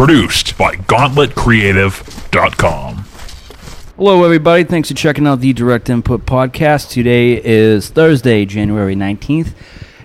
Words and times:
Produced 0.00 0.56
by 0.56 0.76
GauntletCreative.com. 0.76 2.96
Hello, 3.98 4.24
everybody. 4.24 4.64
Thanks 4.64 4.88
for 4.88 4.94
checking 4.94 5.26
out 5.26 5.40
the 5.40 5.52
Direct 5.52 5.90
Input 5.90 6.24
podcast. 6.24 6.88
Today 6.88 7.34
is 7.44 7.90
Thursday, 7.90 8.46
January 8.46 8.96
19th, 8.96 9.52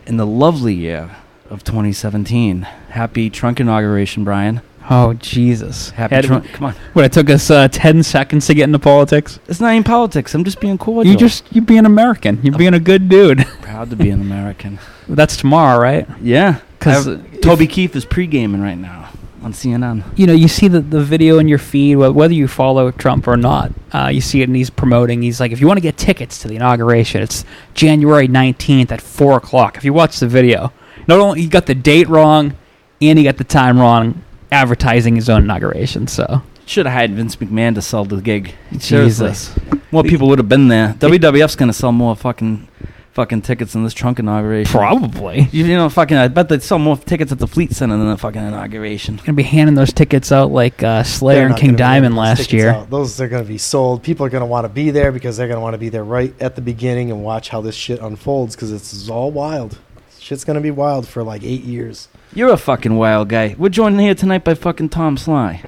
in 0.05 0.17
the 0.17 0.25
lovely 0.25 0.73
year 0.73 1.15
of 1.49 1.63
2017. 1.63 2.63
Happy 2.89 3.29
trunk 3.29 3.61
inauguration, 3.61 4.25
Brian. 4.25 4.59
Oh 4.89 5.13
Jesus! 5.13 5.91
Happy 5.91 6.15
Had- 6.15 6.25
trunk. 6.25 6.51
Come 6.51 6.65
on. 6.65 6.73
What 6.91 7.05
it 7.05 7.13
took 7.13 7.29
us 7.29 7.49
uh, 7.49 7.69
ten 7.69 8.03
seconds 8.03 8.47
to 8.47 8.53
get 8.53 8.65
into 8.65 8.79
politics. 8.79 9.39
It's 9.47 9.61
not 9.61 9.71
even 9.71 9.85
politics. 9.85 10.35
I'm 10.35 10.43
just 10.43 10.59
being 10.59 10.77
cordial. 10.77 11.13
You 11.13 11.17
just 11.17 11.45
you're 11.55 11.63
being 11.63 11.85
American. 11.85 12.41
You're 12.43 12.57
being 12.57 12.73
a 12.73 12.81
good 12.81 13.07
dude. 13.07 13.47
proud 13.61 13.91
to 13.91 13.95
be 13.95 14.09
an 14.09 14.19
American. 14.19 14.77
That's 15.07 15.37
tomorrow, 15.37 15.79
right? 15.81 16.05
Yeah. 16.21 16.59
'Cause 16.81 17.07
I've- 17.07 17.39
Toby 17.39 17.67
Keith 17.67 17.95
is 17.95 18.03
pre 18.03 18.27
gaming 18.27 18.61
right 18.61 18.77
now 18.77 19.04
on 19.45 19.53
CNN. 19.53 20.03
You 20.17 20.25
know, 20.25 20.33
you 20.33 20.47
see 20.47 20.67
the, 20.67 20.81
the 20.81 21.01
video 21.01 21.37
in 21.37 21.47
your 21.47 21.59
feed, 21.59 21.95
whether 21.97 22.33
you 22.33 22.47
follow 22.47 22.89
Trump 22.89 23.27
or 23.27 23.37
not. 23.37 23.71
Uh, 23.93 24.07
you 24.07 24.19
see 24.19 24.41
it, 24.41 24.49
and 24.49 24.55
he's 24.55 24.71
promoting. 24.71 25.21
He's 25.21 25.39
like, 25.39 25.51
if 25.51 25.61
you 25.61 25.67
want 25.67 25.77
to 25.77 25.81
get 25.81 25.97
tickets 25.97 26.41
to 26.41 26.47
the 26.47 26.55
inauguration, 26.55 27.21
it's 27.21 27.45
January 27.75 28.27
19th 28.27 28.91
at 28.91 29.01
four 29.01 29.37
o'clock. 29.37 29.77
If 29.77 29.85
you 29.85 29.93
watch 29.93 30.19
the 30.19 30.27
video, 30.27 30.73
not 31.07 31.19
only 31.19 31.41
he 31.41 31.47
got 31.47 31.67
the 31.67 31.75
date 31.75 32.09
wrong, 32.09 32.57
and 32.99 33.19
he 33.19 33.23
got 33.23 33.37
the 33.37 33.43
time 33.43 33.79
wrong, 33.79 34.23
advertising 34.51 35.15
his 35.15 35.29
own 35.29 35.43
inauguration. 35.43 36.07
So 36.07 36.41
Should 36.65 36.87
have 36.87 36.93
hired 36.93 37.11
Vince 37.11 37.35
McMahon 37.35 37.75
to 37.75 37.83
sell 37.83 38.03
the 38.03 38.21
gig. 38.21 38.55
Seriously. 38.79 39.27
Jesus. 39.29 39.55
More 39.91 40.03
people 40.03 40.27
would 40.29 40.39
have 40.39 40.49
been 40.49 40.69
there. 40.69 40.95
WWF's 40.97 41.55
going 41.55 41.69
to 41.69 41.73
sell 41.73 41.91
more 41.91 42.15
fucking 42.15 42.67
fucking 43.15 43.41
tickets 43.41 43.73
in 43.75 43.83
this 43.85 43.93
trunk 43.93 44.19
inauguration. 44.19 44.69
probably 44.71 45.47
You, 45.51 45.65
you 45.65 45.75
know, 45.75 45.89
fucking, 45.89 46.17
I 46.17 46.27
bet 46.27 46.49
they'd 46.49 46.61
sell 46.61 46.77
more 46.79 46.97
tickets 46.97 47.31
at 47.31 47.39
the 47.39 47.47
Fleet 47.47 47.71
Center 47.71 47.97
than 47.97 48.09
the 48.09 48.17
fucking 48.17 48.41
inauguration. 48.41 49.15
gonna 49.17 49.33
be 49.33 49.43
handing 49.43 49.75
those 49.75 49.93
tickets 49.93 50.31
out 50.33 50.51
like 50.51 50.83
uh, 50.83 51.01
Slayer 51.03 51.35
They're 51.37 51.45
and 51.45 51.51
not 51.51 51.59
King 51.59 51.69
gonna 51.69 51.77
be 51.77 51.83
handing 51.83 52.01
Diamond 52.11 52.13
those 52.15 52.19
last 52.19 52.37
tickets 52.37 52.53
year. 52.53 52.69
out. 52.71 52.89
Those 52.89 53.19
are 53.21 53.27
going 53.29 53.43
to 53.43 53.47
be 53.47 53.57
sold. 53.57 54.03
People 54.03 54.25
are 54.25 54.29
going 54.29 54.41
to 54.41 54.45
want 54.45 54.65
to 54.65 54.69
be 54.69 54.91
there 54.91 55.11
because 55.13 55.37
they're 55.37 55.47
going 55.47 55.57
to 55.57 55.61
want 55.61 55.73
to 55.73 55.77
be 55.79 55.89
there 55.89 56.03
right 56.03 56.33
at 56.41 56.55
the 56.55 56.61
beginning 56.61 57.09
and 57.09 57.23
watch 57.23 57.49
how 57.49 57.61
this 57.61 57.73
shit 57.73 57.99
unfolds 58.01 58.55
because 58.55 58.71
it's 58.71 59.09
all 59.09 59.31
wild. 59.31 59.79
Shit's 60.19 60.43
going 60.43 60.55
to 60.55 60.61
be 60.61 60.71
wild 60.71 61.07
for 61.07 61.23
like 61.23 61.41
eight 61.43 61.63
years. 61.63 62.09
You're 62.33 62.51
a 62.51 62.57
fucking 62.57 62.95
wild 62.97 63.29
guy. 63.29 63.55
We're 63.57 63.69
joined 63.69 63.99
here 64.01 64.13
tonight 64.15 64.43
by 64.43 64.55
fucking 64.55 64.89
Tom 64.89 65.15
Sly. 65.17 65.63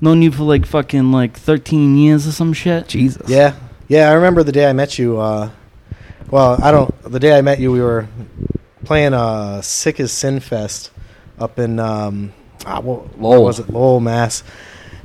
Known 0.00 0.22
you 0.22 0.32
for 0.32 0.42
like 0.44 0.66
fucking 0.66 1.12
like 1.12 1.36
13 1.36 1.96
years 1.96 2.26
or 2.26 2.32
some 2.32 2.52
shit. 2.52 2.88
Jesus. 2.88 3.28
Yeah, 3.28 3.54
yeah. 3.86 4.10
I 4.10 4.14
remember 4.14 4.42
the 4.42 4.52
day 4.52 4.68
I 4.68 4.72
met 4.72 4.98
you. 4.98 5.20
Uh, 5.20 5.50
well, 6.30 6.62
I 6.62 6.70
don't. 6.70 6.94
The 7.02 7.20
day 7.20 7.36
I 7.36 7.42
met 7.42 7.58
you, 7.60 7.72
we 7.72 7.80
were 7.80 8.08
playing 8.84 9.14
uh, 9.14 9.62
Sick 9.62 10.00
as 10.00 10.12
Sin 10.12 10.40
Fest 10.40 10.90
up 11.38 11.58
in 11.58 11.78
um, 11.78 12.32
ah, 12.66 12.80
where 12.80 13.02
Lowell. 13.18 13.44
was 13.44 13.58
it 13.58 13.68
Lowell, 13.70 14.00
Mass. 14.00 14.42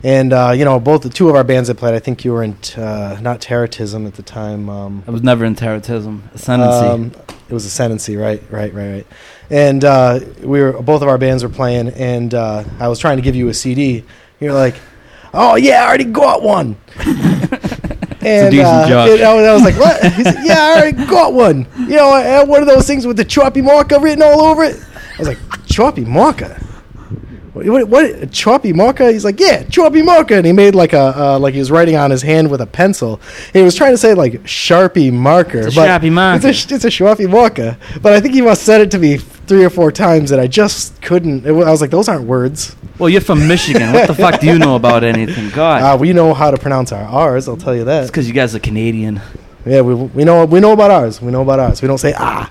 And 0.03 0.33
uh, 0.33 0.51
you 0.55 0.66
know, 0.66 0.79
both 0.81 1.03
the 1.03 1.09
two 1.09 1.29
of 1.29 1.35
our 1.35 1.45
bands 1.45 1.69
that 1.69 1.75
played. 1.75 1.94
I 1.94 1.99
think 1.99 2.25
you 2.25 2.33
were 2.33 2.44
in 2.44 2.55
t- 2.55 2.81
uh, 2.81 3.19
not 3.21 3.39
Terrorism 3.39 4.05
at 4.05 4.16
the 4.16 4.23
time. 4.23 4.69
Um, 4.69 5.03
I 5.07 5.11
was 5.11 5.23
never 5.23 5.45
in 5.45 5.55
terrorism. 5.55 6.29
Ascendancy. 6.33 6.85
Um, 6.85 7.11
it 7.47 7.53
was 7.53 7.66
Ascendancy, 7.66 8.17
right, 8.17 8.41
right, 8.49 8.73
right, 8.73 8.91
right. 8.91 9.07
And 9.49 9.83
uh, 9.85 10.19
we 10.41 10.61
were 10.61 10.73
both 10.81 11.01
of 11.01 11.07
our 11.07 11.17
bands 11.17 11.44
were 11.44 11.49
playing, 11.49 11.89
and 11.89 12.33
uh, 12.33 12.66
I 12.79 12.89
was 12.89 12.99
trying 12.99 13.17
to 13.17 13.23
give 13.23 13.35
you 13.35 13.47
a 13.47 13.53
CD. 13.53 14.03
You're 14.41 14.53
like, 14.53 14.75
"Oh 15.33 15.55
yeah, 15.55 15.83
I 15.83 15.88
already 15.88 16.05
got 16.05 16.41
one." 16.41 16.75
and 18.25 18.52
decent 18.52 18.67
uh, 18.67 19.05
and 19.09 19.21
I, 19.23 19.33
was, 19.33 19.45
I 19.45 19.53
was 19.53 19.63
like, 19.63 19.77
"What?" 19.77 20.13
He 20.13 20.23
said, 20.23 20.43
"Yeah, 20.43 20.59
I 20.59 20.79
already 20.79 21.05
got 21.05 21.33
one. 21.33 21.67
You 21.77 21.95
know, 21.95 22.09
I 22.09 22.21
had 22.21 22.47
one 22.47 22.61
of 22.61 22.67
those 22.67 22.88
things 22.88 23.05
with 23.05 23.17
the 23.17 23.25
choppy 23.25 23.61
marker 23.61 23.99
written 23.99 24.21
all 24.23 24.41
over 24.41 24.63
it." 24.63 24.79
I 24.95 25.19
was 25.19 25.27
like, 25.27 25.39
"Choppy 25.66 26.05
marker." 26.05 26.57
What, 27.54 27.88
what, 27.88 28.32
choppy 28.32 28.73
marker? 28.73 29.12
He's 29.12 29.23
like, 29.23 29.40
yeah, 29.40 29.62
choppy 29.64 30.02
marker, 30.02 30.34
and 30.34 30.46
he 30.46 30.52
made 30.52 30.73
like 30.73 30.94
a 30.94 31.14
uh, 31.16 31.40
like 31.40 31.54
he 31.54 31.59
was 31.59 31.70
writing 31.70 31.96
on 31.96 32.09
his 32.09 32.23
hand 32.23 32.50
with 32.50 32.62
a 32.62 32.66
pencil. 32.66 33.22
He 33.54 33.62
was 33.62 33.76
trying 33.76 33.92
to 33.92 33.98
say 33.98 34.16
like 34.16 34.44
sharpie 34.44 35.14
marker, 35.14 35.59
It's 35.59 35.75
a 35.75 35.80
but 35.80 35.88
Sharpie 35.88 36.12
marker. 36.12 36.47
It's 36.47 36.72
a, 36.72 36.75
it's 36.75 36.86
a 36.86 36.88
sharpie 36.88 37.30
marker, 37.30 37.78
but 38.02 38.13
I 38.13 38.19
think 38.19 38.34
he 38.34 38.42
must 38.42 38.62
have 38.62 38.66
said 38.66 38.81
it 38.81 38.92
to 38.92 39.00
me 39.00 39.18
three 39.18 39.63
or 39.63 39.69
four 39.69 39.92
times, 39.92 40.31
and 40.31 40.42
I 40.42 40.47
just 40.47 41.00
couldn't. 41.03 41.46
It, 41.46 41.50
I 41.50 41.69
was 41.69 41.80
like, 41.80 41.92
those 41.92 42.09
aren't 42.09 42.25
words. 42.25 42.75
well, 42.97 43.09
you're 43.09 43.22
from 43.22 43.47
Michigan. 43.47 43.94
What 43.94 44.08
the 44.08 44.16
fuck 44.16 44.40
do 44.40 44.47
you 44.47 44.58
know 44.58 44.75
about 44.75 45.03
anything? 45.03 45.52
God. 45.52 45.81
Uh, 45.84 45.97
we 45.97 46.12
know 46.12 46.34
how 46.34 46.50
to 46.50 46.58
pronounce 46.58 46.92
our 46.92 47.03
R's. 47.03 47.47
I'll 47.47 47.58
tell 47.58 47.75
you 47.75 47.84
that. 47.84 48.02
it's 48.03 48.12
because 48.12 48.28
you 48.28 48.34
guys 48.34 48.56
are 48.56 48.59
Canadian. 48.59 49.22
Yeah, 49.63 49.81
we, 49.81 49.94
we 49.94 50.24
know 50.24 50.46
we 50.46 50.59
know 50.59 50.72
about 50.72 50.90
ours. 50.90 51.22
We 51.22 51.31
know 51.31 51.44
about 51.44 51.59
ours. 51.59 51.81
We 51.84 51.88
don't 51.88 52.00
say 52.00 52.13
ah. 52.18 52.50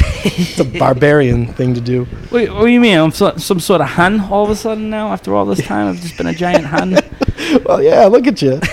it's 0.24 0.58
a 0.58 0.64
barbarian 0.64 1.46
thing 1.54 1.74
to 1.74 1.80
do. 1.80 2.06
Wait, 2.30 2.50
what 2.52 2.62
do 2.62 2.68
you 2.68 2.80
mean? 2.80 2.98
I'm 2.98 3.10
so, 3.10 3.36
some 3.36 3.60
sort 3.60 3.80
of 3.80 3.88
Hun 3.88 4.20
all 4.20 4.44
of 4.44 4.50
a 4.50 4.56
sudden 4.56 4.90
now? 4.90 5.08
After 5.12 5.34
all 5.34 5.46
this 5.46 5.64
time, 5.66 5.88
I've 5.88 6.00
just 6.00 6.16
been 6.16 6.26
a 6.26 6.34
giant 6.34 6.66
Hun. 6.66 6.98
Well, 7.64 7.82
yeah, 7.82 8.04
look 8.06 8.26
at 8.26 8.42
you. 8.42 8.60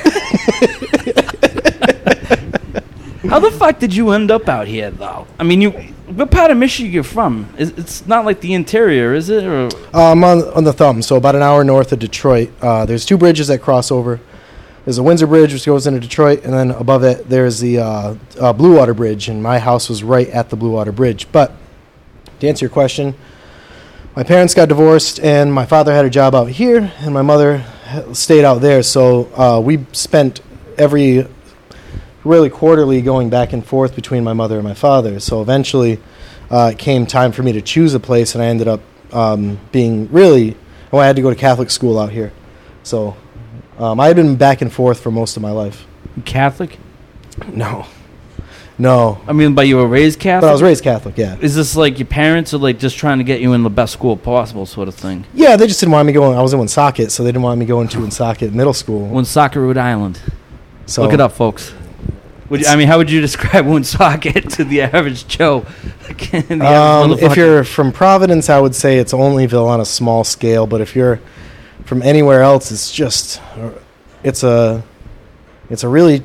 How 3.29 3.39
the 3.39 3.51
fuck 3.51 3.79
did 3.79 3.95
you 3.95 4.11
end 4.11 4.31
up 4.31 4.47
out 4.49 4.67
here, 4.67 4.91
though? 4.91 5.25
I 5.39 5.43
mean, 5.43 5.61
you. 5.61 5.71
What 5.71 6.29
part 6.29 6.51
of 6.51 6.57
Michigan 6.57 6.91
you're 6.91 7.03
from? 7.03 7.47
Is, 7.57 7.71
it's 7.71 8.05
not 8.05 8.25
like 8.25 8.41
the 8.41 8.53
interior, 8.53 9.13
is 9.15 9.29
it? 9.29 9.43
Or 9.43 9.69
Um, 9.93 10.23
on, 10.23 10.43
on 10.53 10.63
the 10.63 10.73
thumb, 10.73 11.01
so 11.01 11.15
about 11.15 11.35
an 11.35 11.41
hour 11.41 11.63
north 11.63 11.91
of 11.91 11.99
Detroit. 11.99 12.51
Uh, 12.61 12.85
there's 12.85 13.05
two 13.05 13.17
bridges 13.17 13.47
that 13.47 13.59
cross 13.59 13.91
over. 13.91 14.19
There's 14.85 14.99
a 14.99 15.03
Windsor 15.03 15.25
Bridge, 15.25 15.51
which 15.51 15.65
goes 15.65 15.87
into 15.87 15.99
Detroit, 15.99 16.43
and 16.43 16.53
then 16.53 16.69
above 16.69 17.03
it, 17.03 17.27
there's 17.27 17.59
the 17.59 17.79
uh, 17.79 18.15
uh, 18.39 18.53
Blue 18.53 18.75
Water 18.77 18.93
Bridge, 18.93 19.29
and 19.29 19.41
my 19.41 19.57
house 19.57 19.89
was 19.89 20.03
right 20.03 20.29
at 20.29 20.51
the 20.51 20.55
Blue 20.55 20.69
Water 20.69 20.91
Bridge. 20.91 21.27
But 21.31 21.53
to 22.39 22.47
answer 22.47 22.65
your 22.65 22.69
question, 22.69 23.15
my 24.15 24.21
parents 24.21 24.53
got 24.53 24.69
divorced, 24.69 25.19
and 25.19 25.51
my 25.51 25.65
father 25.65 25.91
had 25.91 26.05
a 26.05 26.09
job 26.11 26.35
out 26.35 26.49
here, 26.49 26.93
and 26.99 27.15
my 27.15 27.23
mother 27.23 27.65
stayed 28.13 28.45
out 28.45 28.61
there. 28.61 28.83
So 28.83 29.27
uh, 29.35 29.59
we 29.59 29.87
spent 29.91 30.41
every 30.77 31.27
really 32.23 32.51
quarterly 32.51 33.01
going 33.01 33.31
back 33.31 33.53
and 33.53 33.65
forth 33.65 33.95
between 33.95 34.23
my 34.23 34.33
mother 34.33 34.55
and 34.55 34.63
my 34.63 34.75
father. 34.75 35.19
So 35.19 35.41
eventually, 35.41 35.99
uh, 36.51 36.71
it 36.73 36.77
came 36.77 37.07
time 37.07 37.31
for 37.31 37.41
me 37.41 37.53
to 37.53 37.61
choose 37.61 37.95
a 37.95 37.99
place, 37.99 38.35
and 38.35 38.43
I 38.43 38.47
ended 38.47 38.67
up 38.67 38.81
um, 39.11 39.59
being 39.71 40.11
really. 40.11 40.55
Well, 40.91 41.01
I 41.01 41.07
had 41.07 41.15
to 41.15 41.23
go 41.23 41.31
to 41.31 41.35
Catholic 41.35 41.71
school 41.71 41.97
out 41.97 42.11
here, 42.11 42.31
so 42.83 43.17
um, 43.79 43.99
I 43.99 44.07
had 44.07 44.15
been 44.15 44.35
back 44.35 44.61
and 44.61 44.71
forth 44.71 44.99
for 44.99 45.11
most 45.11 45.35
of 45.37 45.41
my 45.43 45.51
life. 45.51 45.85
Catholic? 46.25 46.77
No, 47.51 47.85
no, 48.77 49.21
I 49.27 49.33
mean, 49.33 49.55
but 49.55 49.67
you 49.67 49.77
were 49.77 49.87
raised 49.87 50.19
Catholic. 50.19 50.41
but 50.47 50.49
I 50.49 50.53
was 50.53 50.61
raised 50.61 50.83
Catholic. 50.83 51.17
Yeah, 51.17 51.37
Is 51.39 51.55
this 51.55 51.75
like 51.75 51.97
your 51.99 52.05
parents 52.07 52.53
are 52.53 52.57
like 52.57 52.77
just 52.79 52.97
trying 52.97 53.17
to 53.19 53.23
get 53.23 53.39
you 53.41 53.53
in 53.53 53.63
the 53.63 53.69
best 53.69 53.93
school 53.93 54.17
possible, 54.17 54.65
sort 54.65 54.87
of 54.87 54.95
thing? 54.95 55.25
yeah. 55.33 55.55
They 55.55 55.67
just 55.67 55.79
didn't 55.79 55.93
want 55.93 56.05
me 56.07 56.13
going. 56.13 56.37
I 56.37 56.41
was 56.41 56.53
in 56.53 56.59
Woonsocket, 56.59 57.11
so 57.11 57.23
they 57.23 57.29
didn't 57.29 57.41
want 57.43 57.59
me 57.59 57.65
going 57.65 57.87
to 57.89 57.99
Woonsocket 57.99 58.53
Middle 58.53 58.73
School. 58.73 59.07
Woonsocket, 59.07 59.61
Rhode 59.61 59.77
Island. 59.77 60.21
So 60.87 61.03
Look 61.03 61.13
it 61.13 61.21
up, 61.21 61.31
folks. 61.31 61.73
Would 62.49 62.61
you, 62.61 62.67
I 62.67 62.75
mean, 62.75 62.87
how 62.87 62.97
would 62.97 63.09
you 63.09 63.21
describe 63.29 63.65
Woonsocket 63.65 64.49
to 64.51 64.63
the 64.63 64.81
average 64.83 65.27
Joe? 65.27 65.65
The 66.07 66.37
average 66.37 66.61
Um, 66.61 67.11
if 67.13 67.35
you're 67.35 67.63
from 67.63 67.91
Providence, 67.91 68.49
I 68.49 68.59
would 68.59 68.75
say 68.75 68.99
it's 68.99 69.11
Olneyville 69.11 69.65
on 69.67 69.81
a 69.81 69.85
small 69.85 70.23
scale. 70.23 70.67
But 70.67 70.79
if 70.81 70.95
you're 70.95 71.19
from 71.85 72.01
anywhere 72.01 72.41
else, 72.41 72.71
it's 72.71 72.91
just 72.91 73.41
it's 74.23 74.43
a 74.43 74.83
it's 75.69 75.83
a 75.83 75.87
really 75.87 76.23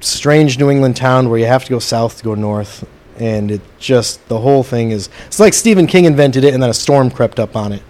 strange 0.00 0.58
New 0.58 0.70
England 0.70 0.96
town 0.96 1.30
where 1.30 1.38
you 1.38 1.46
have 1.46 1.64
to 1.64 1.70
go 1.70 1.78
south 1.78 2.18
to 2.18 2.24
go 2.24 2.34
north, 2.34 2.86
and 3.18 3.50
it 3.50 3.60
just 3.78 4.26
the 4.28 4.40
whole 4.40 4.62
thing 4.62 4.90
is 4.90 5.08
it's 5.26 5.38
like 5.38 5.54
Stephen 5.54 5.86
King 5.86 6.06
invented 6.06 6.44
it, 6.44 6.54
and 6.54 6.62
then 6.62 6.70
a 6.70 6.74
storm 6.74 7.10
crept 7.10 7.38
up 7.38 7.54
on 7.54 7.72
it. 7.72 7.82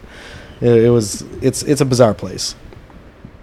It, 0.61 0.85
it 0.85 0.91
was 0.91 1.23
it's 1.41 1.63
it's 1.63 1.81
a 1.81 1.85
bizarre 1.87 2.15
place. 2.15 2.55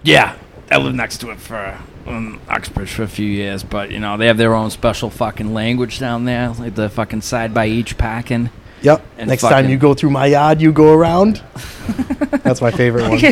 Yeah, 0.03 0.35
I 0.69 0.77
lived 0.77 0.95
next 0.95 1.19
to 1.19 1.31
it 1.31 1.39
for 1.39 1.77
um, 2.07 2.41
Uxbridge 2.49 2.91
for 2.91 3.03
a 3.03 3.07
few 3.07 3.27
years, 3.27 3.63
but 3.63 3.91
you 3.91 3.99
know 3.99 4.17
they 4.17 4.27
have 4.27 4.37
their 4.37 4.53
own 4.53 4.69
special 4.69 5.09
fucking 5.09 5.53
language 5.53 5.99
down 5.99 6.25
there, 6.25 6.49
like 6.49 6.75
the 6.75 6.89
fucking 6.89 7.21
side 7.21 7.53
by 7.53 7.67
each 7.67 7.97
packing. 7.97 8.49
Yep. 8.81 9.05
And 9.17 9.29
Next 9.29 9.43
time 9.43 9.69
you 9.69 9.77
go 9.77 9.93
through 9.93 10.09
my 10.09 10.25
yard, 10.27 10.61
you 10.61 10.71
go 10.71 10.93
around. 10.93 11.41
That's 12.43 12.61
my 12.61 12.71
favorite 12.71 13.09
one. 13.09 13.19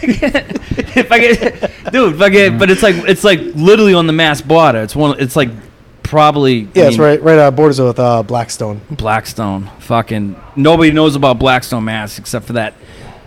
if 0.00 1.10
I 1.10 1.18
get, 1.18 1.92
dude, 1.92 2.14
if 2.14 2.20
I 2.20 2.28
get, 2.28 2.58
but 2.58 2.70
it's 2.70 2.82
like 2.82 2.96
it's 3.08 3.24
like 3.24 3.40
literally 3.54 3.94
on 3.94 4.06
the 4.06 4.12
Mass 4.12 4.40
border. 4.40 4.82
It's 4.82 4.94
one. 4.96 5.18
It's 5.20 5.36
like 5.36 5.50
probably. 6.02 6.62
I 6.62 6.68
Yeah, 6.74 6.88
it's 6.88 6.98
right 6.98 7.22
right 7.22 7.38
uh, 7.38 7.50
borders 7.50 7.80
with 7.80 7.98
uh, 7.98 8.22
Blackstone. 8.22 8.80
Blackstone. 8.90 9.70
Fucking 9.80 10.36
nobody 10.56 10.90
knows 10.90 11.16
about 11.16 11.38
Blackstone, 11.38 11.84
Mass, 11.84 12.18
except 12.18 12.46
for 12.46 12.54
that 12.54 12.74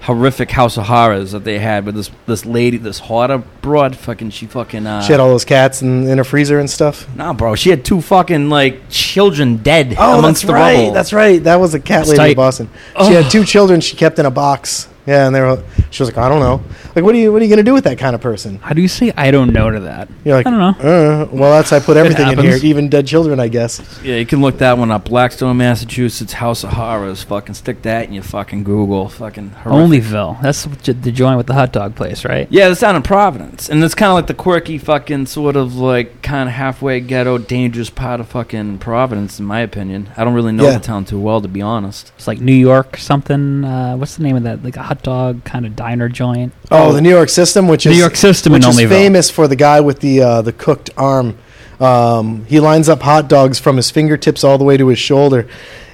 horrific 0.01 0.51
House 0.51 0.77
of 0.77 0.85
Horrors 0.85 1.31
that 1.31 1.43
they 1.43 1.59
had 1.59 1.85
with 1.85 1.95
this 1.95 2.09
this 2.25 2.45
lady, 2.45 2.77
this 2.77 2.99
hoarder 2.99 3.37
broad. 3.61 3.95
Fucking 3.95 4.31
she 4.31 4.45
fucking. 4.47 4.85
Uh, 4.87 5.01
She 5.01 5.11
had 5.13 5.19
all 5.19 5.29
those 5.29 5.45
cats 5.45 5.81
in, 5.81 6.07
in 6.07 6.19
a 6.19 6.23
freezer 6.23 6.59
and 6.59 6.69
stuff. 6.69 7.07
Nah, 7.15 7.33
bro. 7.33 7.55
She 7.55 7.69
had 7.69 7.85
two 7.85 8.01
fucking 8.01 8.49
like 8.49 8.81
children 8.89 9.57
dead 9.57 9.95
Oh, 9.97 10.19
amongst 10.19 10.41
that's 10.41 10.47
the 10.47 10.53
right. 10.53 10.75
rubble. 10.79 10.91
That's 10.93 11.13
right. 11.13 11.43
That 11.43 11.55
was 11.59 11.73
a 11.73 11.79
cat 11.79 11.99
That's 12.05 12.09
lady 12.09 12.17
tight. 12.17 12.29
in 12.31 12.35
Boston. 12.35 12.69
Oh. 12.95 13.07
She 13.07 13.13
had 13.13 13.31
two 13.31 13.43
children 13.45 13.79
she 13.81 13.95
kept 13.95 14.17
in 14.19 14.25
a 14.25 14.31
box. 14.31 14.87
Yeah, 15.05 15.25
and 15.27 15.35
they 15.35 15.41
were 15.41 15.63
She 15.89 16.03
was 16.03 16.09
like, 16.09 16.17
I 16.17 16.29
don't 16.29 16.39
know. 16.39 16.61
Like, 16.95 17.03
what 17.05 17.15
are 17.15 17.17
you 17.17 17.31
what 17.33 17.41
are 17.41 17.45
you 17.45 17.49
gonna 17.49 17.63
do 17.63 17.73
with 17.73 17.85
that 17.85 17.97
kind 17.97 18.13
of 18.15 18.21
person? 18.21 18.57
How 18.59 18.73
do 18.73 18.81
you 18.81 18.87
say 18.87 19.11
I 19.17 19.31
don't 19.31 19.51
know 19.53 19.71
to 19.71 19.79
that? 19.81 20.09
You're 20.23 20.35
like, 20.35 20.45
I 20.45 20.49
don't 20.51 20.59
know. 20.59 20.89
Uh, 20.89 21.27
well, 21.31 21.51
that's 21.57 21.71
I 21.71 21.79
put 21.79 21.97
everything 22.01 22.27
in 22.27 22.37
here, 22.37 22.51
happens. 22.51 22.65
even 22.65 22.89
dead 22.89 23.07
children, 23.07 23.39
I 23.39 23.47
guess. 23.47 23.99
Yeah, 24.03 24.15
you 24.17 24.25
can 24.25 24.41
look 24.41 24.57
that 24.59 24.77
one 24.77 24.91
up. 24.91 25.05
Blackstone, 25.05 25.57
Massachusetts, 25.57 26.33
House 26.33 26.63
of 26.63 26.71
Horrors. 26.73 27.23
Fucking 27.23 27.55
stick 27.55 27.81
that 27.83 28.05
in 28.07 28.13
your 28.13 28.23
fucking 28.23 28.63
Google. 28.63 29.09
Fucking 29.09 29.49
horrific. 29.51 30.03
Olneyville. 30.03 30.41
That's 30.41 30.65
j- 30.83 30.93
the 30.93 31.11
joint 31.11 31.37
with 31.37 31.47
the 31.47 31.53
hot 31.53 31.71
dog 31.73 31.95
place, 31.95 32.23
right? 32.25 32.47
Yeah, 32.51 32.69
it's 32.69 32.81
down 32.81 32.95
in 32.95 33.01
Providence, 33.01 33.69
and 33.69 33.83
it's 33.83 33.95
kind 33.95 34.09
of 34.11 34.15
like 34.15 34.27
the 34.27 34.33
quirky, 34.33 34.77
fucking 34.77 35.25
sort 35.25 35.55
of 35.55 35.75
like 35.75 36.21
kind 36.21 36.47
of 36.47 36.53
halfway 36.55 36.99
ghetto, 36.99 37.37
dangerous 37.37 37.89
part 37.89 38.19
of 38.19 38.27
fucking 38.29 38.77
Providence, 38.79 39.39
in 39.39 39.45
my 39.45 39.61
opinion. 39.61 40.09
I 40.17 40.23
don't 40.23 40.33
really 40.33 40.51
know 40.51 40.65
Yeah. 40.65 40.77
the 40.77 40.83
town 40.83 41.05
too 41.05 41.19
well, 41.19 41.41
to 41.41 41.47
be 41.47 41.61
honest. 41.61 42.11
It's 42.17 42.27
like 42.27 42.39
New 42.39 42.53
York 42.53 42.97
something. 42.97 43.63
Uh, 43.65 43.95
what's 43.95 44.17
the 44.17 44.23
name 44.23 44.35
of 44.35 44.43
that? 44.43 44.63
Like 44.63 44.75
a 44.77 44.83
hot 44.83 45.00
dog 45.03 45.43
kind 45.43 45.65
of 45.65 45.75
diner 45.75 46.09
joint. 46.09 46.53
Oh, 46.69 46.91
the 46.93 47.01
New 47.01 47.09
York 47.09 47.29
system, 47.29 47.67
which 47.67 47.85
New 47.85 47.91
is 47.93 47.97
York 47.97 48.15
system 48.15 48.53
which 48.53 48.63
in 48.63 48.69
is 48.69 48.77
Olneyville. 48.77 48.89
famous 48.89 49.29
for 49.29 49.47
the 49.47 49.55
guy 49.55 49.79
with 49.81 49.99
the 49.99 50.21
uh, 50.21 50.41
the 50.41 50.53
cooked 50.53 50.89
arm. 50.97 51.37
Um, 51.79 52.45
he 52.45 52.59
lines 52.59 52.87
up 52.89 53.01
hot 53.01 53.27
dogs 53.27 53.57
from 53.59 53.77
his 53.77 53.89
fingertips 53.89 54.43
all 54.43 54.57
the 54.59 54.63
way 54.63 54.77
to 54.77 54.87
his 54.89 54.99
shoulder, 54.99 55.47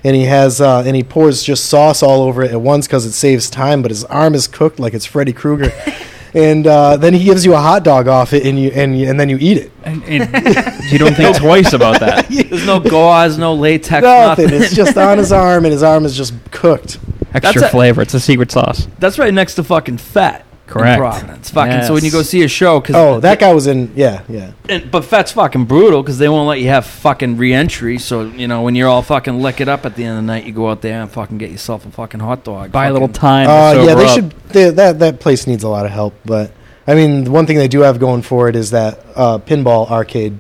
and 0.04 0.16
he 0.18 0.24
has 0.26 0.60
uh, 0.60 0.84
and 0.86 0.96
he 0.96 1.04
pours 1.04 1.44
just 1.44 1.66
sauce 1.68 2.04
all 2.04 2.22
over 2.24 2.44
it 2.44 2.52
at 2.52 2.60
once 2.62 2.88
because 2.88 3.06
it 3.06 3.14
saves 3.14 3.50
time. 3.50 3.82
But 3.82 3.92
his 3.92 4.04
arm 4.06 4.36
is 4.36 4.48
cooked 4.48 4.80
like 4.80 4.94
it's 4.94 5.06
Freddy 5.06 5.32
Krueger, 5.32 5.72
and 6.34 6.68
uh, 6.68 6.98
then 6.98 7.14
he 7.14 7.24
gives 7.24 7.46
you 7.46 7.54
a 7.54 7.60
hot 7.62 7.86
dog 7.86 8.10
off 8.10 8.34
it, 8.34 8.46
and 8.46 8.60
you 8.60 8.70
and 8.72 9.00
you, 9.00 9.10
and 9.10 9.18
then 9.18 9.30
you 9.30 9.38
eat 9.40 9.58
it. 9.60 9.72
And, 9.86 10.04
and 10.04 10.84
you 10.92 10.98
don't 10.98 11.16
think 11.16 11.38
twice 11.42 11.72
about 11.72 12.02
that. 12.02 12.28
There's 12.30 12.66
no 12.66 12.82
gauze, 12.82 13.38
no 13.38 13.54
latex, 13.54 14.04
Nothing. 14.04 14.48
nothing. 14.48 14.62
It's 14.62 14.76
just 14.76 14.98
on 14.98 15.18
his 15.20 15.32
arm, 15.32 15.64
and 15.64 15.72
his 15.72 15.84
arm 15.84 16.04
is 16.04 16.18
just 16.18 16.34
cooked. 16.52 17.00
Extra 17.44 17.62
That's 17.62 17.72
a- 17.74 17.76
flavor. 17.76 18.02
It's 18.02 18.14
a 18.14 18.20
secret 18.20 18.52
sauce. 18.52 18.88
That's 19.00 19.18
right 19.20 19.34
next 19.34 19.56
to 19.56 19.64
fucking 19.64 19.98
Fete. 19.98 20.42
Correct. 20.68 21.00
Providence. 21.00 21.50
Fucking. 21.52 21.84
So 21.84 21.94
when 21.94 22.04
you 22.04 22.12
go 22.12 22.22
see 22.24 22.44
a 22.44 22.48
show, 22.50 22.82
cause 22.82 22.94
Oh, 22.94 23.22
that 23.22 23.40
guy 23.40 23.54
was 23.54 23.68
in. 23.68 23.94
Yeah, 23.96 24.24
yeah. 24.28 24.52
And, 24.68 24.92
but 24.92 25.06
Fete's 25.06 25.32
fucking 25.32 25.64
brutal 25.64 26.04
because 26.04 26.18
they 26.18 26.28
won't 26.28 26.50
let 26.50 26.60
you 26.60 26.68
have 26.68 26.86
fucking 26.86 27.38
re-entry. 27.38 27.98
So 28.00 28.24
you 28.26 28.50
know 28.50 28.64
when 28.64 28.76
you're 28.76 28.90
all 28.90 29.02
fucking 29.02 29.40
lick 29.42 29.62
it 29.62 29.70
up 29.70 29.86
at 29.86 29.96
the 29.96 30.04
end 30.04 30.18
of 30.20 30.24
the 30.26 30.28
night, 30.28 30.44
you 30.44 30.52
go 30.52 30.70
out 30.70 30.82
there 30.82 31.02
and 31.02 31.10
fucking 31.10 31.38
get 31.38 31.52
yourself 31.52 31.86
a 31.86 31.92
fucking 31.92 32.20
hot 32.20 32.44
dog. 32.44 32.74
Buy 32.74 32.88
a 32.88 32.92
little 32.94 33.08
time. 33.08 33.48
to 33.48 33.52
Uh, 33.54 33.84
yeah, 33.86 33.96
they 33.96 34.06
up. 34.06 34.14
should. 34.14 34.32
They, 34.50 34.70
that 34.72 35.00
that 35.00 35.22
place 35.22 35.48
needs 35.48 35.64
a 35.64 35.70
lot 35.70 35.86
of 35.86 35.92
help, 35.94 36.16
but 36.26 36.52
I 36.86 36.96
mean, 36.96 37.24
the 37.24 37.32
one 37.32 37.46
thing 37.46 37.56
they 37.58 37.70
do 37.70 37.82
have 37.82 37.98
going 37.98 38.22
for 38.22 38.50
it 38.50 38.58
is 38.58 38.72
that 38.72 39.06
uh, 39.16 39.38
pinball 39.38 39.90
arcade. 39.90 40.38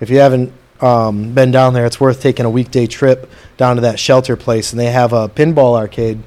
If 0.00 0.08
you 0.08 0.20
haven't 0.20 0.54
um, 0.80 1.34
been 1.34 1.50
down 1.50 1.74
there, 1.74 1.84
it's 1.84 2.00
worth 2.00 2.22
taking 2.22 2.46
a 2.46 2.50
weekday 2.50 2.86
trip 2.86 3.30
down 3.58 3.76
to 3.76 3.82
that 3.82 3.98
shelter 3.98 4.36
place, 4.36 4.72
and 4.72 4.80
they 4.80 4.86
have 4.90 5.12
a 5.12 5.28
pinball 5.28 5.76
arcade 5.76 6.22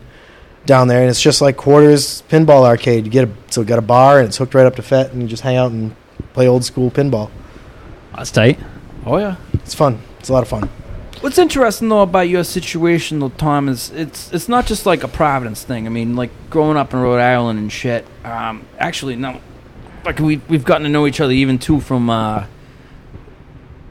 down 0.70 0.88
there, 0.88 1.02
and 1.02 1.10
it's 1.10 1.22
just 1.22 1.42
like 1.42 1.58
quarters 1.58 2.22
pinball 2.30 2.64
arcade. 2.64 3.04
You 3.04 3.12
get 3.12 3.28
a 3.28 3.32
so 3.50 3.64
got 3.64 3.80
a 3.80 3.82
bar, 3.82 4.20
and 4.20 4.28
it's 4.28 4.38
hooked 4.38 4.54
right 4.54 4.68
up 4.68 4.76
to 4.76 4.84
Fete, 4.84 5.12
and 5.12 5.22
you 5.22 5.28
just 5.28 5.42
hang 5.42 5.58
out 5.58 5.72
and 5.72 5.96
play 6.34 6.48
old 6.48 6.64
school 6.64 6.92
pinball. 6.92 7.32
That's 8.16 8.32
tight. 8.32 8.60
Oh 9.06 9.18
yeah. 9.18 9.38
It's 9.54 9.74
fun. 9.74 10.00
It's 10.20 10.30
a 10.30 10.34
lot 10.34 10.44
of 10.44 10.48
fun. 10.48 10.70
What's 11.22 11.38
interesting 11.38 11.90
though 11.90 12.04
about 12.04 12.30
your 12.30 12.44
situation, 12.44 13.20
though, 13.20 13.30
Tom, 13.30 13.68
is 13.68 13.92
it's 13.92 14.32
it's 14.32 14.48
not 14.48 14.68
just 14.68 14.86
like 14.86 15.04
a 15.04 15.08
Providence 15.08 15.64
thing. 15.64 15.88
I 15.88 15.90
mean, 15.90 16.16
like 16.16 16.30
growing 16.50 16.78
up 16.78 16.94
in 16.94 17.00
Rhode 17.00 17.20
Island 17.20 17.60
and 17.60 17.72
shit. 17.72 18.06
Um, 18.24 18.66
actually, 18.78 19.16
no, 19.16 19.42
like 20.06 20.20
we 20.20 20.38
we've 20.48 20.64
gotten 20.64 20.84
to 20.84 20.90
know 20.90 21.08
each 21.08 21.20
other 21.20 21.34
even 21.34 21.58
too 21.58 21.82
from 21.82 22.10
uh, 22.10 22.46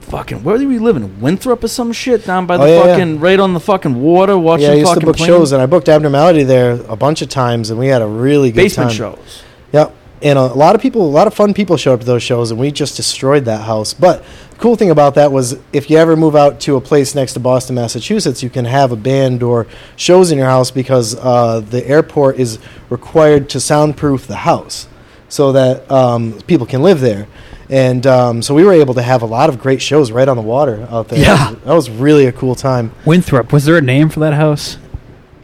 fucking 0.09 0.43
where 0.45 0.59
do 0.59 0.69
we 0.69 0.79
live 0.79 0.97
in 0.97 1.21
Winthrop 1.21 1.63
or 1.65 1.69
some 1.69 1.93
shit 1.93 2.25
down 2.25 2.47
by 2.47 2.57
the 2.57 2.63
Oh, 2.63 2.67
yeah, 2.67 2.75
yeah. 2.75 2.83
fucking 2.95 3.21
right 3.21 3.39
on 3.39 3.55
the 3.55 3.61
fucking 3.61 4.01
water 4.01 4.39
watching 4.39 4.67
yeah, 4.67 4.73
I 4.73 4.77
used 4.77 4.95
to 4.95 5.01
book 5.01 5.17
planes. 5.17 5.27
shows, 5.27 5.53
and 5.53 5.61
I 5.63 5.67
booked 5.67 5.89
Abnormality 5.89 6.43
there 6.45 6.81
a 6.89 6.97
bunch 6.97 7.23
of 7.23 7.29
times, 7.29 7.71
and 7.71 7.79
we 7.79 7.89
had 7.89 8.03
a 8.03 8.07
really 8.07 8.51
good 8.51 8.63
basement 8.63 8.91
time. 8.91 8.97
shows. 8.97 9.43
Yep. 9.73 9.95
And 10.21 10.37
a 10.37 10.47
lot 10.47 10.75
of 10.75 10.81
people, 10.81 11.03
a 11.03 11.07
lot 11.07 11.29
of 11.29 11.35
fun 11.35 11.55
people 11.55 11.77
showed 11.77 11.93
up 11.95 12.01
to 12.01 12.07
those 12.07 12.25
shows, 12.25 12.51
and 12.51 12.59
we 12.59 12.73
just 12.73 12.97
destroyed 12.97 13.45
that 13.45 13.61
house. 13.63 13.95
But 13.95 14.25
the 14.51 14.57
cool 14.57 14.75
thing 14.75 14.91
about 14.91 15.15
that 15.15 15.31
was 15.31 15.57
if 15.73 15.89
you 15.91 15.97
ever 15.97 16.17
move 16.17 16.35
out 16.35 16.59
to 16.63 16.75
a 16.75 16.81
place 16.81 17.15
next 17.15 17.35
to 17.35 17.41
Boston, 17.41 17.77
Massachusetts, 17.77 18.43
you 18.43 18.51
can 18.51 18.65
have 18.65 18.91
a 18.91 18.97
band 18.97 19.45
or 19.45 19.69
shows 19.95 20.33
in 20.33 20.39
your 20.39 20.49
house 20.49 20.73
because 20.73 21.15
uh, 21.17 21.61
the 21.61 21.87
airport 21.87 22.37
is 22.41 22.59
required 22.91 23.49
to 23.51 23.61
soundproof 23.61 24.27
the 24.27 24.37
house 24.37 24.89
so 25.29 25.53
that 25.53 25.89
um, 25.89 26.33
people 26.49 26.67
can 26.67 26.83
live 26.83 26.99
there. 27.01 27.29
And 27.71 28.07
um, 28.07 28.41
so 28.43 28.55
we 28.55 28.65
were 28.65 28.73
able 28.73 28.95
to 28.95 29.03
have 29.03 29.21
a 29.23 29.27
lot 29.27 29.49
of 29.51 29.59
great 29.61 29.83
shows 29.83 30.11
right 30.11 30.27
on 30.29 30.37
the 30.37 30.43
water 30.43 30.87
out 30.91 31.09
there. 31.09 31.19
Yeah. 31.19 31.37
That 31.37 31.51
was, 31.53 31.63
that 31.65 31.75
was 31.75 31.91
really 31.91 32.27
a 32.27 32.33
cool 32.33 32.55
time. 32.55 32.93
Winthrop. 33.05 33.53
Was 33.53 33.65
there 33.67 33.77
a 33.77 33.83
name 33.83 34.09
for 34.09 34.21
that 34.21 34.33
house? 34.35 34.79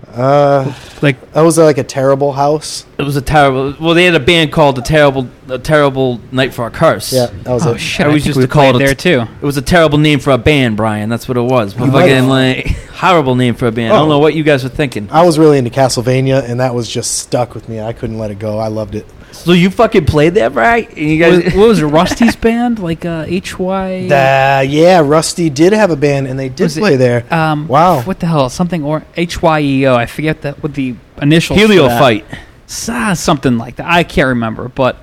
Uh, 0.08 0.72
Like 1.02 1.32
that 1.32 1.40
was 1.42 1.58
uh, 1.58 1.64
like 1.64 1.76
a 1.76 1.82
terrible 1.84 2.32
house. 2.32 2.86
It 2.98 3.02
was 3.02 3.16
a 3.16 3.20
terrible. 3.20 3.74
Well, 3.80 3.94
they 3.94 4.04
had 4.04 4.14
a 4.14 4.20
band 4.20 4.52
called 4.52 4.76
the 4.76 4.80
Terrible, 4.82 5.28
a 5.48 5.58
Terrible 5.58 6.20
Night 6.30 6.54
for 6.54 6.66
a 6.66 6.70
Curse. 6.70 7.12
Yeah, 7.12 7.26
that 7.42 7.50
was 7.52 7.66
oh 7.66 7.72
it. 7.74 7.78
shit! 7.78 8.06
I 8.06 8.10
I 8.10 8.12
was 8.12 8.22
think 8.22 8.28
used 8.28 8.38
we 8.38 8.44
to 8.44 8.48
call 8.50 8.70
it 8.70 8.76
a 8.76 8.78
there 8.78 8.94
too. 8.94 9.22
It 9.42 9.44
was 9.44 9.56
a 9.56 9.62
terrible 9.62 9.98
name 9.98 10.20
for 10.20 10.30
a 10.30 10.38
band, 10.38 10.76
Brian. 10.76 11.08
That's 11.08 11.26
what 11.28 11.36
it 11.36 11.40
was. 11.42 11.74
But 11.74 11.90
fucking 11.90 12.28
like 12.28 12.68
horrible 12.92 13.34
name 13.34 13.54
for 13.54 13.66
a 13.66 13.72
band. 13.72 13.92
I 13.92 13.96
don't 13.96 14.06
Oh. 14.06 14.12
know 14.12 14.18
what 14.20 14.34
you 14.34 14.44
guys 14.44 14.62
were 14.62 14.70
thinking. 14.70 15.08
I 15.10 15.24
was 15.26 15.36
really 15.38 15.58
into 15.58 15.70
Castlevania, 15.70 16.48
and 16.48 16.60
that 16.60 16.74
was 16.74 16.88
just 16.88 17.18
stuck 17.18 17.52
with 17.54 17.68
me. 17.68 17.80
I 17.80 17.92
couldn't 17.92 18.16
let 18.18 18.30
it 18.30 18.38
go. 18.38 18.58
I 18.60 18.68
loved 18.68 18.94
it. 18.94 19.06
So 19.36 19.52
you 19.52 19.70
fucking 19.70 20.06
played 20.06 20.34
that, 20.34 20.52
right? 20.54 20.88
And 20.88 20.98
you 20.98 21.22
What, 21.25 21.42
guys, 21.44 21.54
what 21.54 21.69
was 21.69 21.81
it? 21.82 21.86
Rusty's 21.86 22.36
band? 22.36 22.78
Like 22.78 23.04
uh, 23.04 23.25
HY. 23.26 24.06
Uh, 24.06 24.60
yeah, 24.62 25.00
Rusty 25.04 25.50
did 25.50 25.72
have 25.72 25.90
a 25.90 25.96
band, 25.96 26.26
and 26.26 26.38
they 26.38 26.48
did 26.48 26.64
Was 26.64 26.76
it- 26.76 26.81
play 26.81 26.96
there. 26.96 27.25
Um, 27.32 27.69
Wow. 27.69 28.02
What 28.02 28.20
the 28.20 28.26
hell? 28.26 28.48
Something 28.48 28.82
or 28.84 29.02
HYEO. 29.16 29.94
I 29.96 30.06
forget 30.06 30.42
that 30.42 30.62
what 30.62 30.75
the 30.75 30.94
initials. 31.20 31.58
for 31.58 31.66
Helio 31.66 31.88
fight. 31.88 32.25
S- 32.66 32.88
ah, 32.90 33.12
something 33.14 33.58
like 33.58 33.76
that. 33.76 33.86
I 33.90 34.04
can't 34.04 34.28
remember, 34.28 34.69
but 34.69 34.96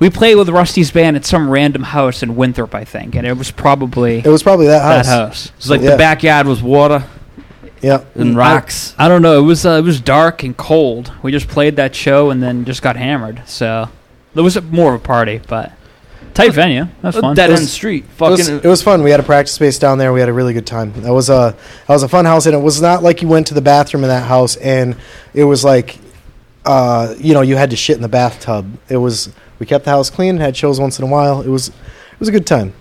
we 0.00 0.10
played 0.10 0.34
with 0.36 0.48
Rusty's 0.48 0.90
band 0.90 1.16
at 1.16 1.24
some 1.24 1.48
random 1.48 1.82
house 1.84 2.22
in 2.22 2.34
Winthrop, 2.36 2.74
I 2.74 2.84
think, 2.84 3.14
and 3.14 3.24
it 3.26 3.36
was 3.38 3.50
probably 3.52 4.18
It 4.18 4.26
was 4.26 4.42
probably 4.42 4.66
that 4.66 4.82
house. 4.82 5.06
that 5.06 5.10
house. 5.12 5.20
house. 5.28 5.46
It 5.46 5.56
was 5.58 5.70
like 5.70 5.80
Yeah. 5.82 5.90
the 5.92 5.96
backyard 5.96 6.46
was 6.46 6.62
water 6.62 7.04
Yeah. 7.84 8.04
and 8.14 8.36
rocks. 8.36 8.94
I 8.98 9.08
don't 9.08 9.22
know. 9.22 9.38
It 9.38 9.42
was 9.46 9.64
uh, 9.66 9.70
it 9.72 9.82
was 9.82 10.00
dark 10.00 10.42
and 10.42 10.56
cold. 10.56 11.12
We 11.22 11.32
just 11.32 11.48
played 11.48 11.76
that 11.76 11.94
show 11.94 12.30
and 12.30 12.42
then 12.42 12.64
just 12.64 12.82
got 12.82 12.96
hammered. 12.96 13.42
So 13.46 13.88
it 14.34 14.40
was 14.40 14.60
more 14.62 14.94
of 14.94 15.00
a 15.00 15.04
party, 15.04 15.40
but 15.46 15.72
tight 16.32 16.52
venue. 16.52 16.84
That 17.02 17.14
was 17.14 17.16
fun. 17.16 17.36
Dead 17.36 17.50
It 17.50 17.52
was- 17.52 17.60
end 17.60 17.68
street. 17.68 18.04
It 18.04 18.20
was, 18.20 18.40
Fucking. 18.48 18.60
it 18.64 18.68
was 18.68 18.82
fun. 18.82 19.02
We 19.02 19.10
had 19.10 19.20
a 19.20 19.24
practice 19.24 19.52
space 19.54 19.78
down 19.78 19.98
there. 19.98 20.12
We 20.12 20.20
had 20.20 20.28
a 20.28 20.32
really 20.32 20.52
good 20.54 20.66
time. 20.66 20.92
That 21.02 21.12
was 21.12 21.28
a 21.30 21.54
that 21.86 21.92
was 21.94 22.02
a 22.02 22.08
fun 22.08 22.24
house, 22.24 22.46
and 22.46 22.54
it 22.54 22.58
was 22.62 22.80
not 22.82 23.02
like 23.02 23.22
you 23.22 23.28
went 23.28 23.46
to 23.48 23.54
the 23.54 23.62
bathroom 23.62 24.02
in 24.02 24.08
that 24.08 24.26
house 24.26 24.56
and 24.56 24.96
it 25.34 25.44
was 25.44 25.64
like, 25.64 25.98
uh, 26.64 27.14
you 27.18 27.34
know, 27.34 27.42
you 27.42 27.56
had 27.56 27.70
to 27.70 27.76
shit 27.76 27.96
in 27.96 28.02
the 28.02 28.08
bathtub. 28.08 28.78
It 28.88 28.96
was 28.96 29.30
we 29.58 29.66
kept 29.66 29.84
the 29.84 29.90
house 29.90 30.10
clean, 30.10 30.38
had 30.38 30.56
shows 30.56 30.80
once 30.80 30.98
in 30.98 31.04
a 31.04 31.08
while. 31.08 31.42
It 31.42 31.48
was 31.48 31.68
it 31.68 32.20
was 32.20 32.28
a 32.28 32.32
good 32.32 32.46
time. 32.46 32.72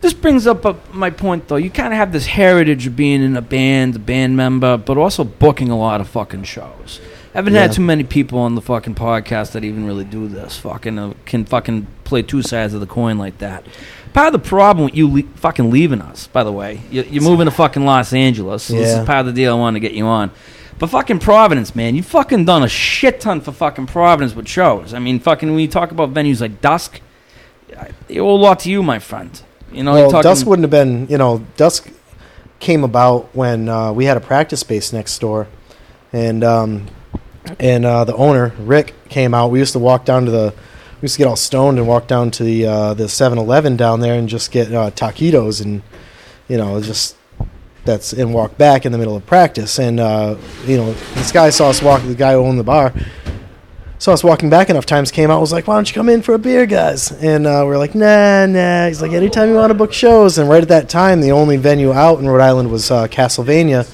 This 0.00 0.12
brings 0.14 0.46
up 0.46 0.64
uh, 0.64 0.74
my 0.92 1.10
point, 1.10 1.48
though. 1.48 1.56
You 1.56 1.70
kind 1.70 1.92
of 1.92 1.96
have 1.98 2.12
this 2.12 2.26
heritage 2.26 2.86
of 2.86 2.94
being 2.94 3.22
in 3.22 3.36
a 3.36 3.42
band, 3.42 3.96
a 3.96 3.98
band 3.98 4.36
member, 4.36 4.76
but 4.76 4.96
also 4.96 5.24
booking 5.24 5.70
a 5.70 5.78
lot 5.78 6.00
of 6.00 6.08
fucking 6.08 6.44
shows. 6.44 7.00
I 7.34 7.38
haven't 7.38 7.54
had 7.54 7.72
too 7.72 7.82
many 7.82 8.04
people 8.04 8.38
on 8.38 8.54
the 8.54 8.60
fucking 8.62 8.94
podcast 8.94 9.52
that 9.52 9.64
even 9.64 9.86
really 9.86 10.04
do 10.04 10.28
this. 10.28 10.56
Fucking 10.58 10.98
uh, 10.98 11.14
can 11.26 11.44
fucking 11.44 11.86
play 12.04 12.22
two 12.22 12.42
sides 12.42 12.74
of 12.74 12.80
the 12.80 12.86
coin 12.86 13.18
like 13.18 13.38
that. 13.38 13.64
Part 14.14 14.28
of 14.34 14.40
the 14.42 14.48
problem 14.48 14.86
with 14.86 14.94
you 14.94 15.08
le- 15.12 15.22
fucking 15.34 15.70
leaving 15.70 16.00
us, 16.00 16.26
by 16.28 16.42
the 16.42 16.52
way, 16.52 16.80
you, 16.90 17.02
you're 17.02 17.22
moving 17.22 17.44
to 17.44 17.50
fucking 17.50 17.84
Los 17.84 18.12
Angeles. 18.12 18.62
So 18.64 18.74
This 18.74 18.88
is 19.00 19.06
part 19.06 19.20
of 19.20 19.26
the 19.26 19.32
deal 19.32 19.54
I 19.54 19.58
wanted 19.58 19.80
to 19.80 19.86
get 19.86 19.92
you 19.96 20.06
on. 20.06 20.30
But 20.78 20.90
fucking 20.90 21.18
Providence, 21.18 21.74
man, 21.74 21.94
you 21.96 22.02
fucking 22.04 22.44
done 22.44 22.62
a 22.62 22.68
shit 22.68 23.20
ton 23.20 23.40
for 23.40 23.52
fucking 23.52 23.86
Providence 23.88 24.34
with 24.34 24.48
shows. 24.48 24.94
I 24.94 25.00
mean, 25.00 25.18
fucking 25.20 25.50
when 25.50 25.58
you 25.58 25.68
talk 25.68 25.90
about 25.90 26.14
venues 26.14 26.40
like 26.40 26.60
Dusk, 26.60 27.00
I- 27.76 27.90
owe 28.18 28.30
a 28.30 28.36
lot 28.36 28.60
to 28.60 28.70
you, 28.70 28.82
my 28.82 28.98
friend. 29.00 29.42
You 29.72 29.82
know, 29.82 29.92
well, 29.92 30.22
Dusk 30.22 30.46
wouldn't 30.46 30.64
have 30.64 30.70
been, 30.70 31.06
you 31.08 31.18
know, 31.18 31.44
Dusk 31.56 31.90
came 32.58 32.84
about 32.84 33.34
when 33.34 33.68
uh, 33.68 33.92
we 33.92 34.06
had 34.06 34.16
a 34.16 34.20
practice 34.20 34.60
space 34.60 34.92
next 34.92 35.18
door, 35.20 35.46
and 36.12 36.42
um, 36.42 36.86
and 37.60 37.84
uh, 37.84 38.04
the 38.04 38.14
owner 38.14 38.52
Rick 38.58 38.94
came 39.08 39.34
out. 39.34 39.50
We 39.50 39.58
used 39.58 39.72
to 39.72 39.78
walk 39.78 40.04
down 40.04 40.24
to 40.24 40.30
the, 40.30 40.54
we 41.00 41.06
used 41.06 41.14
to 41.14 41.18
get 41.18 41.26
all 41.26 41.36
stoned 41.36 41.78
and 41.78 41.86
walk 41.86 42.06
down 42.06 42.30
to 42.32 42.44
the 42.44 42.66
uh, 42.66 42.94
the 42.94 43.08
Seven 43.08 43.38
Eleven 43.38 43.76
down 43.76 44.00
there 44.00 44.18
and 44.18 44.28
just 44.28 44.50
get 44.50 44.72
uh, 44.72 44.90
taquitos 44.90 45.62
and, 45.62 45.82
you 46.48 46.56
know, 46.56 46.80
just 46.80 47.16
that's 47.84 48.12
and 48.12 48.34
walk 48.34 48.56
back 48.58 48.86
in 48.86 48.92
the 48.92 48.98
middle 48.98 49.16
of 49.16 49.26
practice. 49.26 49.78
And 49.78 50.00
uh, 50.00 50.36
you 50.66 50.78
know, 50.78 50.92
this 51.14 51.30
guy 51.30 51.50
saw 51.50 51.68
us 51.68 51.82
walk. 51.82 52.02
The 52.02 52.14
guy 52.14 52.32
who 52.32 52.40
owned 52.40 52.58
the 52.58 52.64
bar 52.64 52.92
saw 53.98 54.12
was 54.12 54.22
walking 54.24 54.48
back 54.50 54.70
enough 54.70 54.86
times. 54.86 55.10
Came 55.10 55.30
out 55.30 55.38
I 55.38 55.40
was 55.40 55.52
like, 55.52 55.66
"Why 55.66 55.74
don't 55.74 55.88
you 55.88 55.94
come 55.94 56.08
in 56.08 56.22
for 56.22 56.34
a 56.34 56.38
beer, 56.38 56.66
guys?" 56.66 57.10
And 57.12 57.46
uh, 57.46 57.64
we're 57.66 57.78
like, 57.78 57.94
"Nah, 57.94 58.46
nah." 58.46 58.86
He's 58.86 59.02
like, 59.02 59.12
"Anytime 59.12 59.48
you 59.48 59.54
want 59.56 59.70
to 59.70 59.74
book 59.74 59.92
shows." 59.92 60.38
And 60.38 60.48
right 60.48 60.62
at 60.62 60.68
that 60.68 60.88
time, 60.88 61.20
the 61.20 61.32
only 61.32 61.56
venue 61.56 61.92
out 61.92 62.18
in 62.20 62.28
Rhode 62.28 62.42
Island 62.42 62.70
was 62.70 62.90
uh, 62.90 63.06
Castlevania 63.08 63.88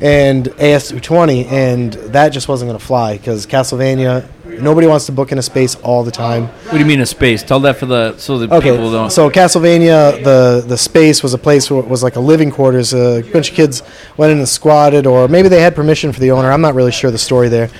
and 0.00 0.44
AS220, 0.46 1.46
and 1.50 1.92
that 1.94 2.28
just 2.28 2.46
wasn't 2.46 2.68
going 2.68 2.78
to 2.78 2.84
fly 2.84 3.16
because 3.16 3.46
Castlevania. 3.46 4.28
Nobody 4.44 4.86
wants 4.88 5.06
to 5.06 5.12
book 5.12 5.30
in 5.30 5.38
a 5.38 5.42
space 5.42 5.76
all 5.76 6.02
the 6.02 6.10
time. 6.10 6.46
What 6.48 6.72
do 6.72 6.78
you 6.78 6.84
mean 6.84 7.00
a 7.00 7.06
space? 7.06 7.42
Tell 7.44 7.60
that 7.60 7.76
for 7.76 7.86
the 7.86 8.16
so 8.16 8.38
the 8.38 8.52
Okay, 8.56 8.70
people 8.70 8.90
don't. 8.90 9.10
so 9.10 9.30
Castlevania, 9.30 10.24
the 10.24 10.64
the 10.66 10.76
space 10.76 11.22
was 11.22 11.32
a 11.34 11.38
place 11.38 11.70
where 11.70 11.80
it 11.80 11.86
was 11.88 12.02
like 12.02 12.16
a 12.16 12.20
living 12.20 12.50
quarters. 12.50 12.92
A 12.92 13.22
bunch 13.32 13.50
of 13.50 13.54
kids 13.56 13.82
went 14.16 14.32
in 14.32 14.38
and 14.38 14.48
squatted, 14.48 15.06
or 15.06 15.28
maybe 15.28 15.48
they 15.48 15.60
had 15.60 15.76
permission 15.76 16.12
for 16.12 16.18
the 16.20 16.32
owner. 16.32 16.50
I'm 16.50 16.60
not 16.60 16.74
really 16.74 16.90
sure 16.92 17.10
the 17.10 17.18
story 17.18 17.48
there. 17.48 17.70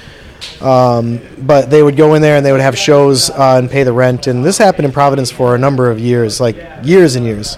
Um, 0.61 1.21
but 1.39 1.71
they 1.71 1.83
would 1.83 1.97
go 1.97 2.15
in 2.15 2.23
there 2.23 2.37
and 2.37 2.45
they 2.45 2.53
would 2.53 2.61
have 2.61 2.77
shows 2.77 3.31
uh, 3.31 3.57
and 3.59 3.71
pay 3.71 3.83
the 3.83 3.93
rent. 3.93 4.27
And 4.27 4.45
this 4.45 4.59
happened 4.59 4.87
in 4.87 4.93
Providence 4.93 5.31
for 5.31 5.55
a 5.55 5.59
number 5.59 5.91
of 5.91 5.99
years, 5.99 6.41
like 6.41 6.57
years 6.83 7.17
and 7.17 7.25
years. 7.27 7.57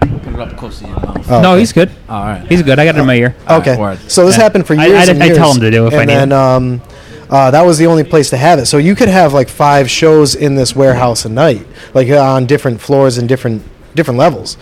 Put 0.00 0.34
it 0.34 0.40
up 0.40 0.56
close 0.56 0.78
to 0.80 0.86
your 0.86 0.94
mouth. 1.00 1.30
Oh, 1.30 1.42
no, 1.42 1.52
okay. 1.52 1.60
he's 1.60 1.72
good. 1.72 1.90
All 2.08 2.24
right. 2.24 2.46
He's 2.48 2.62
good. 2.62 2.78
I 2.78 2.84
got 2.84 2.96
it 2.96 3.00
in 3.00 3.06
my 3.06 3.14
ear. 3.16 3.34
Okay, 3.50 3.76
word. 3.76 3.98
so 4.10 4.26
this 4.26 4.36
Yeah. 4.36 4.42
happened 4.44 4.66
for 4.66 4.74
years. 4.74 5.08
I- 5.08 5.12
and 5.12 5.22
I 5.22 5.28
tell 5.30 5.52
him 5.52 5.60
to 5.60 5.70
do 5.70 5.86
if 5.86 5.94
I 5.94 5.98
and 6.02 6.08
need 6.08 6.14
then 6.14 6.32
um, 6.32 6.82
uh, 7.30 7.50
that 7.50 7.62
was 7.62 7.78
the 7.78 7.86
only 7.86 8.04
place 8.04 8.30
to 8.30 8.36
have 8.36 8.58
it. 8.58 8.66
So 8.66 8.78
you 8.78 8.94
could 8.94 9.08
have 9.08 9.32
like 9.32 9.48
five 9.48 9.90
shows 9.90 10.34
in 10.34 10.54
this 10.54 10.76
warehouse 10.76 11.24
a 11.24 11.28
night, 11.28 11.66
like 11.94 12.08
on 12.10 12.46
different 12.46 12.80
floors 12.80 13.18
and 13.18 13.28
different 13.28 13.62
different 13.94 14.18
levels. 14.18 14.56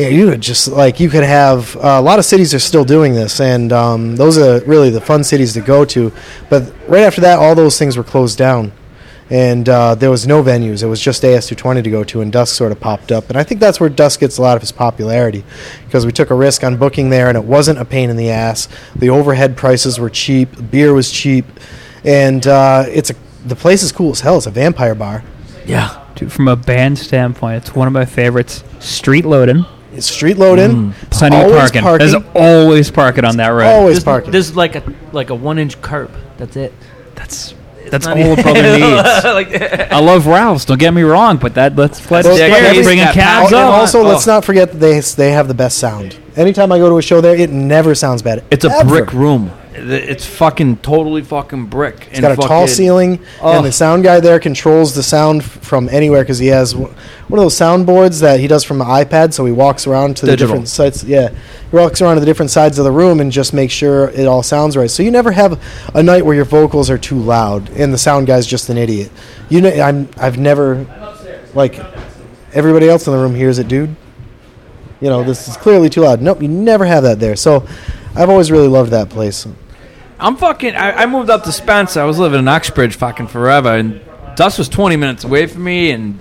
Yeah, 0.00 0.08
you 0.08 0.26
would 0.28 0.40
just 0.40 0.68
like 0.68 0.98
you 0.98 1.10
could 1.10 1.24
have 1.24 1.76
uh, 1.76 1.80
a 1.80 2.00
lot 2.00 2.18
of 2.18 2.24
cities 2.24 2.54
are 2.54 2.58
still 2.58 2.86
doing 2.86 3.12
this, 3.12 3.38
and 3.38 3.70
um, 3.70 4.16
those 4.16 4.38
are 4.38 4.60
really 4.64 4.88
the 4.88 5.00
fun 5.00 5.22
cities 5.22 5.52
to 5.52 5.60
go 5.60 5.84
to. 5.84 6.10
But 6.48 6.72
right 6.88 7.02
after 7.02 7.20
that, 7.20 7.38
all 7.38 7.54
those 7.54 7.78
things 7.78 7.98
were 7.98 8.02
closed 8.02 8.38
down, 8.38 8.72
and 9.28 9.68
uh, 9.68 9.94
there 9.94 10.08
was 10.08 10.26
no 10.26 10.42
venues. 10.42 10.82
It 10.82 10.86
was 10.86 11.02
just 11.02 11.22
AS220 11.22 11.84
to 11.84 11.90
go 11.90 12.02
to, 12.04 12.22
and 12.22 12.32
Dusk 12.32 12.54
sort 12.54 12.72
of 12.72 12.80
popped 12.80 13.12
up. 13.12 13.28
And 13.28 13.36
I 13.36 13.42
think 13.42 13.60
that's 13.60 13.78
where 13.78 13.90
Dusk 13.90 14.20
gets 14.20 14.38
a 14.38 14.42
lot 14.42 14.56
of 14.56 14.62
his 14.62 14.72
popularity 14.72 15.44
because 15.84 16.06
we 16.06 16.12
took 16.12 16.30
a 16.30 16.34
risk 16.34 16.64
on 16.64 16.78
booking 16.78 17.10
there, 17.10 17.28
and 17.28 17.36
it 17.36 17.44
wasn't 17.44 17.78
a 17.78 17.84
pain 17.84 18.08
in 18.08 18.16
the 18.16 18.30
ass. 18.30 18.68
The 18.96 19.10
overhead 19.10 19.54
prices 19.54 20.00
were 20.00 20.08
cheap, 20.08 20.70
beer 20.70 20.94
was 20.94 21.10
cheap, 21.10 21.44
and 22.04 22.46
uh, 22.46 22.86
it's 22.88 23.10
a 23.10 23.14
the 23.44 23.56
place 23.56 23.82
is 23.82 23.92
cool 23.92 24.12
as 24.12 24.20
hell. 24.20 24.38
It's 24.38 24.46
a 24.46 24.50
vampire 24.50 24.94
bar. 24.94 25.24
Yeah. 25.66 26.06
Dude, 26.14 26.32
from 26.32 26.48
a 26.48 26.56
band 26.56 26.98
standpoint, 26.98 27.56
it's 27.56 27.74
one 27.74 27.86
of 27.86 27.92
my 27.92 28.06
favorites. 28.06 28.64
Street 28.78 29.26
loading, 29.26 29.66
It's 29.92 30.06
street 30.06 30.38
loading, 30.38 30.92
plenty 31.10 31.36
of 31.36 31.50
parking. 31.50 31.82
parking. 31.82 32.10
There's 32.10 32.22
always 32.34 32.90
parking 32.90 33.24
on 33.24 33.36
that 33.38 33.48
road. 33.48 33.66
Always 33.66 33.96
There's, 33.96 34.04
parking. 34.04 34.30
there's 34.30 34.54
like 34.56 34.76
a 34.76 34.82
like 35.12 35.30
a 35.30 35.34
one 35.34 35.58
inch 35.58 35.80
curb. 35.82 36.10
That's 36.38 36.56
it. 36.56 36.72
That's 37.16 37.54
that's 37.90 38.06
all 38.06 38.16
a 38.16 38.18
even- 38.32 38.42
brother 38.42 38.62
needs. 38.78 39.24
like, 39.24 39.90
I 39.92 39.98
love 39.98 40.26
Ralph's. 40.28 40.64
Don't 40.64 40.78
get 40.78 40.94
me 40.94 41.02
wrong, 41.02 41.38
but 41.38 41.54
that 41.54 41.74
let's 41.74 42.08
let's 42.10 42.26
Well, 42.28 42.36
stairs, 42.36 42.52
but 42.52 42.62
every- 42.62 42.82
bringing 42.84 43.04
that 43.04 43.14
cabs 43.14 43.50
pack- 43.50 43.52
and 43.52 43.54
up. 43.68 43.74
also, 43.74 44.00
Oh. 44.00 44.08
let's 44.08 44.26
not 44.28 44.44
forget 44.44 44.70
that 44.70 44.78
they 44.78 45.00
they 45.00 45.32
have 45.32 45.48
the 45.48 45.54
best 45.54 45.78
sound. 45.78 46.16
Anytime 46.36 46.70
I 46.70 46.78
go 46.78 46.88
to 46.88 46.98
a 46.98 47.02
show 47.02 47.20
there, 47.20 47.34
it 47.34 47.50
never 47.50 47.94
sounds 47.96 48.22
bad. 48.22 48.44
it's 48.50 48.64
a 48.64 48.70
Ever. 48.70 48.88
brick 48.88 49.12
room. 49.12 49.50
It's 49.72 50.26
fucking 50.26 50.78
totally 50.78 51.22
fucking 51.22 51.66
brick. 51.66 52.08
It's 52.10 52.20
got 52.20 52.32
a 52.32 52.36
tall 52.36 52.66
ceiling, 52.66 53.20
Oh. 53.40 53.56
and 53.56 53.64
the 53.64 53.70
sound 53.70 54.02
guy 54.02 54.18
there 54.18 54.40
controls 54.40 54.94
the 54.96 55.02
sound 55.02 55.44
from 55.44 55.88
anywhere 55.88 56.22
because 56.22 56.38
he 56.40 56.48
has 56.48 56.74
one 56.74 56.90
of 57.30 57.36
those 57.38 57.56
sound 57.56 57.86
boards 57.86 58.18
that 58.20 58.40
he 58.40 58.48
does 58.48 58.64
from 58.64 58.80
an 58.80 58.88
iPad. 58.88 59.32
So 59.32 59.44
he 59.46 59.52
walks 59.52 59.86
around 59.86 60.16
to 60.18 60.26
the 60.26 60.32
Digital. 60.32 60.54
different 60.54 60.68
sites. 60.68 61.04
Yeah, 61.04 61.28
he 61.70 61.76
walks 61.76 62.02
around 62.02 62.16
to 62.16 62.20
the 62.20 62.26
different 62.26 62.50
sides 62.50 62.78
of 62.78 62.84
the 62.84 62.90
room 62.90 63.20
and 63.20 63.30
just 63.30 63.52
makes 63.54 63.72
sure 63.72 64.08
it 64.10 64.26
all 64.26 64.42
sounds 64.42 64.76
right. 64.76 64.90
So 64.90 65.04
you 65.04 65.10
never 65.12 65.30
have 65.30 65.60
a 65.94 66.02
night 66.02 66.26
where 66.26 66.34
your 66.34 66.44
vocals 66.44 66.90
are 66.90 66.98
too 66.98 67.18
loud 67.18 67.70
and 67.70 67.94
the 67.94 67.98
sound 67.98 68.26
guy's 68.26 68.46
just 68.48 68.68
an 68.70 68.76
idiot. 68.76 69.12
You 69.48 69.60
know, 69.60 69.70
I'm 69.70 70.08
I've 70.18 70.36
never 70.38 70.84
like 71.54 71.78
everybody 72.52 72.88
else 72.88 73.06
in 73.06 73.12
the 73.12 73.18
room 73.20 73.36
hears 73.36 73.58
it, 73.60 73.68
dude. 73.68 73.94
You 75.00 75.08
know, 75.08 75.22
this 75.22 75.46
is 75.48 75.56
clearly 75.56 75.88
too 75.88 76.02
loud. 76.02 76.20
Nope, 76.20 76.42
you 76.42 76.48
never 76.48 76.84
have 76.84 77.04
that 77.04 77.20
there. 77.20 77.36
So 77.36 77.66
I've 78.14 78.28
always 78.28 78.50
really 78.50 78.68
loved 78.68 78.90
that 78.92 79.08
place. 79.10 79.46
I'm 80.18 80.36
fucking. 80.36 80.74
I, 80.74 81.02
I 81.02 81.06
moved 81.06 81.30
up 81.30 81.44
to 81.44 81.52
Spencer. 81.52 82.00
I 82.00 82.04
was 82.04 82.18
living 82.18 82.38
in 82.40 82.48
Uxbridge 82.48 82.96
fucking 82.96 83.28
forever, 83.28 83.70
and 83.76 84.00
Dusk 84.36 84.58
was 84.58 84.68
20 84.68 84.96
minutes 84.96 85.24
away 85.24 85.46
from 85.46 85.64
me. 85.64 85.90
And 85.92 86.18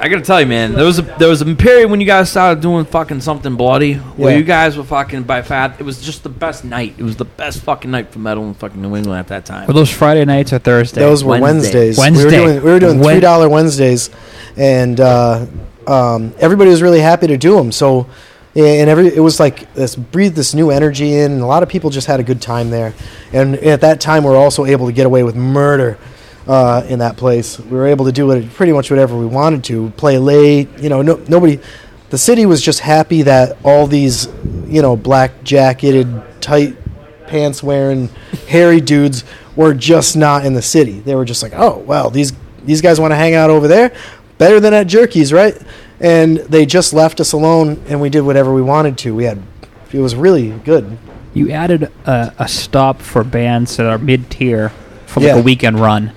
I 0.00 0.08
gotta 0.08 0.22
tell 0.22 0.40
you, 0.40 0.46
man, 0.46 0.72
there 0.72 0.84
was 0.86 0.98
a 0.98 1.02
there 1.02 1.28
was 1.28 1.42
a 1.42 1.54
period 1.54 1.90
when 1.90 2.00
you 2.00 2.06
guys 2.06 2.30
started 2.30 2.62
doing 2.62 2.84
fucking 2.86 3.20
something 3.20 3.54
bloody, 3.56 3.94
where 3.94 4.32
Yeah. 4.32 4.38
you 4.38 4.44
guys 4.44 4.78
were 4.78 4.84
fucking 4.84 5.24
by 5.24 5.42
fat. 5.42 5.76
It 5.78 5.82
was 5.82 6.00
just 6.00 6.22
the 6.22 6.28
best 6.30 6.64
night. 6.64 6.94
It 6.96 7.02
was 7.02 7.16
the 7.16 7.26
best 7.26 7.60
fucking 7.60 7.90
night 7.90 8.10
for 8.12 8.18
metal 8.18 8.44
in 8.48 8.54
fucking 8.54 8.80
New 8.80 8.96
England 8.96 9.18
at 9.20 9.28
that 9.28 9.44
time. 9.44 9.66
Were 9.66 9.74
those 9.74 9.90
Friday 9.90 10.24
nights 10.24 10.52
or 10.52 10.58
Thursday? 10.58 11.00
Those 11.00 11.22
were 11.22 11.38
Wednesday. 11.38 11.92
Wednesdays. 11.94 12.16
We 12.16 12.24
were 12.24 12.30
doing, 12.30 12.64
we 12.64 12.70
were 12.72 12.78
doing 12.80 12.98
Wed- 13.00 13.12
three 13.14 13.20
dollar 13.20 13.48
Wednesdays, 13.50 14.08
and 14.56 14.98
uh, 14.98 15.46
um, 15.86 16.32
everybody 16.38 16.70
was 16.70 16.80
really 16.80 17.00
happy 17.00 17.26
to 17.26 17.36
do 17.36 17.56
them. 17.56 17.70
So, 17.72 18.06
and 18.54 18.90
every 18.90 19.08
it 19.08 19.20
was 19.20 19.40
like 19.40 19.72
this 19.74 19.96
breathed 19.96 20.36
this 20.36 20.54
new 20.54 20.70
energy 20.70 21.14
in. 21.14 21.32
And 21.32 21.40
a 21.40 21.46
lot 21.46 21.62
of 21.62 21.68
people 21.68 21.90
just 21.90 22.06
had 22.06 22.20
a 22.20 22.22
good 22.22 22.42
time 22.42 22.70
there. 22.70 22.94
And 23.32 23.56
at 23.56 23.80
that 23.80 24.00
time, 24.00 24.24
we 24.24 24.30
were 24.30 24.36
also 24.36 24.64
able 24.64 24.86
to 24.86 24.92
get 24.92 25.06
away 25.06 25.22
with 25.22 25.36
murder. 25.36 25.98
Uh, 26.44 26.84
in 26.88 26.98
that 26.98 27.16
place, 27.16 27.60
we 27.60 27.70
were 27.70 27.86
able 27.86 28.04
to 28.04 28.10
do 28.10 28.28
it 28.32 28.52
pretty 28.54 28.72
much 28.72 28.90
whatever 28.90 29.16
we 29.16 29.26
wanted 29.26 29.62
to. 29.62 29.90
Play 29.90 30.18
late, 30.18 30.68
you 30.80 30.88
know. 30.88 31.00
No, 31.00 31.14
nobody, 31.28 31.60
the 32.10 32.18
city 32.18 32.46
was 32.46 32.60
just 32.60 32.80
happy 32.80 33.22
that 33.22 33.56
all 33.64 33.86
these, 33.86 34.26
you 34.66 34.82
know, 34.82 34.96
black 34.96 35.44
jacketed, 35.44 36.22
tight 36.40 36.76
pants 37.28 37.62
wearing 37.62 38.08
hairy 38.48 38.80
dudes 38.80 39.24
were 39.54 39.72
just 39.72 40.16
not 40.16 40.44
in 40.44 40.52
the 40.54 40.62
city. 40.62 40.98
They 41.00 41.14
were 41.14 41.24
just 41.24 41.42
like, 41.42 41.52
oh 41.54 41.78
well, 41.78 42.10
these 42.10 42.32
these 42.64 42.80
guys 42.80 43.00
want 43.00 43.12
to 43.12 43.16
hang 43.16 43.34
out 43.34 43.50
over 43.50 43.68
there, 43.68 43.94
better 44.38 44.60
than 44.60 44.74
at 44.74 44.86
Jerky's, 44.86 45.32
right? 45.32 45.56
And 46.02 46.36
they 46.38 46.66
just 46.66 46.92
left 46.92 47.20
us 47.20 47.32
alone, 47.32 47.80
and 47.88 48.00
we 48.00 48.10
did 48.10 48.22
whatever 48.22 48.52
we 48.52 48.60
wanted 48.62 48.98
to. 48.98 49.14
We 49.14 49.24
had 49.24 49.40
it 49.92 49.98
was 50.00 50.14
really 50.16 50.50
good. 50.64 50.98
You 51.34 51.50
added 51.52 51.84
a, 52.06 52.34
a 52.38 52.48
stop 52.48 53.00
for 53.00 53.22
bands 53.24 53.76
that 53.76 53.86
are 53.86 53.98
mid 53.98 54.30
tier 54.30 54.70
for 55.06 55.20
like 55.20 55.28
Yeah. 55.28 55.36
a 55.36 55.42
weekend 55.42 55.78
run. 55.80 56.12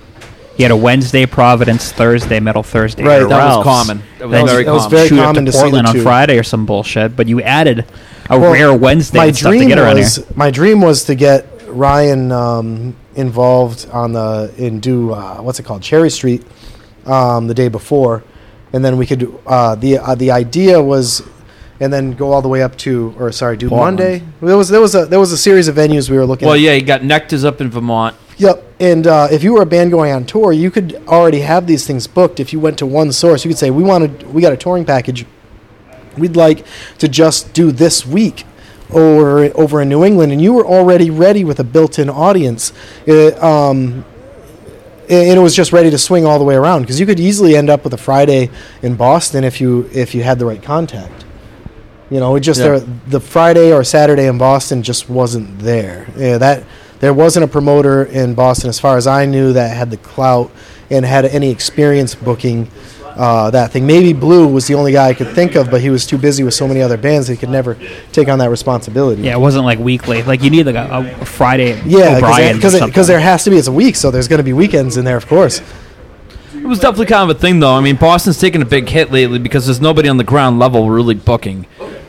You 0.56 0.64
had 0.64 0.72
a 0.72 0.76
Wednesday 0.76 1.26
Providence, 1.26 1.92
Thursday 1.92 2.40
Metal 2.40 2.62
Thursday. 2.62 3.04
Right, 3.04 3.20
at 3.22 3.28
that 3.28 3.56
was 3.56 3.64
common. 3.64 4.02
That 4.18 4.28
was 4.28 4.32
Then 4.32 4.46
very 4.46 4.58
you 4.60 4.64
that 4.64 4.72
was 4.72 4.82
common. 4.84 4.96
very 4.96 5.08
shoot 5.08 5.18
up 5.18 5.24
common 5.26 5.44
to 5.44 5.52
to 5.52 5.56
see 5.56 5.62
Portland 5.62 5.86
on. 5.88 6.00
Friday 6.00 6.38
or 6.38 6.42
some 6.42 6.64
bullshit, 6.66 7.14
but 7.14 7.28
you 7.28 7.42
added 7.42 7.84
a 8.30 8.38
Well, 8.38 8.52
rare 8.52 8.72
Wednesday 8.74 9.18
my 9.18 9.26
and 9.26 9.36
stuff 9.36 9.52
to 9.52 9.58
dream 9.58 9.68
get 9.68 9.78
around 9.78 9.96
here. 9.96 10.04
was 10.04 10.36
my 10.36 10.50
dream 10.50 10.80
was 10.80 11.04
to 11.04 11.14
get 11.14 11.46
Ryan 11.68 12.32
um, 12.32 12.96
involved 13.14 13.86
on 13.92 14.12
the 14.14 14.52
and 14.58 14.80
do 14.80 15.12
uh, 15.12 15.36
what's 15.42 15.60
it 15.60 15.64
called 15.64 15.82
Cherry 15.82 16.08
Street 16.10 16.42
um, 17.04 17.46
the 17.46 17.54
day 17.54 17.68
before, 17.68 18.24
and 18.72 18.84
then 18.84 18.96
we 18.96 19.06
could 19.06 19.38
uh, 19.46 19.74
the 19.74 19.98
uh, 19.98 20.14
the 20.14 20.30
idea 20.30 20.82
was. 20.82 21.22
And 21.78 21.92
then 21.92 22.12
go 22.12 22.32
all 22.32 22.40
the 22.40 22.48
way 22.48 22.62
up 22.62 22.74
to, 22.78 23.14
or 23.18 23.30
sorry, 23.32 23.58
do 23.58 23.68
Portland. 23.68 23.98
Monday. 23.98 24.24
There 24.40 24.56
was 24.56 24.70
there 24.70 24.80
was 24.80 24.94
a 24.94 25.04
there 25.04 25.20
was 25.20 25.30
a 25.30 25.36
series 25.36 25.68
of 25.68 25.76
venues 25.76 26.08
we 26.08 26.16
were 26.16 26.24
looking. 26.24 26.46
At. 26.46 26.48
Well, 26.48 26.56
at. 26.56 26.62
yeah, 26.62 26.72
you 26.72 26.80
got 26.80 27.04
Nectar's 27.04 27.44
up 27.44 27.60
in 27.60 27.70
Vermont. 27.70 28.16
Yep. 28.38 28.64
And 28.80 29.06
uh, 29.06 29.28
if 29.30 29.42
you 29.42 29.52
were 29.52 29.60
a 29.60 29.66
band 29.66 29.90
going 29.90 30.10
on 30.10 30.24
tour, 30.24 30.52
you 30.52 30.70
could 30.70 30.94
already 31.06 31.40
have 31.40 31.66
these 31.66 31.86
things 31.86 32.06
booked. 32.06 32.40
If 32.40 32.54
you 32.54 32.60
went 32.60 32.78
to 32.78 32.86
one 32.86 33.12
source, 33.12 33.44
you 33.44 33.50
could 33.50 33.58
say, 33.58 33.68
"We 33.68 33.82
wanted, 33.82 34.32
we 34.32 34.40
got 34.40 34.54
a 34.54 34.56
touring 34.56 34.86
package. 34.86 35.26
We'd 36.16 36.34
like 36.34 36.64
to 36.96 37.08
just 37.08 37.52
do 37.52 37.70
this 37.72 38.06
week 38.06 38.44
over 38.90 39.44
over 39.54 39.82
in 39.82 39.90
New 39.90 40.02
England," 40.02 40.32
and 40.32 40.40
you 40.40 40.54
were 40.54 40.66
already 40.66 41.10
ready 41.10 41.44
with 41.44 41.60
a 41.60 41.64
built-in 41.64 42.08
audience. 42.08 42.72
It, 43.04 43.38
um, 43.42 44.06
and 45.08 45.38
it 45.38 45.42
was 45.42 45.54
just 45.54 45.72
ready 45.72 45.90
to 45.90 45.98
swing 45.98 46.24
all 46.26 46.38
the 46.38 46.44
way 46.44 46.54
around 46.54 46.82
because 46.82 46.98
you 47.00 47.06
could 47.06 47.20
easily 47.20 47.56
end 47.56 47.70
up 47.70 47.84
with 47.84 47.92
a 47.94 47.98
Friday 47.98 48.50
in 48.82 48.94
Boston 48.96 49.44
if 49.44 49.60
you 49.60 49.88
if 49.92 50.14
you 50.14 50.22
had 50.22 50.38
the 50.38 50.46
right 50.46 50.62
contact. 50.62 51.24
You 52.10 52.20
know, 52.20 52.36
it 52.36 52.40
just 52.40 52.60
Yeah. 52.60 52.78
there, 52.78 52.80
the 53.08 53.20
Friday 53.20 53.72
or 53.72 53.82
Saturday 53.82 54.26
in 54.26 54.38
Boston 54.38 54.82
just 54.82 55.08
wasn't 55.10 55.58
there. 55.58 56.06
Yeah, 56.16 56.38
that 56.38 56.62
there 57.00 57.12
wasn't 57.12 57.44
a 57.44 57.48
promoter 57.48 58.04
in 58.04 58.34
Boston, 58.34 58.68
as 58.70 58.78
far 58.80 58.96
as 58.96 59.06
I 59.06 59.26
knew, 59.26 59.52
that 59.52 59.76
had 59.76 59.90
the 59.90 59.96
clout 59.96 60.50
and 60.90 61.04
had 61.04 61.24
any 61.24 61.50
experience 61.50 62.14
booking 62.14 62.68
uh, 63.16 63.50
that 63.50 63.72
thing. 63.72 63.86
Maybe 63.86 64.12
Blue 64.12 64.46
was 64.46 64.66
the 64.66 64.74
only 64.74 64.92
guy 64.92 65.08
I 65.08 65.14
could 65.14 65.28
think 65.28 65.54
of, 65.54 65.70
but 65.70 65.80
he 65.80 65.90
was 65.90 66.06
too 66.06 66.18
busy 66.18 66.44
with 66.44 66.54
so 66.54 66.68
many 66.68 66.82
other 66.82 66.96
bands 66.96 67.26
that 67.26 67.34
he 67.34 67.38
could 67.38 67.48
never 67.50 67.76
take 68.12 68.28
on 68.28 68.38
that 68.38 68.50
responsibility. 68.50 69.22
Yeah, 69.22 69.34
it 69.34 69.40
wasn't 69.40 69.64
like 69.64 69.78
weekly. 69.78 70.22
Like 70.22 70.42
you 70.42 70.50
need 70.50 70.66
like 70.66 70.74
a, 70.76 71.16
a 71.20 71.24
Friday. 71.24 71.80
Yeah, 71.86 72.16
O'Brien's 72.18 72.74
or 72.74 72.86
because 72.86 73.06
there 73.06 73.20
has 73.20 73.44
to 73.44 73.50
be. 73.50 73.56
It's 73.56 73.68
a 73.68 73.72
week, 73.72 73.96
so 73.96 74.10
there's 74.10 74.28
going 74.28 74.38
to 74.38 74.44
be 74.44 74.52
weekends 74.52 74.96
in 74.96 75.04
there, 75.04 75.16
of 75.16 75.26
course. 75.26 75.62
It 76.54 76.66
was 76.68 76.80
definitely 76.80 77.06
kind 77.06 77.30
of 77.30 77.36
a 77.36 77.38
thing, 77.38 77.60
though. 77.60 77.74
I 77.74 77.80
mean, 77.80 77.96
Boston's 77.96 78.40
taken 78.40 78.60
a 78.60 78.64
big 78.64 78.88
hit 78.88 79.12
lately 79.12 79.38
because 79.38 79.66
there's 79.66 79.80
nobody 79.80 80.08
on 80.08 80.16
the 80.16 80.24
ground 80.24 80.58
level 80.58 80.90
really 80.90 81.14
booking. 81.14 81.66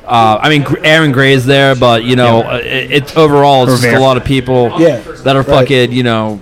Uh, 0.07 0.39
I 0.41 0.47
mean, 0.49 0.63
Gr- 0.63 0.77
Aaron 0.85 1.11
Gray's 1.11 1.45
there, 1.45 1.75
but 1.75 2.05
you 2.05 2.15
know, 2.15 2.41
uh, 2.43 2.61
it, 2.63 2.91
it's 2.91 3.17
overall 3.17 3.63
it's 3.69 3.81
just 3.81 3.93
a 3.93 3.99
lot 3.99 4.15
of 4.15 4.23
people 4.23 4.71
Yeah, 4.79 4.99
that 5.01 5.35
are 5.35 5.39
right. 5.41 5.45
fucking, 5.67 5.91
you 5.91 6.03
know, 6.03 6.41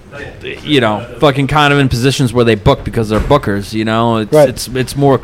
you 0.62 0.79
know, 0.81 1.03
fucking 1.19 1.48
kind 1.48 1.74
of 1.74 1.79
in 1.79 1.89
positions 1.89 2.31
where 2.31 2.45
they 2.45 2.53
book 2.53 2.84
because 2.84 3.10
they're 3.10 3.19
bookers. 3.19 3.74
You 3.74 3.84
know, 3.84 4.17
it's 4.17 4.31
Right. 4.31 4.50
it's 4.50 4.67
it's 4.67 4.95
more, 4.95 5.19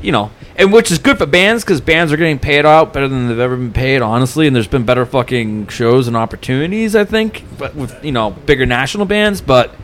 you 0.00 0.12
know, 0.12 0.30
and 0.54 0.72
which 0.72 0.92
is 0.92 0.98
good 0.98 1.18
for 1.18 1.26
bands 1.26 1.64
because 1.64 1.80
bands 1.80 2.12
are 2.12 2.16
getting 2.16 2.38
paid 2.38 2.64
out 2.64 2.92
better 2.92 3.08
than 3.08 3.26
they've 3.26 3.38
ever 3.40 3.56
been 3.56 3.72
paid, 3.72 4.00
honestly. 4.00 4.46
And 4.46 4.54
there's 4.54 4.68
been 4.68 4.84
better 4.84 5.04
fucking 5.04 5.66
shows 5.68 6.06
and 6.06 6.16
opportunities, 6.16 6.94
I 6.94 7.04
think, 7.04 7.42
but 7.58 7.74
with 7.74 8.04
you 8.04 8.12
know 8.12 8.30
bigger 8.30 8.64
national 8.66 9.06
bands, 9.06 9.40
but. 9.40 9.74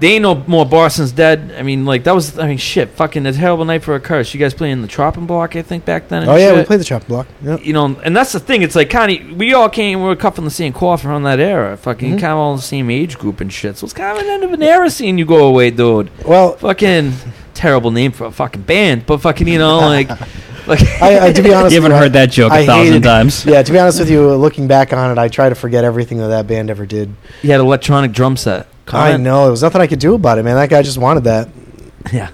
They 0.00 0.08
ain't 0.14 0.22
no 0.22 0.34
more 0.46 0.66
Boston's 0.66 1.12
dead. 1.12 1.54
I 1.56 1.62
mean, 1.62 1.84
like 1.84 2.04
that 2.04 2.14
was. 2.14 2.38
I 2.38 2.48
mean, 2.48 2.58
shit. 2.58 2.90
Fucking 2.90 3.24
a 3.26 3.32
terrible 3.32 3.64
night 3.64 3.82
for 3.84 3.94
a 3.94 4.00
curse. 4.00 4.34
You 4.34 4.40
guys 4.40 4.52
playing 4.52 4.82
the 4.82 4.88
Chopping 4.88 5.24
Block, 5.26 5.54
I 5.56 5.62
think, 5.62 5.84
back 5.84 6.08
then. 6.08 6.22
and 6.22 6.30
Oh 6.30 6.36
yeah, 6.36 6.52
we 6.56 6.64
played 6.64 6.80
the 6.80 6.84
chopping 6.84 7.08
block. 7.08 7.26
Yep. 7.42 7.64
You 7.64 7.72
know, 7.72 7.96
and 8.04 8.14
that's 8.16 8.32
the 8.32 8.40
thing. 8.40 8.62
It's 8.62 8.74
like 8.74 8.90
kind 8.90 9.12
of 9.30 9.36
we 9.36 9.54
all 9.54 9.68
came. 9.68 10.00
We 10.00 10.06
were 10.06 10.16
cut 10.16 10.34
from 10.34 10.44
the 10.44 10.50
same 10.50 10.72
cloth 10.72 11.04
around 11.04 11.22
that 11.22 11.38
era. 11.40 11.76
Fucking 11.76 12.12
Mhm. 12.16 12.20
kind 12.20 12.32
of 12.32 12.38
all 12.38 12.56
the 12.56 12.62
same 12.62 12.90
age 12.90 13.18
group 13.18 13.40
and 13.40 13.52
shit. 13.52 13.76
So 13.78 13.84
it's 13.84 13.92
kind 13.94 14.18
of 14.18 14.24
an 14.24 14.30
end 14.30 14.42
of 14.42 14.52
an 14.52 14.62
era 14.62 14.90
seeing 14.90 15.16
you 15.16 15.24
go 15.24 15.46
away, 15.46 15.70
dude. 15.70 16.10
Well, 16.24 16.56
Fucking 16.56 17.12
terrible 17.54 17.90
name 17.92 18.10
for 18.10 18.24
a 18.26 18.32
fucking 18.32 18.62
band, 18.62 19.06
but 19.06 19.18
fucking 19.20 19.46
you 19.46 19.58
know 19.58 19.78
like 19.78 20.08
Like, 20.66 20.80
I, 21.02 21.26
I, 21.28 21.32
to 21.32 21.42
be 21.42 21.52
honest, 21.52 21.74
You 21.74 21.82
haven't 21.82 21.92
with 21.92 22.00
heard 22.00 22.12
that 22.14 22.30
joke 22.30 22.50
a 22.50 22.54
I 22.54 22.64
thousand 22.66 22.86
hated- 22.94 23.02
times. 23.02 23.44
Yeah, 23.44 23.62
to 23.62 23.70
be 23.70 23.78
honest 23.78 23.98
with 24.00 24.08
you, 24.10 24.32
looking 24.34 24.66
back 24.66 24.94
on 24.94 25.10
it, 25.10 25.18
I 25.20 25.28
try 25.28 25.50
to 25.50 25.54
forget 25.54 25.84
everything 25.84 26.16
that 26.18 26.28
that 26.28 26.46
band 26.46 26.70
ever 26.70 26.86
did. 26.86 27.14
he 27.42 27.50
had 27.50 27.60
electronic 27.60 28.12
drum 28.12 28.38
set. 28.38 28.66
I 28.92 29.16
know 29.16 29.42
there 29.42 29.50
was 29.50 29.62
nothing 29.62 29.80
I 29.80 29.86
could 29.86 29.98
do 29.98 30.14
about 30.14 30.38
it, 30.38 30.42
man. 30.44 30.56
That 30.56 30.68
guy 30.70 30.82
just 30.82 30.98
wanted 30.98 31.24
that. 31.24 31.48
Yeah. 32.12 32.28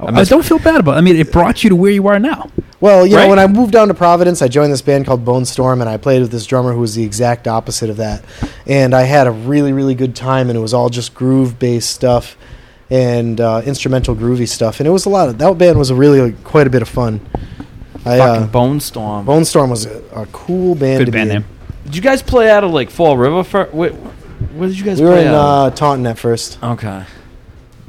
I 0.00 0.24
don't 0.24 0.44
feel 0.44 0.58
bad 0.58 0.80
about. 0.80 0.94
it. 0.94 0.98
I 0.98 1.00
mean, 1.02 1.14
it 1.16 1.30
brought 1.30 1.62
you 1.62 1.70
to 1.70 1.76
where 1.76 1.90
you 1.92 2.08
are 2.08 2.18
now. 2.18 2.50
Well, 2.80 3.06
you 3.06 3.14
Right? 3.16 3.24
know, 3.24 3.28
when 3.28 3.38
I 3.38 3.46
moved 3.46 3.72
down 3.72 3.86
to 3.88 3.94
Providence, 3.94 4.42
I 4.42 4.48
joined 4.48 4.72
this 4.72 4.82
band 4.82 5.06
called 5.06 5.24
Bone 5.24 5.44
Storm, 5.44 5.80
and 5.80 5.88
I 5.88 5.96
played 5.96 6.22
with 6.22 6.32
this 6.32 6.44
drummer 6.46 6.72
who 6.72 6.80
was 6.80 6.94
the 6.96 7.04
exact 7.04 7.46
opposite 7.46 7.88
of 7.90 7.98
that. 7.98 8.24
And 8.66 8.94
I 8.94 9.02
had 9.02 9.26
a 9.28 9.30
really, 9.30 9.72
really 9.72 9.94
good 9.94 10.16
time, 10.16 10.48
and 10.50 10.56
it 10.56 10.60
was 10.60 10.74
all 10.74 10.88
just 10.88 11.14
groove 11.14 11.58
based 11.60 11.90
stuff 11.90 12.36
and 12.90 13.40
uh, 13.40 13.62
instrumental 13.64 14.16
groovy 14.16 14.48
stuff. 14.48 14.80
And 14.80 14.86
it 14.88 14.90
was 14.90 15.06
a 15.06 15.10
lot 15.10 15.28
of 15.28 15.38
that 15.38 15.58
band 15.58 15.78
was 15.78 15.90
a 15.90 15.94
really 15.94 16.32
quite 16.44 16.66
a 16.66 16.70
bit 16.70 16.82
of 16.82 16.88
fun. 16.88 17.20
I, 18.04 18.18
Fucking 18.18 18.42
uh, 18.44 18.46
Bone 18.48 18.80
Storm. 18.80 19.24
Bone 19.26 19.44
Storm 19.44 19.70
was 19.70 19.86
a, 19.86 20.02
a 20.16 20.26
cool 20.32 20.74
band. 20.74 20.98
Good 20.98 21.04
to 21.06 21.12
band 21.12 21.28
be 21.30 21.36
in. 21.36 21.42
name. 21.42 21.50
Did 21.84 21.94
you 21.96 22.02
guys 22.02 22.22
play 22.22 22.50
out 22.50 22.64
of 22.64 22.72
like 22.72 22.90
Fall 22.90 23.16
River? 23.16 23.44
For, 23.44 23.68
wait, 23.72 23.92
where 24.54 24.68
did 24.68 24.78
you 24.78 24.84
guys 24.84 25.00
We 25.00 25.06
were 25.06 25.12
play 25.14 25.22
in 25.26 25.28
out? 25.34 25.66
uh, 25.66 25.70
Taunton 25.70 26.06
at 26.06 26.18
first. 26.18 26.58
okay. 26.62 27.04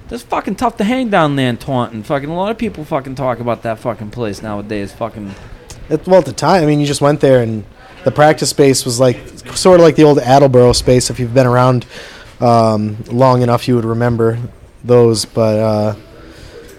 It's 0.10 0.22
fucking 0.22 0.56
tough 0.56 0.78
to 0.78 0.84
hang 0.84 1.10
down 1.10 1.36
there 1.38 1.50
in 1.50 1.58
Taunton. 1.58 2.04
Fucking 2.04 2.30
a 2.30 2.36
lot 2.36 2.52
of 2.52 2.58
people 2.58 2.86
fucking 2.86 3.16
talk 3.16 3.40
about 3.40 3.64
that 3.64 3.80
fucking 3.80 4.12
place 4.12 4.44
nowadays. 4.44 4.92
Fucking 4.94 5.34
It, 5.90 6.06
well, 6.06 6.20
at 6.20 6.26
the 6.26 6.34
time, 6.34 6.62
I 6.62 6.66
mean, 6.68 6.80
you 6.80 6.86
just 6.86 7.02
went 7.02 7.20
there, 7.20 7.42
and 7.42 7.64
the 8.04 8.12
practice 8.12 8.50
space 8.52 8.86
was 8.86 9.00
like 9.00 9.18
sort 9.56 9.80
of 9.80 9.84
like 9.84 9.96
the 9.96 10.04
old 10.04 10.20
Attleboro 10.20 10.74
space. 10.74 11.10
If 11.10 11.20
you've 11.20 11.34
been 11.34 11.48
around 11.48 11.88
um, 12.40 12.98
long 13.10 13.42
enough, 13.42 13.68
you 13.68 13.76
would 13.76 13.86
remember 13.86 14.38
those. 14.84 15.26
But 15.26 15.58
uh, 15.60 15.96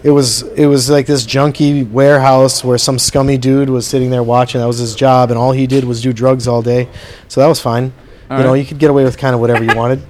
it 0.03 0.11
was 0.11 0.43
it 0.43 0.67
was 0.67 0.89
like 0.89 1.05
this 1.07 1.25
junky 1.25 1.89
warehouse 1.89 2.63
where 2.63 2.77
some 2.77 2.97
scummy 2.97 3.37
dude 3.37 3.69
was 3.69 3.85
sitting 3.85 4.11
there 4.11 4.23
watching. 4.23 4.61
That 4.61 4.67
was 4.67 4.77
his 4.77 4.95
job, 4.95 5.29
and 5.29 5.37
all 5.37 5.51
he 5.51 5.67
did 5.67 5.83
was 5.83 6.01
do 6.01 6.13
drugs 6.13 6.47
all 6.47 6.61
day. 6.61 6.87
So 7.27 7.41
that 7.41 7.47
was 7.47 7.59
fine. 7.59 7.91
All 8.29 8.37
you 8.37 8.43
know, 8.43 8.51
right. 8.51 8.57
you 8.57 8.65
could 8.65 8.79
get 8.79 8.89
away 8.89 9.03
with 9.03 9.17
kind 9.17 9.35
of 9.35 9.41
whatever 9.41 9.63
you 9.63 9.75
wanted. 9.75 10.01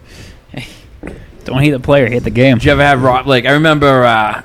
Don't 1.46 1.60
hate 1.60 1.72
the 1.72 1.80
player, 1.80 2.08
hate 2.08 2.24
the 2.24 2.30
game. 2.32 2.58
Did 2.58 2.66
you 2.66 2.72
ever 2.72 2.82
have 2.84 3.04
rob? 3.04 3.28
Like 3.28 3.46
I 3.46 3.52
remember, 3.52 4.04
uh, 4.04 4.42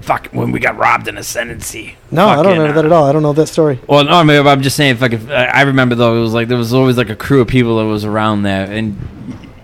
fuck 0.00 0.28
when 0.32 0.52
we 0.52 0.60
got 0.60 0.76
robbed 0.76 1.08
in 1.08 1.16
Ascendancy. 1.16 1.96
No, 2.10 2.28
I 2.28 2.36
don't 2.36 2.44
Fucking, 2.44 2.58
remember 2.60 2.78
uh, 2.78 2.82
that 2.82 2.86
at 2.86 2.92
all. 2.92 3.04
I 3.04 3.12
don't 3.12 3.22
know 3.22 3.32
that 3.32 3.46
story. 3.48 3.80
Well, 3.88 4.04
no, 4.04 4.22
maybe 4.22 4.46
I'm 4.48 4.62
just 4.62 4.76
saying. 4.76 4.96
Fucking, 4.96 5.32
I 5.32 5.46
I 5.46 5.62
remember 5.62 5.94
though. 5.94 6.16
It 6.16 6.20
was 6.20 6.32
like 6.34 6.48
there 6.48 6.58
was 6.58 6.72
always 6.74 6.96
like 6.96 7.10
a 7.10 7.16
crew 7.16 7.40
of 7.40 7.48
people 7.48 7.78
that 7.78 7.86
was 7.86 8.04
around 8.04 8.42
there, 8.42 8.70
and 8.70 8.96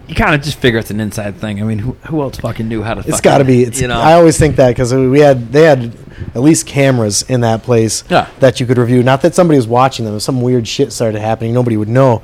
you 0.09 0.15
kind 0.15 0.35
of 0.35 0.43
just 0.43 0.59
figure 0.59 0.81
it's 0.81 0.91
an 0.91 1.01
inside 1.01 1.37
thing. 1.37 1.61
I 1.61 1.65
mean, 1.65 1.79
who, 1.79 1.93
who 1.93 2.23
else 2.23 2.39
fucking 2.39 2.67
knew 2.67 2.83
how 2.83 2.95
to? 2.95 3.01
It's 3.01 3.11
fucking- 3.11 3.23
got 3.23 3.39
to 3.39 3.45
be. 3.45 3.63
It's, 3.63 3.81
you 3.81 3.87
know. 3.87 4.01
I 4.01 4.15
always 4.15 4.39
think 4.39 4.57
that 4.57 4.71
because 4.71 4.93
we 4.93 5.21
had 5.21 5.53
they 5.53 5.63
had 5.65 5.97
at 6.35 6.41
least 6.41 6.67
cameras 6.67 7.23
in 7.23 7.43
that 7.43 7.63
place 7.63 8.03
Yeah. 8.11 8.29
that 8.41 8.59
you 8.59 8.67
could 8.67 8.79
review. 8.79 9.03
Not 9.05 9.23
that 9.23 9.35
somebody 9.37 9.59
was 9.59 9.69
watching 9.69 10.05
them. 10.05 10.17
If 10.17 10.23
some 10.23 10.41
weird 10.41 10.67
shit 10.67 10.93
started 10.93 11.21
happening, 11.21 11.55
nobody 11.55 11.77
would 11.77 11.89
know. 11.89 12.23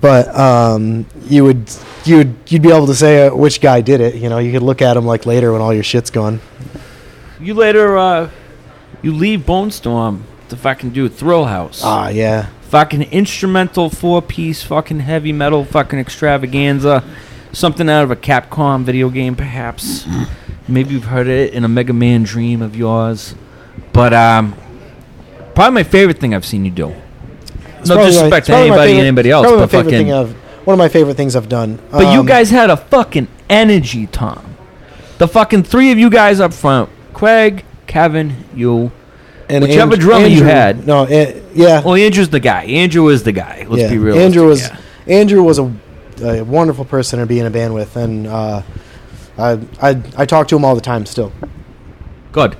But 0.00 0.28
um, 0.38 1.06
you 1.26 1.44
would 1.44 1.70
you 2.04 2.18
would 2.18 2.36
you'd 2.46 2.62
be 2.62 2.70
able 2.70 2.86
to 2.86 2.94
say 2.94 3.26
uh, 3.26 3.34
which 3.34 3.60
guy 3.60 3.80
did 3.80 4.00
it. 4.00 4.14
You 4.14 4.28
know, 4.28 4.38
you 4.38 4.52
could 4.52 4.62
look 4.62 4.80
at 4.80 4.96
him 4.96 5.04
like 5.04 5.26
later 5.26 5.52
when 5.52 5.60
all 5.60 5.74
your 5.74 5.82
shit's 5.82 6.10
gone. 6.10 6.40
you 7.40 7.54
later, 7.54 7.98
uh, 7.98 8.30
you 9.02 9.12
leave 9.12 9.44
Bone 9.44 9.70
Storm 9.70 10.24
to 10.50 10.56
fucking 10.56 10.90
do 10.90 11.08
Thrill 11.08 11.46
House. 11.46 11.82
Ah, 11.84 12.08
yeah. 12.08 12.46
fucking 12.62 13.02
instrumental 13.10 13.90
four 13.90 14.22
piece 14.22 14.62
fucking 14.62 15.00
heavy 15.00 15.32
metal 15.32 15.64
fucking 15.64 15.98
extravaganza 15.98 17.02
something 17.50 17.88
out 17.88 18.04
of 18.04 18.10
a 18.10 18.16
capcom 18.16 18.84
video 18.84 19.08
game 19.08 19.34
perhaps 19.34 20.06
maybe 20.68 20.92
you've 20.92 21.04
heard 21.06 21.26
it 21.28 21.54
in 21.54 21.64
a 21.64 21.68
mega 21.68 21.94
man 21.94 22.22
dream 22.22 22.60
of 22.60 22.76
yours 22.76 23.34
but 23.94 24.12
um 24.12 24.54
probably 25.54 25.72
my 25.76 25.82
favorite 25.82 26.18
thing 26.18 26.34
i've 26.34 26.44
seen 26.44 26.66
you 26.66 26.70
do 26.70 26.94
It's 27.90 27.96
no 27.98 28.06
disrespect 28.06 28.46
to 28.46 28.52
probably 28.52 28.68
my 28.70 28.74
anybody 28.76 28.90
and 28.92 28.96
favorite- 28.98 29.06
anybody 29.08 29.30
else 29.30 29.42
probably 29.44 29.58
my 29.58 29.62
but 29.64 29.70
favorite 29.70 29.84
fucking 29.92 30.06
thing 30.06 30.12
I've, 30.12 30.32
one 30.66 30.74
of 30.74 30.78
my 30.78 30.88
favorite 30.88 31.16
things 31.16 31.36
I've 31.36 31.48
done. 31.48 31.78
but 31.90 32.12
you 32.12 32.20
Um, 32.20 32.26
guys 32.26 32.50
had 32.50 32.70
a 32.70 32.76
fucking 32.76 33.28
energy 33.48 34.06
tom 34.06 34.44
the 35.18 35.26
fucking 35.28 35.62
three 35.64 35.90
of 35.92 35.98
you 35.98 36.10
guys 36.10 36.40
up 36.40 36.52
front 36.54 36.90
craig 37.14 37.64
kevin 37.86 38.44
you 38.54 38.90
and 39.48 39.64
whichever 39.64 39.96
drummer 39.96 40.26
you 40.26 40.36
Andrew- 40.44 40.46
had. 40.46 40.86
No, 40.86 41.04
eh, 41.04 41.40
yeah. 41.54 41.80
well 41.82 41.94
andrew's 41.94 42.28
the 42.28 42.40
guy 42.40 42.64
andrew 42.64 43.08
is 43.08 43.22
the 43.22 43.32
guy 43.32 43.64
let's 43.68 43.82
yeah. 43.82 43.88
be 43.90 43.98
real 43.98 44.18
Andrew 44.18 44.46
was 44.46 44.68
Andrew 45.06 45.42
was 45.42 45.58
a, 45.58 45.72
a 46.22 46.42
wonderful 46.42 46.84
person 46.84 47.18
to 47.20 47.24
be 47.26 47.40
in 47.40 47.46
a 47.46 47.50
band 47.50 47.72
with, 47.72 47.96
and 47.96 48.26
uh, 48.26 48.60
I, 49.38 49.52
I 49.80 50.02
I 50.18 50.26
talk 50.26 50.46
to 50.48 50.56
him 50.56 50.62
all 50.66 50.74
the 50.74 50.82
time 50.82 51.06
still. 51.06 51.32
Good. 52.32 52.56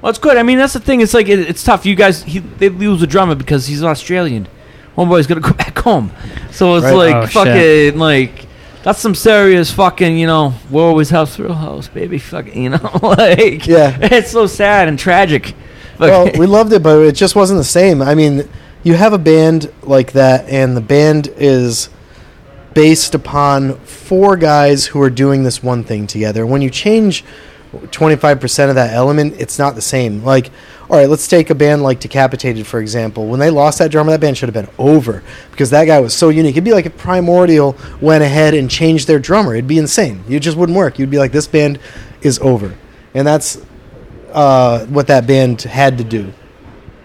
Well, 0.00 0.08
it's 0.08 0.18
good. 0.18 0.38
I 0.38 0.42
mean, 0.42 0.56
that's 0.56 0.72
the 0.72 0.80
thing. 0.80 1.02
It's 1.02 1.12
like 1.12 1.28
it, 1.28 1.40
it's 1.40 1.62
tough. 1.62 1.84
You 1.84 1.94
guys, 1.94 2.22
he, 2.22 2.38
they 2.38 2.70
lose 2.70 3.02
a 3.02 3.06
drummer 3.06 3.34
because 3.34 3.66
he's 3.66 3.82
Australian. 3.84 4.48
Homeboy's 4.96 5.26
gonna 5.26 5.40
go 5.40 5.52
back 5.64 5.78
home. 5.78 6.10
So 6.52 6.76
it's 6.76 6.84
Right. 6.84 6.94
like 6.94 7.14
Oh, 7.14 7.26
fucking 7.26 7.52
shit. 7.54 7.96
like 7.96 8.46
that's 8.82 8.98
some 8.98 9.14
serious 9.14 9.70
fucking. 9.70 10.18
You 10.18 10.26
know, 10.26 10.54
we 10.70 10.80
always 10.80 11.10
have 11.10 11.38
real 11.38 11.52
house, 11.54 11.88
baby. 11.88 12.18
Fucking, 12.18 12.62
you 12.62 12.70
know, 12.70 12.98
like 13.02 13.66
Yeah. 13.66 13.96
it's 14.00 14.30
so 14.30 14.46
sad 14.46 14.88
and 14.88 14.98
tragic. 14.98 15.54
well, 15.98 16.24
Fucking- 16.26 16.40
we 16.40 16.46
loved 16.58 16.72
it, 16.72 16.82
but 16.82 16.98
it 17.00 17.12
just 17.14 17.36
wasn't 17.36 17.58
the 17.58 17.64
same. 17.64 18.00
I 18.02 18.14
mean, 18.14 18.48
you 18.82 18.94
have 18.94 19.12
a 19.12 19.18
band 19.18 19.70
like 19.82 20.12
that, 20.12 20.48
and 20.48 20.76
the 20.76 20.80
band 20.80 21.28
is 21.36 21.90
based 22.72 23.14
upon 23.14 23.74
four 23.80 24.36
guys 24.36 24.86
who 24.86 25.00
are 25.02 25.10
doing 25.10 25.42
this 25.42 25.62
one 25.62 25.84
thing 25.84 26.06
together. 26.06 26.46
When 26.46 26.62
you 26.62 26.70
change 26.70 27.24
25% 27.72 28.68
of 28.68 28.74
that 28.74 28.92
element, 28.92 29.34
it's 29.38 29.58
not 29.58 29.74
the 29.74 29.82
same. 29.82 30.24
Like, 30.24 30.50
all 30.88 30.96
right, 30.96 31.08
let's 31.08 31.28
take 31.28 31.50
a 31.50 31.54
band 31.54 31.82
like 31.82 32.00
Decapitated, 32.00 32.66
for 32.66 32.80
example. 32.80 33.28
When 33.28 33.38
they 33.38 33.50
lost 33.50 33.78
that 33.78 33.92
drummer, 33.92 34.10
that 34.10 34.20
band 34.20 34.36
should 34.36 34.52
have 34.52 34.66
been 34.66 34.74
over 34.76 35.22
because 35.52 35.70
that 35.70 35.84
guy 35.84 36.00
was 36.00 36.14
so 36.14 36.30
unique. 36.30 36.54
It'd 36.54 36.64
be 36.64 36.72
like 36.72 36.86
if 36.86 36.96
Primordial 36.96 37.76
went 38.00 38.24
ahead 38.24 38.54
and 38.54 38.68
changed 38.68 39.06
their 39.06 39.20
drummer. 39.20 39.54
It'd 39.54 39.68
be 39.68 39.78
insane. 39.78 40.24
It 40.28 40.40
just 40.40 40.56
wouldn't 40.56 40.76
work. 40.76 40.98
You'd 40.98 41.10
be 41.10 41.18
like, 41.18 41.30
this 41.30 41.46
band 41.46 41.78
is 42.22 42.40
over. 42.40 42.76
And 43.14 43.24
that's 43.24 43.64
uh, 44.32 44.86
what 44.86 45.06
that 45.06 45.26
band 45.26 45.62
had 45.62 45.98
to 45.98 46.04
do. 46.04 46.32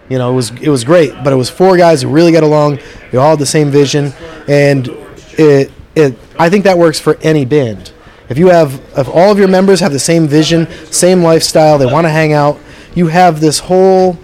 You 0.08 0.18
know, 0.18 0.32
it 0.32 0.34
was 0.34 0.50
it 0.50 0.68
was 0.68 0.84
great, 0.84 1.12
but 1.24 1.32
it 1.32 1.36
was 1.36 1.50
four 1.50 1.76
guys 1.76 2.02
who 2.02 2.08
really 2.08 2.30
got 2.30 2.44
along. 2.44 2.78
They 3.10 3.18
all 3.18 3.30
had 3.30 3.40
the 3.40 3.46
same 3.46 3.70
vision, 3.70 4.12
and 4.46 4.86
it 5.32 5.72
it 5.96 6.16
I 6.38 6.48
think 6.48 6.64
that 6.64 6.78
works 6.78 7.00
for 7.00 7.18
any 7.22 7.44
band. 7.44 7.92
If 8.28 8.38
you 8.38 8.48
have 8.48 8.74
if 8.96 9.08
all 9.08 9.30
of 9.30 9.38
your 9.38 9.48
members 9.48 9.80
have 9.80 9.92
the 9.92 9.98
same 9.98 10.26
vision, 10.26 10.68
same 10.90 11.22
lifestyle, 11.22 11.78
they 11.78 11.86
want 11.86 12.06
to 12.06 12.10
hang 12.10 12.32
out, 12.32 12.58
you 12.94 13.06
have 13.06 13.40
this 13.40 13.58
whole 13.58 14.18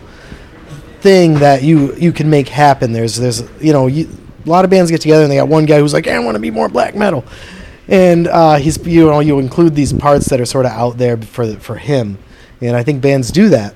thing 1.00 1.34
that 1.34 1.62
you 1.62 1.94
you 1.96 2.12
can 2.12 2.30
make 2.30 2.48
happen. 2.48 2.92
There's 2.92 3.16
there's 3.16 3.42
you 3.60 3.72
know 3.72 3.86
you, 3.86 4.08
a 4.44 4.48
lot 4.48 4.64
of 4.64 4.70
bands 4.70 4.90
get 4.90 5.00
together 5.00 5.22
and 5.22 5.30
they 5.30 5.36
got 5.36 5.48
one 5.48 5.66
guy 5.66 5.78
who's 5.78 5.92
like 5.92 6.06
I 6.06 6.18
want 6.18 6.36
to 6.36 6.40
be 6.40 6.50
more 6.50 6.68
black 6.68 6.94
metal, 6.94 7.24
and 7.88 8.28
uh, 8.28 8.56
he's 8.56 8.84
you 8.86 9.06
know 9.06 9.20
you 9.20 9.38
include 9.38 9.74
these 9.74 9.92
parts 9.92 10.26
that 10.26 10.40
are 10.40 10.46
sort 10.46 10.66
of 10.66 10.72
out 10.72 10.98
there 10.98 11.16
for 11.16 11.54
for 11.56 11.76
him, 11.76 12.18
and 12.60 12.76
I 12.76 12.82
think 12.82 13.02
bands 13.02 13.30
do 13.30 13.48
that. 13.50 13.74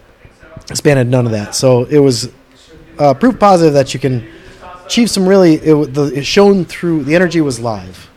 This 0.66 0.80
band 0.80 0.98
had 0.98 1.08
none 1.08 1.26
of 1.26 1.32
that, 1.32 1.54
so 1.54 1.84
it 1.84 1.98
was 1.98 2.32
uh, 2.98 3.14
proof 3.14 3.38
positive 3.38 3.74
that 3.74 3.94
you 3.94 4.00
can 4.00 4.26
achieve 4.84 5.10
some 5.10 5.28
really. 5.28 5.54
It, 5.54 5.94
the, 5.94 6.04
it 6.14 6.24
shone 6.24 6.64
through. 6.64 7.04
The 7.04 7.14
energy 7.14 7.40
was 7.40 7.60
live. 7.60 8.08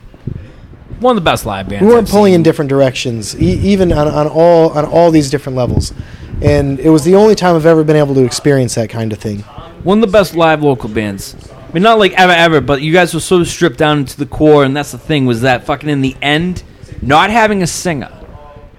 One 0.99 1.15
of 1.17 1.23
the 1.23 1.29
best 1.29 1.45
live 1.45 1.69
bands. 1.69 1.83
We 1.85 1.91
weren't 1.93 2.07
I've 2.07 2.12
pulling 2.12 2.31
seen. 2.31 2.35
in 2.41 2.43
different 2.43 2.69
directions, 2.69 3.35
e- 3.41 3.59
even 3.71 3.91
on, 3.91 4.07
on 4.07 4.27
all 4.27 4.69
on 4.77 4.85
all 4.85 5.12
these 5.12 5.29
different 5.29 5.55
levels, 5.57 5.93
and 6.41 6.79
it 6.79 6.89
was 6.89 7.03
the 7.03 7.15
only 7.15 7.35
time 7.35 7.55
I've 7.55 7.65
ever 7.65 7.83
been 7.83 7.95
able 7.95 8.15
to 8.15 8.23
experience 8.25 8.75
that 8.75 8.89
kind 8.89 9.12
of 9.13 9.19
thing. 9.19 9.39
one 9.83 9.97
of 9.99 10.01
the 10.01 10.12
best 10.12 10.35
live 10.35 10.62
local 10.63 10.89
bands. 10.89 11.35
I 11.51 11.71
mean, 11.73 11.83
not 11.83 11.99
like 11.99 12.13
ever, 12.13 12.33
ever, 12.33 12.62
but 12.62 12.81
you 12.81 12.91
guys 12.91 13.13
were 13.13 13.19
so 13.19 13.43
stripped 13.43 13.77
down 13.77 13.99
into 13.99 14.17
the 14.17 14.25
core, 14.25 14.63
and 14.63 14.75
that's 14.75 14.91
the 14.91 14.97
thing 14.97 15.25
was 15.25 15.41
that 15.41 15.65
fucking 15.65 15.88
in 15.89 16.01
the 16.01 16.15
end, 16.21 16.63
not 17.01 17.29
having 17.29 17.62
a 17.63 17.67
singer 17.67 18.12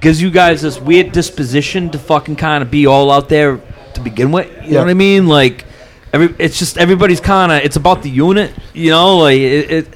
gives 0.00 0.20
you 0.22 0.30
guys 0.30 0.62
this 0.62 0.80
weird 0.80 1.12
disposition 1.12 1.90
to 1.90 1.98
fucking 1.98 2.34
kind 2.34 2.62
of 2.62 2.70
be 2.70 2.86
all 2.86 3.10
out 3.10 3.28
there 3.28 3.60
to 3.94 4.00
begin 4.00 4.32
with. 4.32 4.46
You 4.62 4.62
Yeah. 4.62 4.70
know 4.72 4.80
what 4.80 4.90
I 4.90 4.94
mean? 4.94 5.26
Like, 5.28 5.66
every 6.12 6.34
it's 6.38 6.58
just 6.58 6.78
everybody's 6.78 7.20
kind 7.20 7.52
of 7.52 7.58
it's 7.62 7.76
about 7.76 8.02
the 8.02 8.08
unit. 8.10 8.50
You 8.74 8.90
know, 8.90 9.18
like 9.18 9.38
it. 9.38 9.70
it 9.70 9.86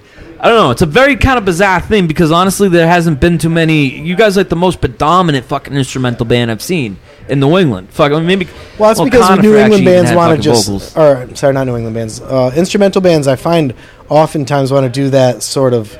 I 0.44 0.48
don't 0.48 0.58
know. 0.58 0.70
It's 0.72 0.82
a 0.82 0.86
very 0.86 1.16
kind 1.16 1.38
of 1.38 1.46
bizarre 1.46 1.80
thing 1.80 2.06
because 2.06 2.30
honestly, 2.30 2.68
there 2.68 2.86
hasn't 2.86 3.18
been 3.18 3.38
too 3.38 3.48
many. 3.48 3.98
You 3.98 4.14
guys 4.14 4.36
like 4.36 4.50
the 4.50 4.56
most 4.56 4.78
predominant 4.78 5.46
fucking 5.46 5.72
instrumental 5.72 6.26
band 6.26 6.50
I've 6.50 6.60
seen 6.60 6.98
in 7.30 7.40
New 7.40 7.56
England. 7.56 7.88
Fuck, 7.88 8.12
I 8.12 8.16
mean, 8.16 8.26
maybe. 8.26 8.48
Well, 8.78 8.90
that's 8.90 9.00
because 9.00 9.26
Conifer 9.26 9.42
New 9.42 9.56
England 9.56 9.86
bands 9.86 10.12
want 10.12 10.36
to 10.36 10.42
just, 10.42 10.66
vocals. 10.66 10.94
or 10.98 11.34
sorry, 11.34 11.54
not 11.54 11.66
New 11.66 11.76
England 11.76 11.94
bands, 11.94 12.20
uh, 12.20 12.52
instrumental 12.54 13.00
bands. 13.00 13.26
I 13.26 13.36
find 13.36 13.72
oftentimes 14.10 14.70
want 14.70 14.84
to 14.84 14.90
do 14.90 15.08
that 15.08 15.42
sort 15.42 15.72
of 15.72 15.96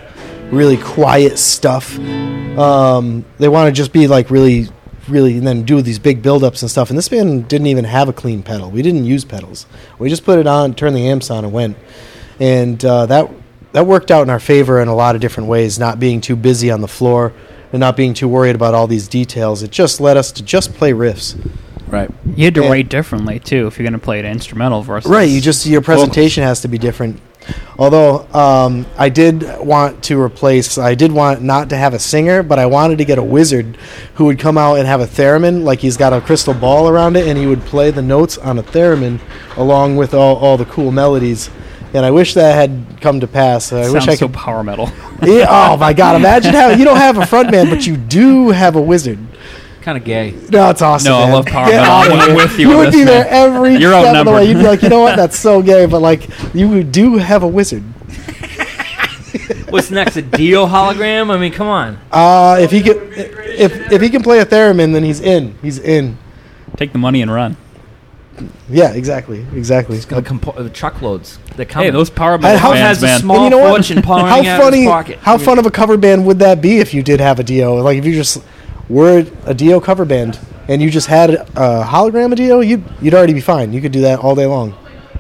really 0.53 0.77
quiet 0.77 1.39
stuff. 1.39 1.99
Um, 1.99 3.25
they 3.39 3.49
want 3.49 3.69
to 3.69 3.73
just 3.73 3.95
be 3.95 4.09
like 4.09 4.29
really, 4.29 4.69
really, 5.09 5.39
and 5.39 5.47
then 5.47 5.63
do 5.63 5.81
these 5.81 5.99
big 5.99 6.21
build-ups 6.21 6.61
and 6.61 6.71
stuff. 6.71 6.91
And 6.91 6.99
this 6.99 7.09
band 7.09 7.49
didn't 7.49 7.69
even 7.69 7.87
have 7.87 8.11
a 8.11 8.13
clean 8.13 8.43
pedal. 8.43 8.71
We 8.71 8.83
didn't 8.83 9.07
use 9.07 9.25
pedals. 9.25 9.65
We 9.99 10.11
just 10.11 10.27
put 10.27 10.39
it 10.39 10.47
on, 10.47 10.75
turned 10.75 10.95
the 10.95 11.09
amps 11.09 11.31
on, 11.31 11.45
and 11.45 11.53
went. 11.55 11.79
And 12.39 12.85
uh, 12.85 13.07
that 13.07 13.31
that 13.75 13.87
worked 13.87 14.11
out 14.13 14.23
in 14.23 14.31
our 14.31 14.41
favor 14.41 14.81
in 14.81 14.87
a 14.89 14.95
lot 14.95 15.15
of 15.17 15.21
different 15.21 15.49
ways. 15.49 15.79
Not 15.79 15.99
being 16.01 16.21
too 16.21 16.37
busy 16.37 16.71
on 16.71 16.81
the 16.81 16.89
floor 16.89 17.33
and 17.73 17.81
not 17.81 17.97
being 17.97 18.15
too 18.15 18.29
worried 18.29 18.55
about 18.55 18.73
all 18.73 18.87
these 18.87 19.09
details. 19.09 19.63
It 19.65 19.73
just 19.73 20.01
led 20.01 20.17
us 20.17 20.31
to 20.33 20.45
just 20.45 20.75
play 20.75 20.93
riffs. 20.93 21.37
Right. 21.89 22.09
You 22.37 22.45
had 22.45 22.55
to 22.55 22.63
Yeah. 22.63 22.71
write 22.71 22.89
differently 22.89 23.41
too 23.41 23.67
if 23.67 23.77
you're 23.79 23.85
going 23.85 23.99
to 23.99 24.05
play 24.05 24.21
an 24.21 24.27
instrumental 24.27 24.83
versus 24.83 25.11
Right, 25.11 25.29
you 25.29 25.41
just 25.41 25.67
your 25.67 25.81
presentation 25.81 26.45
has 26.45 26.61
to 26.63 26.69
be 26.69 26.79
different. 26.79 27.21
Although 27.77 28.27
um, 28.33 28.87
I 28.97 29.09
did 29.09 29.45
want 29.59 30.05
to 30.05 30.21
replace, 30.21 30.79
I 30.79 30.95
did 30.95 31.11
want 31.11 31.43
not 31.43 31.69
to 31.71 31.77
have 31.77 31.93
a 31.95 31.99
singer, 31.99 32.43
but 32.45 32.61
I 32.61 32.67
wanted 32.67 32.99
to 32.99 33.05
get 33.05 33.19
a 33.19 33.23
wizard 33.23 33.77
who 34.15 34.27
would 34.27 34.39
come 34.39 34.57
out 34.57 34.77
and 34.79 34.87
have 34.87 35.01
a 35.01 35.07
theremin, 35.07 35.65
like 35.65 35.81
he's 35.81 35.97
got 35.97 36.13
a 36.13 36.21
crystal 36.21 36.55
ball 36.55 36.89
around 36.89 37.17
it, 37.17 37.27
and 37.27 37.37
he 37.37 37.47
would 37.47 37.61
play 37.63 37.91
the 37.91 38.01
notes 38.01 38.39
on 38.39 38.59
a 38.59 38.63
theremin 38.63 39.19
along 39.57 39.97
with 39.97 40.15
all, 40.15 40.37
all 40.37 40.57
the 40.57 40.65
cool 40.65 40.91
melodies. 40.93 41.51
And 41.95 42.05
I 42.05 42.11
wish 42.11 42.35
that 42.35 42.55
had 42.55 43.01
come 43.01 43.21
to 43.21 43.27
pass. 43.29 43.73
I 43.73 43.83
Sounds 43.83 43.95
wish 43.95 44.09
I 44.09 44.15
so 44.17 44.27
could. 44.27 44.35
power 44.37 44.63
metal. 44.65 44.91
Yeah, 45.23 45.47
oh 45.49 45.77
my 45.79 45.95
god! 45.95 46.17
Imagine 46.17 46.53
how 46.53 46.69
you 46.71 46.85
don't 46.85 46.99
have 46.99 47.17
a 47.17 47.23
frontman, 47.23 47.71
but 47.71 47.87
you 47.87 47.97
do 47.97 48.51
have 48.51 48.77
a 48.77 48.81
wizard. 48.81 49.19
Kind 49.81 49.97
of 49.97 50.05
gay. 50.05 50.33
No, 50.51 50.69
it's 50.69 50.83
awesome. 50.83 51.13
No, 51.13 51.19
I 51.19 51.31
love 51.33 51.47
power 51.47 51.67
Get 51.67 51.81
metal. 51.81 51.95
out 51.95 52.29
I'm 52.29 52.35
with 52.37 52.59
you 52.59 52.71
You 52.71 52.77
would 52.79 52.89
this, 52.89 52.97
be 52.97 53.05
there 53.05 53.25
man. 53.25 53.33
every 53.33 53.77
You're 53.77 53.93
step 53.93 54.17
of 54.17 54.27
the 54.27 54.33
way. 54.33 54.45
You'd 54.47 54.59
be 54.59 54.65
like, 54.65 54.83
you 54.83 54.89
know 54.91 55.01
what? 55.01 55.17
That's 55.17 55.39
so 55.39 55.63
gay, 55.63 55.87
but 55.87 56.01
like, 56.01 56.29
you 56.55 56.83
do 56.83 57.17
have 57.19 57.43
a 57.43 57.49
wizard. 57.49 57.83
What's 59.71 59.91
next? 59.91 60.17
A 60.17 60.23
Dio 60.23 60.67
hologram? 60.67 61.31
I 61.31 61.39
mean, 61.39 61.53
come 61.53 61.67
on. 61.69 61.99
Uh, 62.11 62.59
if 62.61 62.71
he 62.71 62.83
can, 62.83 62.97
if 63.15 63.93
if 63.93 64.03
he 64.03 64.11
can 64.11 64.23
play 64.23 64.41
a 64.41 64.45
theremin, 64.47 64.93
then 64.93 65.05
he's 65.05 65.21
in. 65.21 65.55
He's 65.63 65.79
in. 65.79 66.19
Take 66.77 66.93
the 66.93 66.99
money 66.99 67.23
and 67.23 67.33
run. 67.33 67.57
Yeah, 68.69 68.93
exactly, 68.93 69.45
exactly. 69.55 69.97
It's 69.97 70.07
gonna 70.07 70.23
compo- 70.23 70.53
uh, 70.53 70.69
truckloads. 70.71 71.39
They're 71.57 71.65
coming. 71.67 71.87
Hey, 71.89 71.91
those 71.93 72.11
power 72.11 72.35
And 72.35 72.43
metal 72.43 72.59
how- 72.59 72.73
fans, 72.73 73.01
has 73.01 73.19
a 73.19 73.21
small 73.21 73.37
And 73.37 73.45
you 73.45 73.51
know 73.51 73.59
what? 73.59 73.69
fortune 73.77 74.03
pouring 74.03 74.27
How 74.27 74.39
out 74.41 74.47
of 74.47 74.63
funny? 74.65 74.79
his 74.83 74.87
pocket. 74.89 75.19
How 75.23 75.39
fun 75.39 75.59
of 75.59 75.67
a 75.67 75.71
cover 75.71 75.97
band 75.97 76.27
would 76.27 76.39
that 76.41 76.61
be 76.61 76.79
if 76.79 76.93
you 76.95 77.03
did 77.03 77.21
have 77.21 77.39
a 77.39 77.43
Dio? 77.45 77.75
Like 77.77 77.99
if 77.99 78.05
you 78.05 78.15
just 78.15 78.43
were 78.89 79.25
a 79.47 79.55
Dio 79.55 79.81
cover 79.81 80.05
band 80.05 80.39
and 80.69 80.83
you 80.83 80.91
just 80.91 81.07
had 81.07 81.31
a 81.31 81.85
hologram 81.85 82.33
of 82.33 82.37
Dio, 82.39 82.61
you'd 82.61 82.83
you'd 83.01 83.15
already 83.15 83.35
be 83.35 83.41
fine. 83.41 83.73
You 83.73 83.81
could 83.81 83.93
do 83.93 84.01
that 84.03 84.19
all 84.19 84.35
day 84.35 84.47
long, 84.47 84.75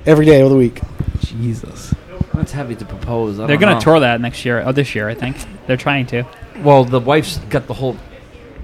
every 0.06 0.26
day 0.26 0.40
of 0.40 0.50
the 0.50 0.56
week. 0.56 0.80
Jesus. 1.20 1.94
That's 2.34 2.52
heavy 2.52 2.74
to 2.74 2.84
propose. 2.84 3.38
I 3.38 3.46
They're 3.46 3.56
don't 3.56 3.60
going 3.60 3.72
know. 3.74 3.78
to 3.78 3.84
tour 3.84 4.00
that 4.00 4.20
next 4.20 4.44
year. 4.44 4.62
Oh, 4.66 4.72
this 4.72 4.94
year, 4.94 5.08
I 5.08 5.14
think. 5.14 5.36
They're 5.66 5.76
trying 5.76 6.06
to. 6.06 6.24
Well, 6.62 6.84
the 6.84 6.98
wife's 7.00 7.38
got 7.48 7.66
the 7.68 7.74
whole 7.74 7.96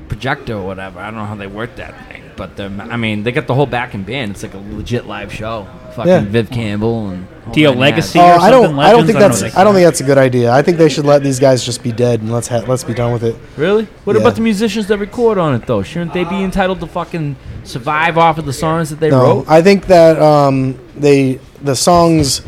projector 0.08 0.54
or 0.54 0.66
whatever. 0.66 0.98
I 0.98 1.06
don't 1.06 1.14
know 1.16 1.24
how 1.24 1.36
they 1.36 1.46
work 1.46 1.76
that 1.76 1.94
thing, 2.08 2.19
but 2.40 2.56
they're, 2.56 2.70
I 2.90 2.96
mean, 2.96 3.22
they 3.22 3.32
got 3.32 3.46
the 3.46 3.52
whole 3.54 3.66
back 3.66 3.92
and 3.92 4.06
band. 4.06 4.30
It's 4.30 4.42
like 4.42 4.54
a 4.54 4.58
legit 4.58 5.06
live 5.06 5.30
show. 5.30 5.66
Fucking 5.94 6.08
Yeah. 6.10 6.20
Viv 6.20 6.48
Campbell 6.50 7.10
and 7.10 7.26
whole 7.44 7.52
Dio 7.52 7.72
Legacy. 7.74 8.18
yards. 8.18 8.38
or 8.38 8.40
Oh, 8.40 8.46
I 8.46 8.50
don't. 8.50 8.62
something, 8.64 8.78
I 8.80 8.90
don't 8.92 9.06
Legends? 9.06 9.06
think 9.06 9.16
I 9.18 9.20
don't 9.20 9.40
that's. 9.42 9.56
I 9.58 9.64
don't 9.64 9.74
think 9.74 9.84
that's 9.86 10.00
a 10.00 10.04
good 10.04 10.16
idea. 10.16 10.50
I 10.50 10.62
think 10.62 10.78
they 10.78 10.88
should 10.88 11.04
let 11.04 11.22
these 11.22 11.38
guys 11.38 11.62
just 11.62 11.82
be 11.82 11.92
dead 11.92 12.22
and 12.22 12.32
let's 12.32 12.48
ha- 12.48 12.64
let's 12.66 12.82
be 12.82 12.94
done 12.94 13.12
with 13.12 13.22
it. 13.24 13.36
Really? 13.58 13.86
What 14.04 14.16
Yeah. 14.16 14.22
about 14.22 14.36
the 14.36 14.40
musicians 14.40 14.86
that 14.86 14.96
record 14.96 15.36
on 15.36 15.54
it 15.54 15.66
though? 15.66 15.82
Shouldn't 15.82 16.14
they 16.14 16.24
be 16.24 16.42
entitled 16.42 16.80
to 16.80 16.86
fucking 16.86 17.36
survive 17.64 18.16
off 18.16 18.38
of 18.38 18.46
the 18.46 18.54
songs 18.54 18.88
that 18.88 19.00
they 19.00 19.10
No, 19.10 19.20
wrote? 19.22 19.44
I 19.48 19.60
think 19.60 19.86
that 19.88 20.18
um, 20.22 20.78
they 20.96 21.40
the 21.62 21.76
songs 21.76 22.40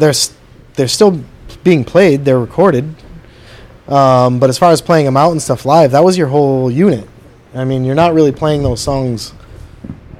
they're 0.00 0.08
s- 0.10 0.32
they're 0.74 0.88
still 0.88 1.20
being 1.62 1.84
played. 1.84 2.24
They're 2.24 2.40
recorded. 2.40 2.92
Um, 3.88 4.38
but 4.40 4.48
as 4.50 4.58
far 4.58 4.72
as 4.72 4.80
playing 4.80 5.04
them 5.04 5.16
out 5.16 5.32
and 5.32 5.40
stuff 5.42 5.64
live, 5.64 5.90
that 5.92 6.02
was 6.04 6.16
your 6.18 6.28
whole 6.28 6.70
unit. 6.70 7.06
I 7.54 7.64
mean, 7.64 7.84
you're 7.84 7.94
not 7.94 8.14
really 8.14 8.32
playing 8.32 8.62
those 8.62 8.80
songs 8.80 9.34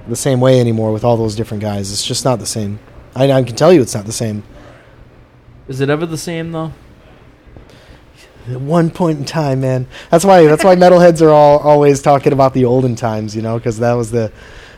the 0.08 0.16
same 0.16 0.40
way 0.40 0.60
anymore 0.60 0.92
with 0.92 1.04
all 1.04 1.16
those 1.16 1.34
different 1.34 1.62
guys. 1.62 1.92
It's 1.92 2.04
just 2.04 2.24
not 2.24 2.38
the 2.38 2.46
same. 2.46 2.78
I, 3.14 3.30
I 3.30 3.42
can 3.42 3.56
tell 3.56 3.72
you 3.72 3.80
it's 3.80 3.94
not 3.94 4.04
the 4.04 4.12
same. 4.12 4.42
Is 5.68 5.80
it 5.80 5.88
ever 5.88 6.06
the 6.06 6.18
same 6.18 6.52
though? 6.52 6.72
At 8.50 8.60
one 8.60 8.90
point 8.90 9.20
in 9.20 9.24
time, 9.24 9.60
man. 9.60 9.86
That's 10.10 10.24
why. 10.24 10.44
That's 10.46 10.64
why 10.64 10.74
metalheads 10.74 11.22
are 11.22 11.30
all 11.30 11.58
always 11.60 12.02
talking 12.02 12.32
about 12.32 12.54
the 12.54 12.64
olden 12.64 12.96
times, 12.96 13.36
you 13.36 13.42
know, 13.42 13.56
because 13.56 13.78
that 13.78 13.92
was 13.92 14.10
the 14.10 14.32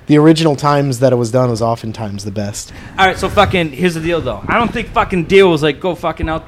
the 0.06 0.18
original 0.18 0.54
times 0.54 0.98
that 0.98 1.12
it 1.12 1.16
was 1.16 1.30
done 1.30 1.48
was 1.48 1.62
oftentimes 1.62 2.24
the 2.24 2.30
best. 2.30 2.72
All 2.98 3.06
right, 3.06 3.18
so 3.18 3.28
fucking 3.30 3.72
here's 3.72 3.94
the 3.94 4.00
deal 4.00 4.20
though. 4.20 4.44
I 4.46 4.58
don't 4.58 4.72
think 4.72 4.88
fucking 4.88 5.24
Dio 5.24 5.48
was 5.48 5.62
like 5.62 5.80
go 5.80 5.94
fucking 5.94 6.28
out 6.28 6.46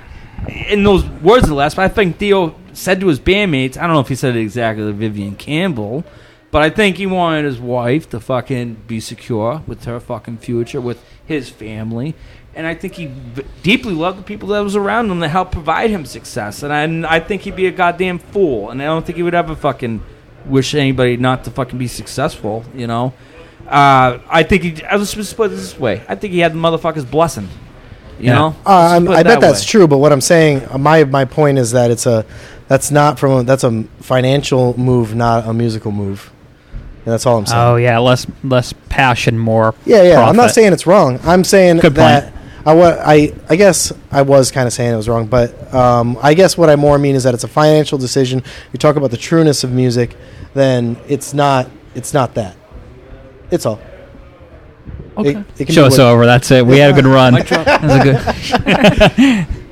in 0.69 0.85
those 0.85 1.05
words 1.07 1.45
of 1.45 1.49
the 1.49 1.55
last, 1.55 1.77
but 1.77 1.87
I 1.87 1.89
think 1.89 2.19
Dio 2.19 2.55
said 2.77 3.01
to 3.01 3.09
his 3.09 3.19
bandmates. 3.19 3.77
I 3.77 3.83
don't 3.83 3.95
know 3.95 4.01
if 4.01 4.09
he 4.09 4.15
said 4.15 4.37
it 4.37 4.41
exactly 4.41 4.85
to 4.85 4.93
Vivian 4.93 5.35
Campbell, 5.35 6.05
but 6.51 6.63
I 6.63 6.71
think 6.71 6.97
he 6.97 7.07
wanted 7.07 7.45
his 7.45 7.59
wife 7.59 8.09
to 8.11 8.21
fucking 8.21 8.83
be 8.87 9.01
secure 9.01 9.63
with 9.67 9.85
her 9.85 9.99
fucking 9.99 10.39
future 10.39 10.81
with 10.81 11.03
his 11.25 11.49
family. 11.49 12.15
And 12.55 12.67
I 12.67 12.75
think 12.75 12.95
he 12.95 13.07
v- 13.07 13.45
deeply 13.63 13.93
loved 13.93 14.19
the 14.19 14.23
people 14.23 14.49
that 14.51 14.61
was 14.61 14.77
around 14.77 15.11
him 15.11 15.21
that 15.21 15.29
helped 15.29 15.53
provide 15.53 15.91
him 15.91 16.07
success. 16.07 16.63
And 16.63 16.73
I, 16.73 16.83
and 16.83 17.07
I 17.07 17.21
think 17.21 17.43
he'd 17.43 17.57
be 17.57 17.67
a 17.67 17.73
goddamn 17.73 18.19
fool. 18.19 18.71
And 18.71 18.81
I 18.81 18.87
don't 18.87 19.05
think 19.05 19.17
he 19.17 19.23
would 19.23 19.35
ever 19.35 19.55
fucking 19.55 20.03
wish 20.47 20.75
anybody 20.75 21.17
not 21.17 21.45
to 21.45 21.51
fucking 21.51 21.79
be 21.79 21.89
successful. 21.89 22.65
You 22.75 22.87
know, 22.87 23.13
uh, 23.67 24.21
I 24.29 24.43
think 24.43 24.63
he. 24.63 24.85
I 24.85 24.97
was 24.97 25.13
just 25.13 25.37
put 25.37 25.51
it 25.51 25.57
this 25.57 25.79
way. 25.79 26.03
I 26.09 26.15
think 26.15 26.33
he 26.33 26.39
had 26.39 26.53
the 26.53 26.59
motherfucker's 26.59 27.05
blessing. 27.05 27.49
You 28.19 28.27
Yeah. 28.29 28.33
know, 28.35 28.57
Uh, 28.65 28.71
I'm, 28.97 29.07
put 29.07 29.13
it 29.15 29.19
I 29.19 29.23
bet 29.25 29.41
that's 29.41 29.61
way. 29.61 29.67
true, 29.67 29.87
but 29.89 29.99
what 29.99 30.13
I'm 30.13 30.21
saying, 30.21 30.63
uh, 30.71 30.79
my 30.79 31.05
my 31.05 31.25
point 31.25 31.59
is 31.59 31.73
that 31.73 31.91
it's 31.91 32.07
a 32.07 32.25
that's 32.69 32.91
not 32.91 33.19
from 33.19 33.33
a, 33.33 33.43
that's 33.43 33.63
a 33.65 33.85
financial 34.01 34.79
move, 34.79 35.15
not 35.15 35.47
a 35.47 35.53
musical 35.53 35.93
move. 35.93 36.31
And 37.05 37.13
that's 37.13 37.27
all 37.27 37.37
I'm 37.39 37.47
saying. 37.47 37.61
Oh 37.63 37.77
yeah, 37.77 37.99
less 37.99 38.27
less 38.43 38.73
passion, 38.89 39.39
more. 39.39 39.75
yeah, 39.85 40.03
yeah. 40.03 40.25
I'm 40.25 40.35
not 40.37 40.51
saying 40.51 40.73
it's 40.73 40.87
wrong. 40.87 41.21
I'm 41.25 41.45
saying 41.45 41.79
Good 41.79 41.95
that 41.97 42.25
point. 42.25 42.35
I 42.67 42.73
wa- 42.75 42.97
I 43.05 43.33
I 43.49 43.55
guess 43.57 43.93
I 44.11 44.23
was 44.23 44.51
kind 44.51 44.67
of 44.67 44.73
saying 44.73 44.93
it 44.93 44.97
was 44.97 45.09
wrong, 45.09 45.27
but 45.27 45.73
um, 45.73 46.19
I 46.21 46.35
guess 46.35 46.59
what 46.59 46.69
I 46.69 46.75
more 46.75 46.99
mean 46.99 47.15
is 47.15 47.23
that 47.23 47.33
it's 47.35 47.45
a 47.45 47.49
financial 47.49 47.97
decision. 47.99 48.43
You 48.73 48.79
talk 48.79 48.97
about 48.97 49.13
the 49.13 49.17
trueness 49.17 49.63
of 49.63 49.71
music, 49.73 50.17
then 50.55 50.97
it's 51.07 51.33
not 51.33 51.69
it's 51.95 52.13
not 52.13 52.35
that. 52.35 52.57
It's 53.53 53.67
all. 53.67 53.79
Okay. 55.17 55.45
It, 55.59 55.61
it 55.61 55.73
Show 55.73 55.87
us 55.87 55.99
over. 55.99 56.27
That's 56.27 56.51
it. 56.51 56.67
We 56.67 56.79
had 56.79 56.91
a 56.91 56.95
good 56.95 57.07
run. 57.07 57.35
Mic. 57.35 57.49
That 57.49 57.83
was 57.83 57.93
a 57.93 59.47
good. 59.47 59.47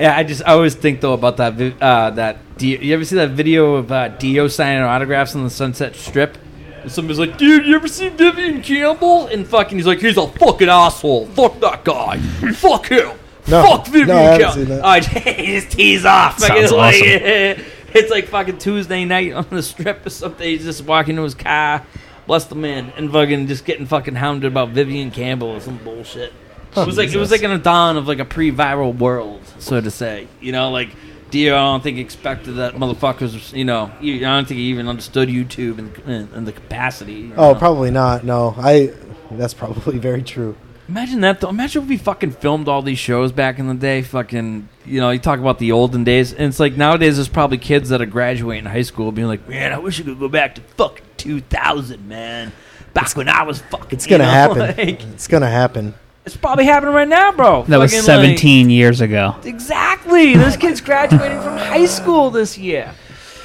Yeah, 0.00 0.16
I 0.16 0.24
just 0.24 0.42
I 0.46 0.52
always 0.52 0.74
think 0.74 1.02
though 1.02 1.12
about 1.12 1.36
that 1.36 1.54
vi- 1.54 1.76
uh, 1.78 2.08
that 2.12 2.56
Dio, 2.56 2.80
you 2.80 2.94
ever 2.94 3.04
see 3.04 3.16
that 3.16 3.30
video 3.30 3.74
of 3.74 3.92
uh, 3.92 4.08
Dio 4.08 4.48
signing 4.48 4.82
autographs 4.82 5.36
on 5.36 5.44
the 5.44 5.50
Sunset 5.50 5.94
Strip? 5.94 6.38
And 6.80 6.90
somebody's 6.90 7.18
like, 7.18 7.36
"Dude, 7.36 7.66
you 7.66 7.76
ever 7.76 7.86
see 7.86 8.08
Vivian 8.08 8.62
Campbell?" 8.62 9.26
And 9.26 9.46
fucking, 9.46 9.76
he's 9.76 9.86
like, 9.86 9.98
"He's 10.00 10.16
a 10.16 10.26
fucking 10.26 10.70
asshole. 10.70 11.26
Fuck 11.26 11.60
that 11.60 11.84
guy. 11.84 12.18
Fuck 12.54 12.86
him. 12.86 13.10
No. 13.46 13.62
Fuck 13.62 13.86
Vivian 13.88 14.08
No, 14.08 14.32
I 14.32 14.38
Campbell." 14.38 14.82
I 14.82 15.00
just 15.00 15.70
tease 15.76 16.06
off. 16.06 16.38
Sounds 16.38 16.72
like, 16.72 16.94
awesome. 16.94 17.04
it's 17.92 18.10
like 18.10 18.28
fucking 18.28 18.56
Tuesday 18.56 19.04
night 19.04 19.34
on 19.34 19.48
the 19.50 19.62
strip 19.62 20.06
or 20.06 20.10
something. 20.10 20.48
He's 20.48 20.64
just 20.64 20.82
walking 20.82 21.16
to 21.16 21.22
his 21.24 21.34
car, 21.34 21.84
bless 22.30 22.44
the 22.44 22.54
man, 22.54 22.92
and 22.96 23.10
fucking 23.10 23.48
just 23.48 23.64
getting 23.64 23.86
fucking 23.86 24.14
hounded 24.14 24.52
about 24.52 24.68
Vivian 24.68 25.10
Campbell 25.10 25.48
or 25.48 25.58
some 25.58 25.78
bullshit. 25.78 26.32
It 26.76 26.86
was 26.86 26.96
like 26.96 27.12
it 27.12 27.16
was 27.16 27.32
like 27.32 27.42
in 27.42 27.50
a 27.50 27.58
dawn 27.58 27.96
of 27.96 28.06
like 28.06 28.20
a 28.20 28.24
pre-viral 28.24 28.96
world, 28.96 29.42
so 29.58 29.80
to 29.80 29.90
say. 29.90 30.28
You 30.40 30.52
know, 30.52 30.70
like 30.70 30.90
Dio, 31.32 31.56
I 31.56 31.58
don't 31.58 31.82
think 31.82 31.98
expected 31.98 32.52
that 32.52 32.74
motherfuckers. 32.74 33.52
You 33.52 33.64
know, 33.64 33.90
I 34.00 34.18
don't 34.20 34.46
think 34.46 34.58
he 34.58 34.66
even 34.66 34.86
understood 34.86 35.28
YouTube 35.28 35.78
and, 35.80 35.98
and, 36.06 36.32
and 36.32 36.46
the 36.46 36.52
capacity. 36.52 37.14
you 37.14 37.34
Oh, 37.36 37.56
probably 37.56 37.90
not. 37.90 38.22
No, 38.22 38.54
I. 38.56 38.94
That's 39.32 39.54
probably 39.54 39.98
very 40.10 40.22
true. 40.22 40.54
Imagine 40.86 41.22
that 41.22 41.40
though. 41.40 41.48
Imagine 41.48 41.82
if 41.82 41.88
we 41.88 41.96
fucking 41.96 42.30
filmed 42.30 42.68
all 42.68 42.82
these 42.82 43.00
shows 43.00 43.32
back 43.32 43.58
in 43.58 43.66
the 43.66 43.74
day. 43.74 44.02
Fucking, 44.02 44.68
you 44.86 45.00
know, 45.00 45.10
you 45.10 45.18
talk 45.18 45.40
about 45.40 45.58
the 45.58 45.72
olden 45.72 46.04
days, 46.04 46.32
and 46.32 46.44
it's 46.44 46.60
like 46.60 46.76
nowadays 46.76 47.16
there's 47.16 47.28
probably 47.28 47.58
kids 47.58 47.88
that 47.88 48.00
are 48.00 48.06
graduating 48.06 48.66
high 48.66 48.82
school 48.82 49.10
being 49.10 49.26
like, 49.26 49.48
"Man, 49.48 49.72
I 49.72 49.78
wish 49.78 50.00
I 50.00 50.04
could 50.04 50.20
go 50.20 50.28
back 50.28 50.54
to 50.54 50.60
fucking 50.60 51.04
2000, 51.20 52.08
man. 52.08 52.52
Back 52.94 53.16
when 53.16 53.28
I 53.28 53.42
was 53.44 53.60
fucking." 53.60 53.88
It's 53.90 54.06
gonna 54.06 54.24
you 54.24 54.28
know, 54.28 54.34
happen. 54.34 54.58
like- 54.88 55.02
it's 55.14 55.28
gonna 55.28 55.48
happen. 55.50 55.94
it's 56.26 56.36
probably 56.36 56.64
happening 56.64 56.94
right 56.94 57.08
now, 57.08 57.32
bro. 57.32 57.62
That 57.64 57.78
was 57.78 57.92
Fucking, 57.92 58.04
17 58.04 58.70
years 58.70 59.00
ago. 59.00 59.36
Exactly. 59.44 60.34
This 60.36 60.56
kid's 60.56 60.80
graduating 60.80 61.40
from 61.40 61.56
high 61.56 61.86
school 61.86 62.30
this 62.30 62.58
year. 62.58 62.92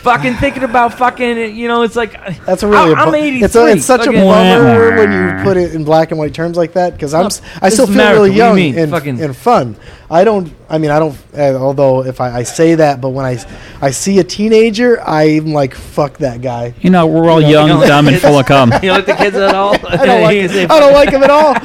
Fucking 0.06 0.36
thinking 0.36 0.62
about 0.64 0.94
fucking, 1.00 1.56
you 1.56 1.68
know, 1.68 1.82
it's 1.82 1.96
like 1.96 2.14
That's 2.46 2.62
a 2.62 2.68
really. 2.68 2.94
I, 2.94 3.04
am 3.04 3.10
bu- 3.10 3.16
83. 3.16 3.44
It's, 3.44 3.56
a, 3.56 3.66
it's 3.68 3.86
such 3.86 4.06
Fucking- 4.06 4.22
a 4.22 4.24
bummer 4.24 4.96
when 4.98 5.12
you 5.12 5.44
put 5.44 5.58
it 5.58 5.74
in 5.74 5.84
black 5.84 6.12
and 6.12 6.20
white 6.20 6.32
terms 6.34 6.56
like 6.58 6.74
that 6.74 6.94
because 6.94 7.14
I'm. 7.16 7.26
s- 7.26 7.42
I 7.60 7.70
this 7.70 7.74
still 7.74 7.86
is 7.90 7.90
feel 7.90 8.00
America. 8.02 8.22
really 8.22 8.30
What 8.40 8.56
do 8.56 8.62
you 8.62 8.68
young 8.70 8.78
and, 8.84 8.92
Fucking- 8.92 9.20
and 9.22 9.36
fun. 9.36 9.76
I 10.10 10.24
don't. 10.24 10.54
I 10.70 10.78
mean, 10.78 10.92
I 10.92 11.00
don't. 11.00 11.18
Uh, 11.36 11.56
although 11.56 12.06
if 12.06 12.22
I, 12.22 12.38
I 12.38 12.44
say 12.44 12.76
that, 12.76 13.02
but 13.02 13.10
when 13.10 13.26
I 13.26 13.44
I 13.82 13.90
see 13.90 14.20
a 14.20 14.24
teenager, 14.24 15.02
I'm 15.02 15.48
like, 15.54 15.74
fuck 15.74 16.20
that 16.20 16.42
guy. 16.44 16.76
You 16.82 16.92
know, 16.92 17.08
we're 17.08 17.28
all 17.28 17.42
You 17.42 17.54
know, 17.54 17.66
young, 17.66 17.82
dumb, 17.88 18.08
and 18.08 18.22
full 18.22 18.38
of 18.38 18.46
cum. 18.46 18.72
You 18.84 18.90
don't 18.92 18.98
like 18.98 19.06
the 19.08 19.16
kids 19.16 19.36
at 19.36 19.56
all? 19.56 19.74
I 19.88 20.06
don't 20.06 20.22
like. 20.22 20.52
I 20.72 20.80
don't 20.80 20.94
like 20.94 21.10
him 21.10 21.24
at 21.24 21.30
all. 21.32 21.56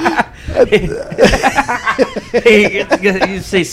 Hey, 2.32 2.78
you, 2.78 2.84
get- 2.98 3.28
you 3.28 3.40
say 3.40 3.64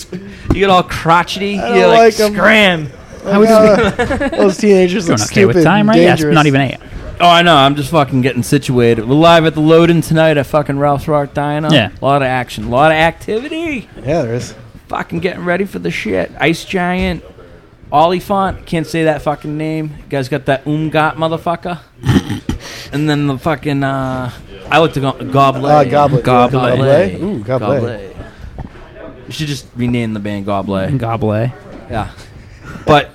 you 0.50 0.54
get 0.56 0.70
all 0.70 0.84
crotchety. 0.84 1.58
I 1.60 1.70
You're 1.70 1.84
don't 1.84 1.94
like, 1.96 2.20
like 2.20 2.30
'em. 2.30 2.34
scram. 2.34 2.92
How 3.28 3.40
would 3.40 4.32
those 4.32 4.58
teenagers 4.58 5.06
Doing 5.06 5.18
look 5.18 5.28
okay 5.28 5.34
stupid. 5.34 5.56
with 5.56 5.64
time, 5.64 5.90
right? 5.90 6.00
Yeah, 6.00 6.14
it's 6.14 6.22
dangerous. 6.22 6.36
not 6.36 6.46
even 6.46 6.62
eight. 6.62 6.78
Oh, 7.20 7.28
I 7.28 7.42
know. 7.42 7.56
I'm 7.56 7.76
just 7.76 7.90
fucking 7.90 8.22
getting 8.22 8.44
situated. 8.44 9.08
We're 9.08 9.16
live 9.16 9.46
at 9.46 9.56
the 9.56 9.60
Loading 9.60 10.02
tonight 10.02 10.38
at 10.38 10.46
fucking 10.46 10.78
Ralph's 10.78 11.08
Rock 11.08 11.34
Diner. 11.34 11.70
Yeah. 11.72 11.92
A 12.00 12.06
lot 12.06 12.22
of 12.22 12.28
action, 12.28 12.66
a 12.66 12.70
lot 12.70 12.92
of 12.92 12.98
activity. 12.98 13.90
Yeah, 13.98 14.22
there 14.22 14.36
is. 14.36 14.54
Fucking 14.88 15.20
getting 15.20 15.44
ready 15.44 15.66
for 15.66 15.80
the 15.80 15.90
shit. 15.90 16.32
Ice 16.40 16.64
Giant, 16.64 17.24
Olifant. 17.92 18.66
Can't 18.66 18.86
say 18.86 19.06
that 19.06 19.24
fucking 19.24 19.58
name. 19.58 19.96
You 19.98 20.10
guys 20.10 20.30
got 20.30 20.46
that 20.46 20.66
Umgot 20.66 21.16
motherfucker. 21.16 21.80
and 22.94 23.10
then 23.10 23.28
the 23.28 23.38
fucking 23.40 23.84
uh, 23.84 24.32
I 24.70 24.78
like 24.78 24.94
to 24.94 25.00
go 25.00 25.12
goblet. 25.14 25.72
Uh, 25.72 25.84
goblet. 25.86 26.24
Goblet. 26.24 26.78
Goblet. 26.78 27.22
Ooh, 27.22 27.44
goblet. 27.44 28.16
You 29.26 29.32
should 29.32 29.48
just 29.48 29.68
rename 29.76 30.14
the 30.14 30.20
band 30.20 30.46
Goblet. 30.46 30.98
Goblet. 30.98 31.52
Yeah. 31.90 32.12
But 32.86 33.12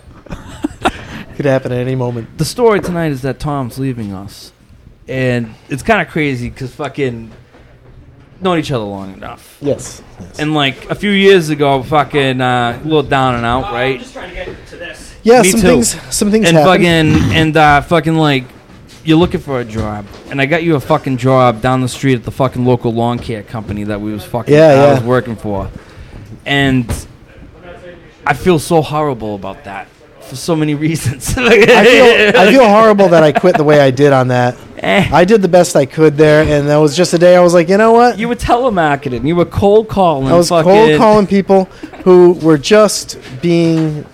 Could 1.43 1.51
happen 1.51 1.73
at 1.73 1.79
any 1.79 1.97
moment. 1.97 2.39
the 2.39 2.45
story 2.45 2.79
tonight 2.79 3.11
is 3.11 3.23
that 3.23 3.41
Tom's 3.41 3.77
leaving 3.77 4.13
us, 4.13 4.53
and 5.09 5.53
it's 5.69 5.83
kind 5.83 6.01
of 6.01 6.07
crazy 6.07 6.49
because 6.49 6.73
fucking 6.73 7.33
known 8.41 8.61
each 8.61 8.71
other 8.71 8.85
long 8.85 9.13
enough. 9.15 9.59
Yes. 9.61 10.01
yes. 10.21 10.39
And 10.39 10.55
like 10.55 10.89
a 10.89 10.95
few 10.95 11.11
years 11.11 11.49
ago, 11.49 11.83
fucking 11.83 12.41
uh, 12.41 12.79
a 12.81 12.85
little 12.85 13.03
down 13.03 13.35
and 13.35 13.45
out, 13.45 13.73
right? 13.73 13.95
I'm 13.95 13.99
just 13.99 14.13
trying 14.13 14.29
to 14.29 14.37
get 14.37 14.67
to 14.69 14.77
this. 14.77 15.17
yeah, 15.25 15.43
me 15.43 15.51
some 15.51 15.61
too. 15.61 15.67
things. 15.67 16.15
Some 16.15 16.31
things 16.31 16.47
and 16.47 16.57
happen. 16.57 16.73
fucking 16.73 17.35
and 17.37 17.57
uh, 17.57 17.81
fucking 17.81 18.15
like 18.15 18.45
you're 19.03 19.19
looking 19.19 19.41
for 19.41 19.59
a 19.59 19.65
job, 19.65 20.07
and 20.31 20.41
I 20.41 20.47
got 20.47 20.63
you 20.63 20.77
a 20.77 20.81
fucking 20.81 21.17
job 21.17 21.61
down 21.61 21.81
the 21.81 21.89
street 21.89 22.15
at 22.15 22.23
the 22.23 22.31
fucking 22.31 22.65
local 22.65 22.93
lawn 22.95 23.19
care 23.19 23.43
company 23.43 23.83
that 23.83 24.01
we 24.01 24.13
was 24.13 24.25
fucking 24.25 24.55
Yeah, 24.55 24.67
I 24.69 24.75
yeah. 24.75 24.95
was 24.95 25.03
working 25.03 25.35
for, 25.35 25.69
and 26.47 26.89
I 28.25 28.35
feel 28.35 28.61
so 28.61 28.81
horrible 28.81 29.35
about 29.35 29.65
that 29.65 29.89
for 30.33 30.37
so 30.37 30.57
many 30.57 30.75
reasons. 30.75 31.29
I 31.37 31.51
feel, 31.61 32.41
I 32.41 32.51
feel 32.51 32.67
horrible 32.69 33.11
that 33.11 33.23
I 33.23 33.33
quit 33.33 33.55
the 33.59 33.65
way 33.65 33.81
I 33.81 33.91
did 33.91 34.15
on 34.15 34.29
that. 34.29 34.57
Eh. 34.79 35.09
I 35.13 35.27
did 35.27 35.43
the 35.43 35.49
best 35.49 35.77
I 35.77 35.85
could 35.85 36.17
there, 36.17 36.43
and 36.43 36.69
that 36.69 36.79
was 36.79 36.97
just 36.97 37.13
a 37.13 37.19
day 37.19 37.37
I 37.37 37.41
was 37.41 37.53
like, 37.53 37.69
you 37.69 37.77
know 37.77 37.93
what? 37.93 38.19
you 38.19 38.29
were 38.29 38.35
telemarketing, 38.35 39.27
you 39.27 39.37
were 39.37 39.45
cold 39.45 39.89
calling. 39.89 40.33
I 40.33 40.37
was 40.37 40.49
cold 40.49 40.97
calling 40.97 41.27
people 41.27 41.67
who 42.05 42.33
were 42.33 42.57
just 42.57 43.19
being, 43.43 44.07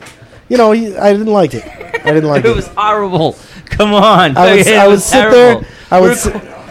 you 0.48 0.56
know, 0.56 0.72
I 0.72 1.12
didn't 1.12 1.26
like 1.26 1.54
it. 1.54 1.64
I 1.64 2.12
didn't 2.12 2.24
like 2.28 2.44
It 2.44 2.50
it. 2.50 2.56
was 2.56 2.66
horrible. 2.66 3.36
Come 3.66 3.94
on, 3.94 4.36
I 4.36 4.56
would, 4.56 4.66
I 4.66 4.88
would 4.88 5.00
sit 5.00 5.20
terrible. 5.30 5.60
there. 5.60 5.70
I 5.92 6.00
would, 6.00 6.18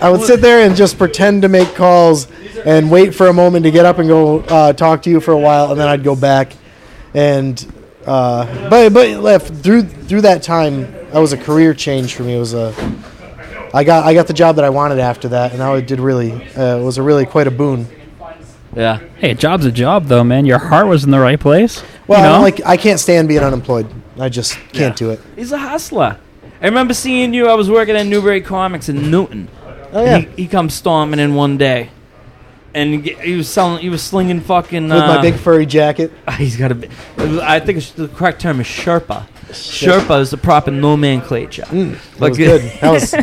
I 0.01 0.09
would 0.09 0.21
sit 0.21 0.41
there 0.41 0.67
and 0.67 0.75
just 0.75 0.97
pretend 0.97 1.43
to 1.43 1.47
make 1.47 1.73
calls 1.73 2.27
and 2.65 2.91
wait 2.91 3.15
for 3.15 3.27
a 3.27 3.33
moment 3.33 3.63
to 3.63 3.71
get 3.71 3.85
up 3.85 3.97
and 3.97 4.09
go 4.09 4.39
uh, 4.41 4.73
talk 4.73 5.03
to 5.03 5.09
you 5.09 5.21
for 5.21 5.31
a 5.31 5.39
while, 5.39 5.71
and 5.71 5.79
then 5.79 5.87
I'd 5.87 6.03
go 6.03 6.17
back. 6.17 6.51
And 7.13 7.57
uh, 8.07 8.69
but 8.69 8.93
but 8.93 9.09
left 9.19 9.53
through 9.53 9.83
through 9.83 10.21
that 10.21 10.41
time, 10.41 10.91
that 11.11 11.19
was 11.19 11.33
a 11.33 11.37
career 11.37 11.73
change 11.73 12.15
for 12.15 12.23
me. 12.23 12.35
It 12.35 12.39
was 12.39 12.53
a 12.53 12.73
I 13.73 13.83
got 13.83 14.05
I 14.05 14.13
got 14.13 14.27
the 14.27 14.33
job 14.33 14.55
that 14.55 14.65
I 14.65 14.69
wanted 14.69 14.99
after 14.99 15.27
that, 15.29 15.51
and 15.51 15.61
that 15.61 15.87
did 15.87 15.99
really 15.99 16.31
uh, 16.55 16.77
it 16.77 16.83
was 16.83 16.97
a 16.97 17.03
really 17.03 17.25
quite 17.25 17.47
a 17.47 17.51
boon. 17.51 17.87
Yeah. 18.75 18.99
Hey, 19.17 19.31
a 19.31 19.35
job's 19.35 19.65
a 19.65 19.71
job, 19.71 20.05
though, 20.05 20.23
man. 20.23 20.45
Your 20.45 20.59
heart 20.59 20.87
was 20.87 21.03
in 21.03 21.09
the 21.09 21.19
right 21.19 21.39
place. 21.39 21.83
Well, 22.05 22.19
you 22.19 22.25
know? 22.25 22.35
I'm 22.35 22.41
like 22.41 22.63
I 22.65 22.77
can't 22.77 22.99
stand 22.99 23.27
being 23.27 23.41
unemployed. 23.41 23.91
I 24.19 24.29
just 24.29 24.53
can't 24.71 24.95
do 24.95 25.09
it. 25.09 25.19
He's 25.35 25.51
a 25.51 25.57
hustler. 25.57 26.19
I 26.61 26.65
remember 26.65 26.93
seeing 26.93 27.33
you. 27.33 27.47
I 27.47 27.55
was 27.55 27.69
working 27.69 27.95
at 27.95 28.05
Newbury 28.05 28.41
Comics 28.41 28.87
in 28.89 29.11
Newton. 29.11 29.49
Oh 29.91 30.03
yeah, 30.03 30.19
he, 30.19 30.43
he 30.43 30.47
comes 30.47 30.73
storming 30.73 31.19
in 31.19 31.33
one 31.35 31.57
day, 31.57 31.89
and 32.77 33.03
he, 33.03 33.13
he 33.13 33.35
was 33.35 33.49
selling. 33.49 33.81
He 33.81 33.89
was 33.89 34.03
slinging 34.03 34.39
fucking. 34.39 34.83
with 34.83 34.91
uh, 34.91 35.15
my 35.15 35.21
big 35.21 35.35
furry 35.35 35.65
jacket. 35.65 36.11
He's 36.37 36.55
got 36.55 36.71
a. 36.71 36.75
bi- 36.75 36.89
I 37.41 37.59
think 37.59 37.79
it's, 37.79 37.91
the 37.91 38.07
correct 38.07 38.39
term 38.39 38.59
is 38.59 38.67
Sherpa. 38.67 39.27
Sherpa 39.57 40.21
is 40.21 40.29
the 40.31 40.37
proper 40.37 40.71
nomenclature. 40.71 41.65
That 41.71 41.99
Like- 42.19 42.29
was 42.31 42.37
good. 42.37 42.61
That 42.81 42.91
was 42.91 43.13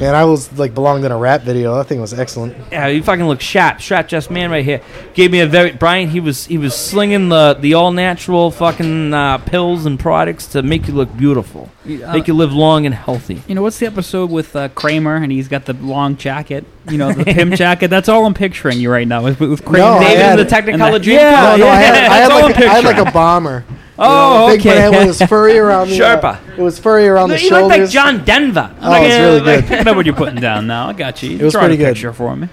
man. 0.00 0.14
I 0.14 0.24
was 0.24 0.52
like 0.58 0.74
belonged 0.74 1.04
in 1.04 1.12
a 1.12 1.16
rap 1.16 1.42
video. 1.42 1.74
That 1.76 1.86
thing 1.86 2.00
was 2.00 2.12
excellent. 2.14 2.54
Yeah, 2.72 2.86
you 2.88 3.02
fucking 3.02 3.26
look 3.26 3.40
sharp, 3.40 3.80
sharp 3.80 4.08
chest 4.08 4.30
man 4.30 4.50
right 4.50 4.64
here. 4.64 4.80
Gave 5.14 5.30
me 5.32 5.40
a 5.40 5.46
very 5.46 5.72
Brian. 5.72 6.08
He 6.08 6.20
was 6.20 6.46
he 6.46 6.58
was 6.58 6.74
slinging 6.74 7.28
the 7.28 7.54
the 7.58 7.74
all 7.74 7.92
natural 7.92 8.50
fucking 8.50 9.14
uh, 9.14 9.38
pills 9.38 9.86
and 9.86 9.98
products 9.98 10.46
to 10.48 10.62
make 10.62 10.86
you 10.88 10.94
look 10.94 11.14
beautiful, 11.16 11.70
Uh, 11.84 12.12
make 12.12 12.26
you 12.28 12.34
live 12.34 12.52
long 12.52 12.84
and 12.86 12.94
healthy. 12.94 13.42
You 13.46 13.54
know 13.54 13.62
what's 13.62 13.78
the 13.78 13.86
episode 13.86 14.30
with 14.30 14.54
uh, 14.56 14.68
Kramer 14.70 15.16
and 15.16 15.30
he's 15.32 15.48
got 15.48 15.64
the 15.66 15.72
long 15.74 16.16
jacket, 16.16 16.64
you 16.90 16.98
know, 16.98 17.12
the 17.12 17.24
pimp 17.34 17.54
jacket. 17.54 17.88
That's 17.88 18.08
all 18.08 18.26
I'm 18.26 18.34
picturing 18.34 18.78
you 18.80 18.90
right 18.90 19.08
now 19.08 19.22
with, 19.24 19.40
with 19.40 19.64
Kramer. 19.64 19.78
No, 19.84 19.92
I 19.98 20.00
David 20.04 20.22
had 20.22 20.38
in 20.40 20.46
the 20.46 20.56
it. 20.56 20.62
Technicolor 20.62 20.72
And 20.72 20.80
that- 20.94 21.06
yeah, 21.06 21.30
no, 21.30 21.56
no, 21.56 21.68
I 21.68 21.76
had, 21.76 21.94
I 22.10 22.16
had 22.16 22.30
That's 22.30 22.32
all 22.32 22.38
I'm 22.38 22.52
like 22.52 22.56
I 22.62 22.74
had 22.74 22.84
like 22.84 22.98
a 23.08 23.10
bomber. 23.12 23.64
Oh, 23.98 24.48
big 24.48 24.60
okay. 24.60 24.74
man 24.74 24.90
with 25.06 25.18
his 25.18 25.28
furry 25.28 25.58
around 25.58 25.88
the 25.90 26.02
uh, 26.02 26.38
it 26.56 26.60
was 26.60 26.78
furry 26.78 27.06
around 27.08 27.30
the 27.30 27.40
you 27.40 27.50
look 27.50 27.68
like. 27.70 27.88
John 27.88 28.24
Denver. 28.24 28.74
Oh, 28.80 29.02
it's 29.02 29.16
really 29.16 29.40
good. 29.62 29.72
I 29.72 29.82
know 29.84 29.94
what 29.94 30.04
you're 30.06 30.14
putting 30.14 30.40
down 30.40 30.66
now. 30.66 30.88
I 30.88 30.92
got 30.92 31.22
you. 31.22 31.38
It 31.38 31.42
was 31.42 31.52
Draw 31.52 31.62
pretty 31.62 31.74
a 31.74 31.78
good. 31.78 31.94
picture 31.94 32.12
for 32.12 32.36
me. 32.36 32.48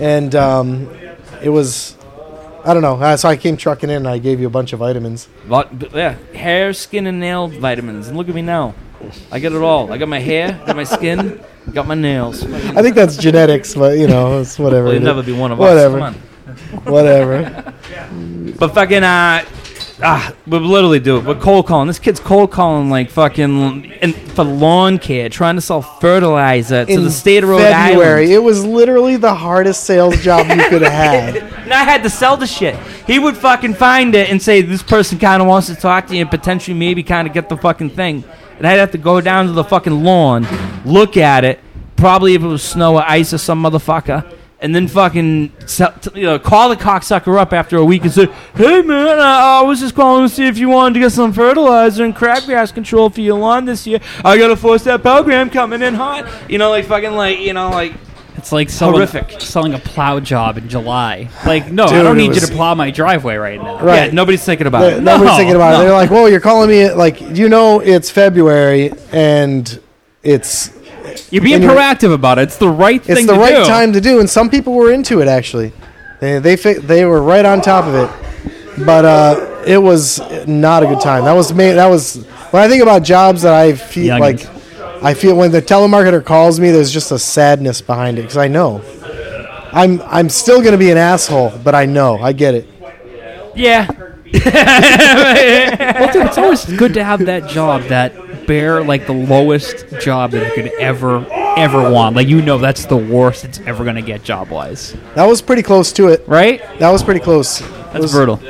and 0.00 0.34
um, 0.34 0.88
it 1.42 1.48
was 1.48 1.96
I 2.64 2.74
don't 2.74 2.82
know. 2.82 2.94
Uh, 2.96 3.16
so 3.16 3.28
I 3.28 3.36
came 3.36 3.56
trucking 3.56 3.90
in. 3.90 3.96
and 3.96 4.08
I 4.08 4.18
gave 4.18 4.38
you 4.38 4.46
a 4.46 4.50
bunch 4.50 4.72
of 4.72 4.78
vitamins. 4.80 5.28
Lot- 5.48 5.72
yeah, 5.94 6.12
hair, 6.34 6.72
skin, 6.72 7.06
and 7.06 7.18
nail 7.18 7.48
vitamins. 7.48 8.08
And 8.08 8.16
look 8.16 8.28
at 8.28 8.34
me 8.34 8.42
now. 8.42 8.74
I 9.32 9.40
got 9.40 9.50
it 9.52 9.62
all. 9.62 9.92
I 9.92 9.98
got 9.98 10.08
my 10.08 10.20
hair, 10.20 10.60
got 10.64 10.76
my 10.76 10.84
skin, 10.84 11.42
got 11.72 11.88
my 11.88 11.94
nails. 11.96 12.44
I 12.44 12.82
think 12.82 12.94
that's 12.94 13.16
genetics, 13.16 13.74
but 13.74 13.98
you 13.98 14.06
know, 14.06 14.40
it's 14.40 14.58
whatever. 14.60 14.84
Well, 14.84 14.92
you'll 14.94 15.02
it 15.02 15.06
never 15.06 15.22
be 15.24 15.32
one 15.32 15.50
of 15.50 15.58
Whatever. 15.58 16.00
us. 16.00 16.14
Come 16.14 16.78
on. 16.78 16.84
Whatever. 16.84 17.74
But 18.58 18.74
fucking 18.74 19.02
uh, 19.02 19.44
ah, 20.02 20.34
we 20.46 20.58
literally 20.58 21.00
do 21.00 21.18
it. 21.18 21.24
We're 21.24 21.34
cold 21.34 21.66
calling. 21.66 21.86
This 21.86 21.98
kid's 21.98 22.20
cold 22.20 22.50
calling 22.50 22.90
like 22.90 23.10
fucking 23.10 23.84
in, 23.84 24.12
for 24.12 24.44
lawn 24.44 24.98
care, 24.98 25.28
trying 25.28 25.54
to 25.56 25.60
sell 25.60 25.82
fertilizer 25.82 26.84
to 26.84 26.92
In 26.92 27.04
the 27.04 27.10
state 27.10 27.42
of 27.42 27.50
Rhode 27.50 27.60
February, 27.62 28.24
Island. 28.24 28.32
it 28.32 28.38
was 28.42 28.64
literally 28.64 29.16
the 29.16 29.34
hardest 29.34 29.84
sales 29.84 30.20
job 30.22 30.46
you 30.48 30.68
could 30.68 30.82
have 30.82 30.92
had. 30.92 31.52
And 31.62 31.72
I 31.72 31.84
had 31.84 32.02
to 32.02 32.10
sell 32.10 32.36
the 32.36 32.46
shit. 32.46 32.76
He 33.06 33.20
would 33.20 33.36
fucking 33.36 33.74
find 33.74 34.16
it 34.16 34.28
and 34.30 34.42
say 34.42 34.62
this 34.62 34.82
person 34.82 35.20
kind 35.20 35.40
of 35.40 35.46
wants 35.46 35.68
to 35.68 35.76
talk 35.76 36.08
to 36.08 36.14
you 36.14 36.20
and 36.22 36.28
potentially 36.28 36.76
maybe 36.76 37.04
kind 37.04 37.28
of 37.28 37.32
get 37.32 37.48
the 37.48 37.56
fucking 37.56 37.90
thing. 37.90 38.24
And 38.58 38.66
I'd 38.66 38.80
have 38.80 38.90
to 38.90 38.98
go 38.98 39.20
down 39.20 39.46
to 39.46 39.52
the 39.52 39.62
fucking 39.62 40.02
lawn, 40.02 40.44
look 40.84 41.16
at 41.16 41.44
it, 41.44 41.60
probably 41.94 42.34
if 42.34 42.42
it 42.42 42.46
was 42.48 42.64
snow 42.64 42.96
or 42.96 43.04
ice 43.08 43.32
or 43.32 43.38
some 43.38 43.62
motherfucker, 43.62 44.28
and 44.62 44.74
then 44.74 44.88
fucking 44.88 45.52
sell, 45.66 45.92
t- 46.00 46.20
you 46.20 46.26
know, 46.26 46.38
call 46.38 46.68
the 46.70 46.76
cocksucker 46.76 47.36
up 47.38 47.52
after 47.52 47.76
a 47.76 47.84
week 47.84 48.02
and 48.04 48.12
say, 48.12 48.26
"Hey 48.54 48.80
man, 48.82 49.18
I, 49.18 49.58
I 49.58 49.62
was 49.62 49.80
just 49.80 49.94
calling 49.94 50.26
to 50.28 50.34
see 50.34 50.46
if 50.46 50.56
you 50.56 50.68
wanted 50.70 50.94
to 50.94 51.00
get 51.00 51.10
some 51.12 51.32
fertilizer 51.32 52.04
and 52.04 52.14
crabgrass 52.16 52.72
control 52.72 53.10
for 53.10 53.20
your 53.20 53.38
lawn 53.38 53.64
this 53.66 53.86
year. 53.86 53.98
I 54.24 54.38
got 54.38 54.50
a 54.50 54.56
four-step 54.56 55.02
program 55.02 55.50
coming 55.50 55.82
in 55.82 55.94
hot. 55.94 56.26
You 56.48 56.58
know, 56.58 56.70
like 56.70 56.86
fucking 56.86 57.12
like 57.12 57.40
you 57.40 57.52
know 57.52 57.68
like." 57.70 57.92
It's 58.34 58.50
like 58.50 58.70
selling, 58.70 58.94
Horrific. 58.94 59.40
selling 59.40 59.74
a 59.74 59.78
plow 59.78 60.18
job 60.18 60.58
in 60.58 60.68
July. 60.68 61.28
Like, 61.46 61.70
no, 61.70 61.84
I 61.84 62.02
don't 62.02 62.18
it 62.18 62.22
need 62.28 62.34
you 62.34 62.40
to 62.40 62.52
plow 62.52 62.74
my 62.74 62.90
driveway 62.90 63.36
right 63.36 63.60
now. 63.62 63.78
Right. 63.78 64.06
Yeah, 64.06 64.10
nobody's 64.12 64.42
thinking 64.42 64.66
about 64.66 64.80
They- 64.80 64.94
it. 64.94 65.02
Nobody's 65.02 65.32
No, 65.32 65.36
thinking 65.36 65.54
about 65.54 65.72
no. 65.74 65.80
it. 65.80 65.84
They're 65.84 65.92
like, 65.92 66.10
"Whoa, 66.10 66.26
you're 66.26 66.40
calling 66.40 66.68
me 66.70 66.90
like 66.90 67.20
you 67.20 67.48
know 67.48 67.78
it's 67.80 68.10
February 68.10 68.92
and 69.12 69.78
it's 70.24 70.70
You're 71.30 71.42
being 71.42 71.54
And 71.56 71.64
you're- 71.64 71.74
proactive 71.76 72.12
about 72.12 72.38
it. 72.38 72.42
It's 72.42 72.56
the 72.56 72.68
right 72.68 73.02
it's 73.08 73.26
the 73.26 73.34
to 73.34 73.38
right 73.38 73.56
do. 73.56 73.64
time 73.64 73.92
to 73.92 74.00
do." 74.00 74.20
And 74.20 74.28
some 74.28 74.48
people 74.50 74.72
were 74.74 74.90
into 74.92 75.20
it 75.20 75.28
actually. 75.28 75.72
They 76.20 76.38
they 76.38 76.56
fi- 76.56 76.74
they 76.78 77.04
were 77.04 77.20
right 77.22 77.44
on 77.44 77.60
top 77.60 77.84
of 77.86 77.94
it, 77.94 78.84
but 78.86 79.04
uh, 79.04 79.62
it 79.66 79.78
was 79.78 80.20
not 80.46 80.82
a 80.82 80.86
good 80.86 81.00
time. 81.00 81.24
That 81.24 81.32
was 81.32 81.52
ma- 81.52 81.72
that 81.74 81.86
was 81.88 82.24
when 82.50 82.62
I 82.62 82.68
think 82.68 82.82
about 82.82 83.02
jobs 83.02 83.42
that 83.42 83.54
I 83.54 83.72
feel 83.74 84.14
Youngins. 84.16 84.20
like 84.20 85.04
I 85.04 85.14
feel 85.14 85.34
when 85.36 85.50
the 85.50 85.60
telemarketer 85.62 86.24
calls 86.24 86.60
me, 86.60 86.70
there's 86.70 86.92
just 86.92 87.10
a 87.10 87.18
sadness 87.18 87.80
behind 87.80 88.18
it 88.18 88.22
because 88.22 88.36
I 88.36 88.48
know. 88.48 88.82
I'm 89.72 90.00
I'm 90.02 90.28
still 90.28 90.62
gonna 90.62 90.76
be 90.78 90.90
an 90.90 90.98
asshole, 90.98 91.52
but 91.64 91.74
I 91.74 91.86
know 91.86 92.18
I 92.20 92.32
get 92.32 92.54
it. 92.54 92.68
Yeah. 93.54 93.88
Well, 94.34 96.12
dude, 96.12 96.26
it's 96.26 96.38
always 96.38 96.64
good 96.64 96.94
to 96.94 97.04
have 97.04 97.24
that 97.26 97.48
job, 97.48 97.82
that 97.84 98.12
bare, 98.46 98.82
like 98.82 99.06
the 99.06 99.12
lowest 99.12 99.86
job 100.00 100.30
that 100.32 100.46
you 100.56 100.62
could 100.62 100.72
ever, 100.80 101.26
ever 101.56 101.90
want. 101.90 102.16
Like, 102.16 102.28
you 102.28 102.42
know, 102.42 102.58
that's 102.58 102.86
the 102.86 102.96
worst 102.96 103.44
it's 103.44 103.60
ever 103.60 103.84
going 103.84 103.96
to 103.96 104.02
get 104.02 104.22
job 104.22 104.48
wise. 104.50 104.96
That 105.14 105.26
was 105.26 105.42
pretty 105.42 105.62
close 105.62 105.92
to 105.94 106.08
it. 106.08 106.24
Right? 106.26 106.60
That 106.78 106.90
was 106.90 107.02
pretty 107.02 107.20
close. 107.20 107.60
It 107.60 107.64
That's 107.92 108.00
was- 108.02 108.12
brutal. 108.12 108.40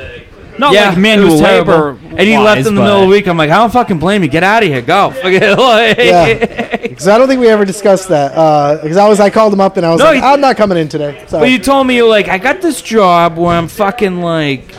Not 0.55 0.71
yeah, 0.71 0.89
like 0.89 0.99
manual 0.99 1.31
was 1.31 1.39
terrible. 1.41 1.73
labor. 1.73 1.89
And 2.11 2.19
he 2.19 2.37
left 2.37 2.59
in 2.67 2.75
the 2.75 2.81
middle 2.81 2.97
of 2.97 3.01
the 3.01 3.07
week. 3.07 3.27
I'm 3.27 3.37
like, 3.37 3.49
I 3.49 3.55
don't 3.57 3.73
fucking 3.73 3.97
blame 3.97 4.21
you. 4.21 4.29
Get 4.29 4.43
out 4.43 4.61
of 4.61 4.69
here. 4.69 4.83
Go. 4.83 5.09
Yeah. 5.23 6.77
Because 6.77 7.07
I 7.07 7.17
don't 7.17 7.27
think 7.27 7.39
we 7.41 7.47
ever 7.47 7.65
discussed 7.65 8.09
that. 8.09 8.33
Uh, 8.33 8.79
because 8.83 8.97
I 8.97 9.09
was, 9.09 9.19
I 9.19 9.31
called 9.31 9.51
him 9.51 9.59
up 9.61 9.77
and 9.77 9.85
I 9.85 9.89
was 9.91 9.97
No, 9.99 10.05
like, 10.05 10.17
you- 10.17 10.21
I'm 10.23 10.39
not 10.39 10.55
coming 10.55 10.77
in 10.77 10.89
today. 10.89 11.25
Sorry. 11.27 11.41
But 11.45 11.49
you 11.49 11.57
told 11.57 11.87
me 11.87 11.95
you're 11.95 12.07
like, 12.07 12.27
I 12.27 12.37
got 12.37 12.61
this 12.61 12.83
job 12.83 13.35
where 13.35 13.49
I'm 13.57 13.67
fucking 13.67 14.21
like 14.21 14.75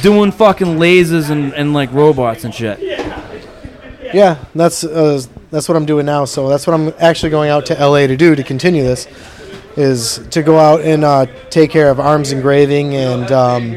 doing 0.00 0.32
fucking 0.32 0.78
lasers 0.78 1.28
and, 1.28 1.52
and 1.52 1.74
like 1.74 1.92
robots 1.92 2.44
and 2.44 2.54
shit. 2.54 2.80
Yeah, 4.14 4.44
that's 4.54 4.84
uh, 4.84 5.20
that's 5.50 5.68
what 5.68 5.76
I'm 5.76 5.86
doing 5.86 6.06
now. 6.06 6.24
So 6.24 6.48
that's 6.48 6.66
what 6.66 6.74
I'm 6.74 6.92
actually 6.98 7.30
going 7.30 7.50
out 7.50 7.66
to 7.66 7.74
LA 7.74 8.06
to 8.06 8.16
do 8.16 8.34
to 8.34 8.42
continue 8.42 8.82
this. 8.82 9.06
Is 9.76 10.20
to 10.30 10.42
go 10.42 10.56
out 10.58 10.82
and 10.82 11.02
uh, 11.04 11.26
take 11.50 11.70
care 11.70 11.90
of 11.90 11.98
arms 11.98 12.30
engraving 12.30 12.94
and 12.94 13.30
um, 13.32 13.72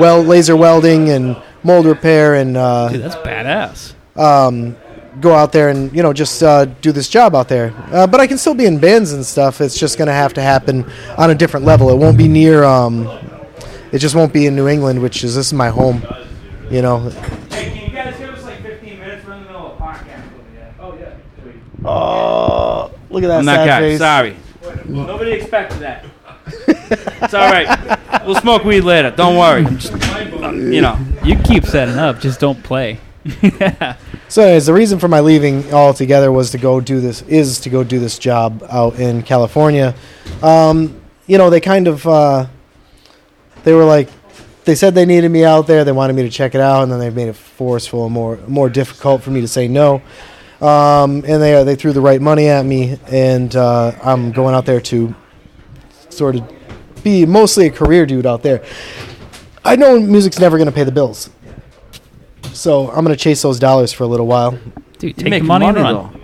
well 0.00 0.20
laser 0.22 0.56
welding 0.56 1.08
and 1.10 1.40
mold 1.62 1.86
repair 1.86 2.34
and 2.34 2.56
uh, 2.56 2.88
Dude, 2.88 3.02
that's 3.02 3.14
badass. 3.16 3.94
um, 4.18 4.76
go 5.20 5.32
out 5.34 5.52
there 5.52 5.68
and 5.68 5.94
you 5.94 6.02
know 6.02 6.12
just 6.12 6.42
uh, 6.42 6.64
do 6.64 6.90
this 6.90 7.08
job 7.08 7.36
out 7.36 7.48
there. 7.48 7.72
Uh, 7.92 8.08
but 8.08 8.18
I 8.20 8.26
can 8.26 8.38
still 8.38 8.54
be 8.54 8.66
in 8.66 8.80
bands 8.80 9.12
and 9.12 9.24
stuff. 9.24 9.60
It's 9.60 9.78
just 9.78 9.98
going 9.98 10.08
to 10.08 10.12
have 10.14 10.34
to 10.34 10.42
happen 10.42 10.84
on 11.16 11.30
a 11.30 11.34
different 11.34 11.64
level. 11.64 11.90
It 11.90 11.96
won't 11.96 12.18
be 12.18 12.26
near. 12.26 12.64
Um, 12.64 13.06
it 13.92 13.98
just 13.98 14.16
won't 14.16 14.32
be 14.32 14.46
in 14.46 14.56
New 14.56 14.66
England, 14.66 15.00
which 15.00 15.22
is 15.22 15.36
this 15.36 15.46
is 15.46 15.52
my 15.52 15.68
home. 15.68 16.02
You 16.70 16.82
know. 16.82 16.98
Hey, 17.50 17.70
can 17.70 17.88
you 17.88 17.94
guys 17.96 18.18
give 18.18 18.30
us 18.30 18.42
like 18.42 18.60
15 18.62 18.98
minutes? 18.98 19.24
We're 19.24 19.34
in 19.34 19.40
the 19.44 19.46
middle 19.46 19.66
of 19.72 19.80
a 19.80 19.84
podcast 19.84 20.24
over 20.80 21.02
here. 21.02 21.62
Oh. 21.86 22.90
Look 23.10 23.22
at 23.22 23.28
that 23.28 23.38
I'm 23.38 23.44
that 23.46 23.56
sad 23.56 23.66
guy. 23.66 23.80
face. 23.80 23.98
Sorry. 23.98 24.36
Nobody 24.86 25.32
expected 25.32 25.78
that. 25.80 26.04
it's 26.66 27.34
all 27.34 27.50
right. 27.50 28.24
We'll 28.26 28.34
smoke 28.36 28.64
weed 28.64 28.82
later. 28.82 29.10
Don't 29.10 29.36
worry. 29.36 29.64
I'm 29.64 29.78
just, 29.78 29.92
you 30.42 30.80
know. 30.80 30.98
You 31.24 31.36
keep 31.38 31.64
setting 31.64 31.96
up, 31.96 32.20
just 32.20 32.40
don't 32.40 32.62
play. 32.62 32.98
So, 34.28 34.42
anyways, 34.42 34.66
the 34.66 34.72
reason 34.72 34.98
for 34.98 35.06
my 35.06 35.20
leaving 35.20 35.72
altogether 35.72 36.32
was 36.32 36.50
to 36.50 36.58
go 36.58 36.80
do 36.80 37.00
this 37.00 37.22
is 37.22 37.60
to 37.60 37.70
go 37.70 37.84
do 37.84 38.00
this 38.00 38.18
job 38.18 38.66
out 38.68 38.98
in 38.98 39.22
California. 39.22 39.94
Um, 40.42 41.00
you 41.28 41.38
know, 41.38 41.48
they 41.48 41.60
kind 41.60 41.86
of 41.86 42.04
uh, 42.08 42.46
they 43.62 43.72
were 43.72 43.84
like 43.84 44.08
they 44.64 44.74
said 44.74 44.96
they 44.96 45.06
needed 45.06 45.28
me 45.28 45.44
out 45.44 45.68
there. 45.68 45.84
They 45.84 45.92
wanted 45.92 46.16
me 46.16 46.22
to 46.22 46.28
check 46.28 46.56
it 46.56 46.60
out, 46.60 46.82
and 46.82 46.90
then 46.90 46.98
they 46.98 47.10
made 47.10 47.28
it 47.28 47.36
forceful 47.36 48.06
and 48.06 48.12
more 48.12 48.36
more 48.48 48.68
difficult 48.68 49.22
for 49.22 49.30
me 49.30 49.40
to 49.42 49.48
say 49.48 49.68
no. 49.68 50.02
Um, 50.60 51.22
and 51.26 51.42
they 51.42 51.62
they 51.64 51.76
threw 51.76 51.92
the 51.92 52.00
right 52.00 52.20
money 52.20 52.48
at 52.48 52.64
me, 52.64 52.98
and 53.10 53.54
uh, 53.54 53.92
I'm 54.02 54.32
going 54.32 54.54
out 54.54 54.64
there 54.66 54.80
to 54.80 55.14
sort 56.08 56.36
of 56.36 56.50
be 57.04 57.26
mostly 57.26 57.66
a 57.66 57.70
career 57.70 58.06
dude 58.06 58.24
out 58.26 58.42
there. 58.42 58.64
I 59.64 59.76
know 59.76 60.00
music's 60.00 60.38
never 60.38 60.56
going 60.56 60.66
to 60.68 60.72
pay 60.74 60.84
the 60.84 60.92
bills. 60.92 61.28
So 62.52 62.88
I'm 62.90 63.04
gonna 63.04 63.16
chase 63.16 63.42
those 63.42 63.58
dollars 63.58 63.92
for 63.92 64.04
a 64.04 64.06
little 64.06 64.26
while. 64.26 64.52
Dude, 64.52 64.62
You 65.02 65.12
take 65.12 65.16
the 65.24 65.30
make 65.30 65.42
money, 65.42 65.66
money, 65.66 65.78
and 65.80 65.96
run. 65.98 66.20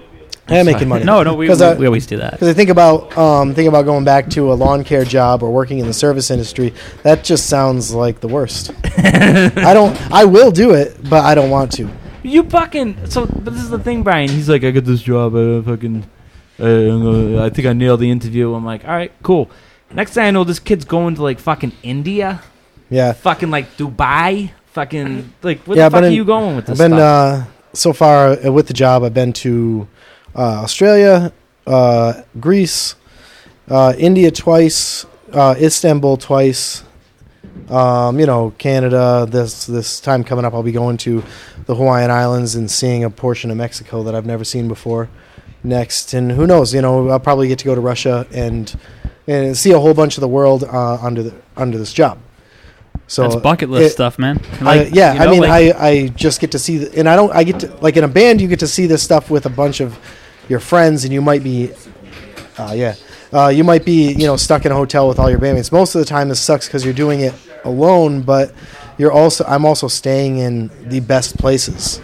I 0.49 0.57
am 0.57 0.67
making 0.67 0.89
money. 0.89 1.05
No, 1.05 1.23
no, 1.23 1.35
we, 1.35 1.47
'Cause 1.47 1.61
we, 1.61 1.67
I- 1.67 1.75
we 1.75 1.87
always 1.87 2.07
do 2.07 2.17
that. 2.19 2.33
Because 2.33 2.49
I 2.49 2.53
think 2.55 2.71
about 2.71 3.17
um, 3.19 3.55
think 3.55 3.69
about 3.69 3.85
going 3.85 4.05
back 4.05 4.31
to 4.31 4.51
a 4.53 4.55
lawn 4.55 4.83
care 4.83 5.05
job 5.05 5.43
or 5.43 5.51
working 5.53 5.79
in 5.79 5.87
the 5.87 5.93
service 5.93 6.31
industry. 6.31 6.73
That 7.03 7.23
just 7.23 7.49
sounds 7.51 7.93
like 7.93 8.21
the 8.21 8.29
worst. 8.29 8.73
I 8.97 9.75
don't. 9.75 9.95
I 10.11 10.25
will 10.25 10.51
do 10.51 10.73
it, 10.73 10.97
but 11.11 11.23
I 11.25 11.35
don't 11.35 11.51
want 11.51 11.71
to. 11.73 11.89
You 12.23 12.45
fucking. 12.45 13.07
So, 13.07 13.27
but 13.27 13.53
this 13.53 13.63
is 13.63 13.71
the 13.71 13.79
thing, 13.79 14.03
Brian. 14.03 14.29
He's 14.29 14.49
like, 14.49 14.63
I 14.65 14.71
got 14.71 14.85
this 14.85 15.03
job. 15.03 15.35
I 15.35 15.61
fucking. 15.63 16.05
Uh, 16.61 17.43
I 17.45 17.51
think 17.51 17.67
I 17.67 17.73
nailed 17.73 18.01
the 18.01 18.11
interview. 18.11 18.55
I'm 18.55 18.65
like, 18.65 18.85
all 18.85 18.91
right, 18.95 19.13
cool. 19.23 19.51
Next 19.93 20.13
thing 20.13 20.25
I 20.25 20.31
know, 20.31 20.45
this 20.45 20.59
kid's 20.61 20.85
going 20.85 21.17
to 21.17 21.23
like 21.23 21.39
fucking 21.41 21.73
India, 21.83 22.41
Yeah. 22.89 23.13
fucking 23.13 23.51
like 23.51 23.77
Dubai, 23.77 24.51
fucking 24.73 25.33
like 25.43 25.61
where 25.67 25.77
Yeah, 25.77 25.83
the 25.83 25.87
I've 25.87 25.93
fuck 25.93 25.99
been 26.03 26.05
are 26.05 26.09
in- 26.09 26.13
you 26.15 26.25
going 26.25 26.57
with 26.57 26.67
this 26.67 26.81
I've 26.81 26.91
been 26.91 26.97
stuff? 26.97 27.41
uh, 27.41 27.45
so 27.75 27.93
far 27.93 28.29
uh, 28.47 28.53
with 28.53 28.69
the 28.69 28.75
job. 28.75 29.03
I've 29.03 29.13
been 29.15 29.33
to 29.35 29.89
uh, 30.37 30.63
Australia, 30.63 31.33
uh, 31.67 32.23
Greece, 32.41 32.95
uh, 33.69 33.95
India 33.99 34.31
twice, 34.31 35.05
uh, 35.33 35.55
Istanbul 35.59 36.17
twice. 36.17 36.85
Um, 37.69 38.19
you 38.19 38.27
know, 38.27 38.53
Canada. 38.59 39.27
This 39.29 39.67
this 39.67 40.01
time 40.01 40.25
coming 40.25 40.45
up, 40.45 40.55
I'll 40.55 40.63
be 40.63 40.73
going 40.73 40.97
to 40.99 41.23
the 41.67 41.75
Hawaiian 41.75 42.11
Islands 42.11 42.55
and 42.55 42.71
seeing 42.71 43.05
a 43.05 43.11
portion 43.11 43.51
of 43.51 43.57
Mexico 43.57 44.03
that 44.05 44.15
I've 44.15 44.27
never 44.27 44.45
seen 44.45 44.69
before. 44.69 45.09
Next, 45.65 46.13
and 46.13 46.33
who 46.33 46.47
knows? 46.47 46.75
You 46.75 46.83
know, 46.83 47.09
I'll 47.09 47.21
probably 47.21 47.49
get 47.49 47.59
to 47.61 47.65
go 47.65 47.75
to 47.75 47.81
Russia 47.81 48.27
and 48.33 48.75
and 49.29 49.57
see 49.57 49.71
a 49.71 49.79
whole 49.79 49.95
bunch 49.95 50.17
of 50.17 50.21
the 50.23 50.29
world 50.29 50.65
uh, 50.65 50.95
under 51.01 51.23
the 51.23 51.35
under 51.57 51.79
this 51.79 51.93
job. 51.93 52.19
So 53.07 53.23
That's 53.23 53.37
bucket 53.37 53.69
list 53.69 53.91
it- 53.91 53.93
stuff, 53.93 54.19
man. 54.19 54.41
I- 54.63 54.85
yeah, 54.85 55.15
you 55.15 55.21
I 55.21 55.27
mean, 55.31 55.41
like- 55.43 55.75
I, 55.77 55.89
I 55.89 56.09
just 56.09 56.41
get 56.41 56.53
to 56.53 56.59
see, 56.59 56.79
the, 56.79 56.99
and 56.99 57.07
I 57.09 57.15
don't, 57.15 57.31
I 57.33 57.45
get 57.45 57.61
to, 57.61 57.67
like 57.83 57.97
in 57.99 58.05
a 58.05 58.09
band, 58.09 58.41
you 58.41 58.49
get 58.49 58.61
to 58.61 58.67
see 58.67 58.87
this 58.87 59.03
stuff 59.03 59.29
with 59.31 59.45
a 59.45 59.51
bunch 59.51 59.81
of 59.81 59.99
your 60.49 60.61
friends, 60.61 61.05
and 61.05 61.13
you 61.13 61.21
might 61.21 61.43
be, 61.45 61.73
uh, 62.57 62.73
yeah, 62.75 62.95
uh, 63.33 63.49
you 63.49 63.65
might 63.65 63.85
be, 63.85 64.13
you 64.13 64.27
know, 64.27 64.37
stuck 64.37 64.65
in 64.67 64.73
a 64.73 64.75
hotel 64.75 65.09
with 65.09 65.19
all 65.19 65.31
your 65.31 65.39
bandmates. 65.39 65.73
Most 65.73 65.95
of 65.95 65.99
the 66.01 66.05
time, 66.05 66.29
this 66.29 66.41
sucks 66.41 66.67
because 66.67 66.85
you're 66.85 66.95
doing 66.95 67.21
it 67.21 67.35
alone, 67.65 68.23
but 68.23 68.53
you're 68.99 69.13
also, 69.13 69.45
I'm 69.45 69.65
also 69.65 69.89
staying 69.89 70.39
in 70.39 70.71
the 70.89 71.01
best 71.01 71.39
places. 71.39 72.01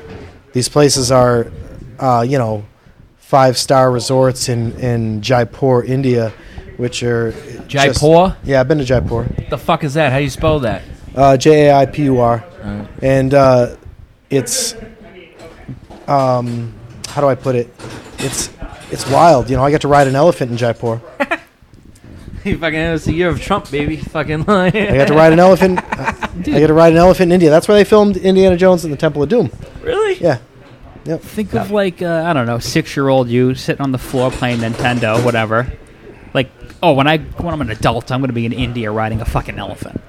These 0.53 0.69
places 0.69 1.11
are, 1.13 1.51
uh, 1.99 2.25
you 2.27 2.39
know, 2.39 2.65
five 3.19 3.59
star 3.59 3.91
resorts 3.91 4.49
in, 4.49 4.73
in 4.81 5.21
Jaipur, 5.21 5.85
India, 5.85 6.33
which 6.79 7.03
are 7.03 7.33
just- 7.67 8.01
Jaipur. 8.01 8.37
yeah, 8.45 8.61
I've 8.61 8.69
been 8.69 8.79
to 8.79 8.85
Jaipur. 8.85 9.27
the 9.51 9.59
fuck 9.59 9.85
is 9.85 9.95
that? 9.95 10.13
How 10.13 10.19
do 10.19 10.25
you 10.25 10.31
spell 10.31 10.61
that? 10.61 10.83
Uh, 11.15 11.37
J 11.37 11.67
A 11.69 11.75
I 11.75 11.87
P 11.87 12.05
U 12.05 12.21
R, 12.21 12.45
and 13.03 13.35
uh, 13.35 13.77
it's 14.31 14.75
um, 16.07 16.73
how 17.09 17.21
do 17.21 17.27
I 17.29 17.35
put 17.35 17.57
it? 17.57 17.69
It's 18.19 18.49
it's 18.91 19.09
wild. 19.11 19.51
You 19.51 19.57
know, 19.57 19.65
I 19.65 19.71
got 19.71 19.81
to 19.83 19.89
ride 19.89 20.07
an 20.07 20.15
elephant 20.17 20.51
in 20.51 20.57
Jaipur. 20.57 21.01
You 22.45 22.57
fucking 22.57 22.79
it 22.79 22.93
was 22.93 23.05
the 23.05 23.13
year 23.13 23.29
of 23.29 23.41
Trump, 23.43 23.69
baby. 23.71 23.97
Fucking. 23.97 24.49
I 24.49 24.67
I 24.67 24.71
got 24.97 25.09
to 25.09 25.15
ride 25.15 25.33
an 25.33 25.41
elephant. 25.41 25.81
I 25.93 26.15
got 26.61 26.69
to 26.69 26.73
ride 26.73 26.93
an 26.93 26.99
elephant 26.99 27.31
in 27.31 27.33
India. 27.33 27.51
That's 27.51 27.67
where 27.67 27.77
they 27.77 27.85
filmed 27.85 28.17
Indiana 28.17 28.57
Jones 28.57 28.85
and 28.85 28.93
the 28.93 28.97
Temple 28.97 29.23
of 29.25 29.29
Doom. 29.29 29.51
Really? 29.83 30.15
Yeah, 30.15 30.39
Yep. 31.05 31.21
Think 31.21 31.55
of 31.55 31.71
like 31.73 32.01
uh, 32.01 32.23
I 32.27 32.33
don't 32.33 32.47
know, 32.47 32.59
six 32.61 32.97
year 32.97 33.09
old 33.09 33.29
you 33.29 33.55
sitting 33.57 33.83
on 33.83 33.91
the 33.93 33.99
floor 33.99 34.31
playing 34.31 34.61
Nintendo, 34.61 35.23
whatever. 35.25 35.71
Like, 36.33 36.51
oh, 36.83 36.93
when 36.95 37.09
I 37.09 37.19
when 37.19 37.53
I'm 37.53 37.61
an 37.61 37.71
adult, 37.71 38.11
I'm 38.13 38.21
going 38.21 38.29
to 38.29 38.35
be 38.35 38.47
in 38.47 38.53
India 38.53 38.91
riding 38.91 39.21
a 39.21 39.25
fucking 39.27 39.59
elephant. 39.59 40.01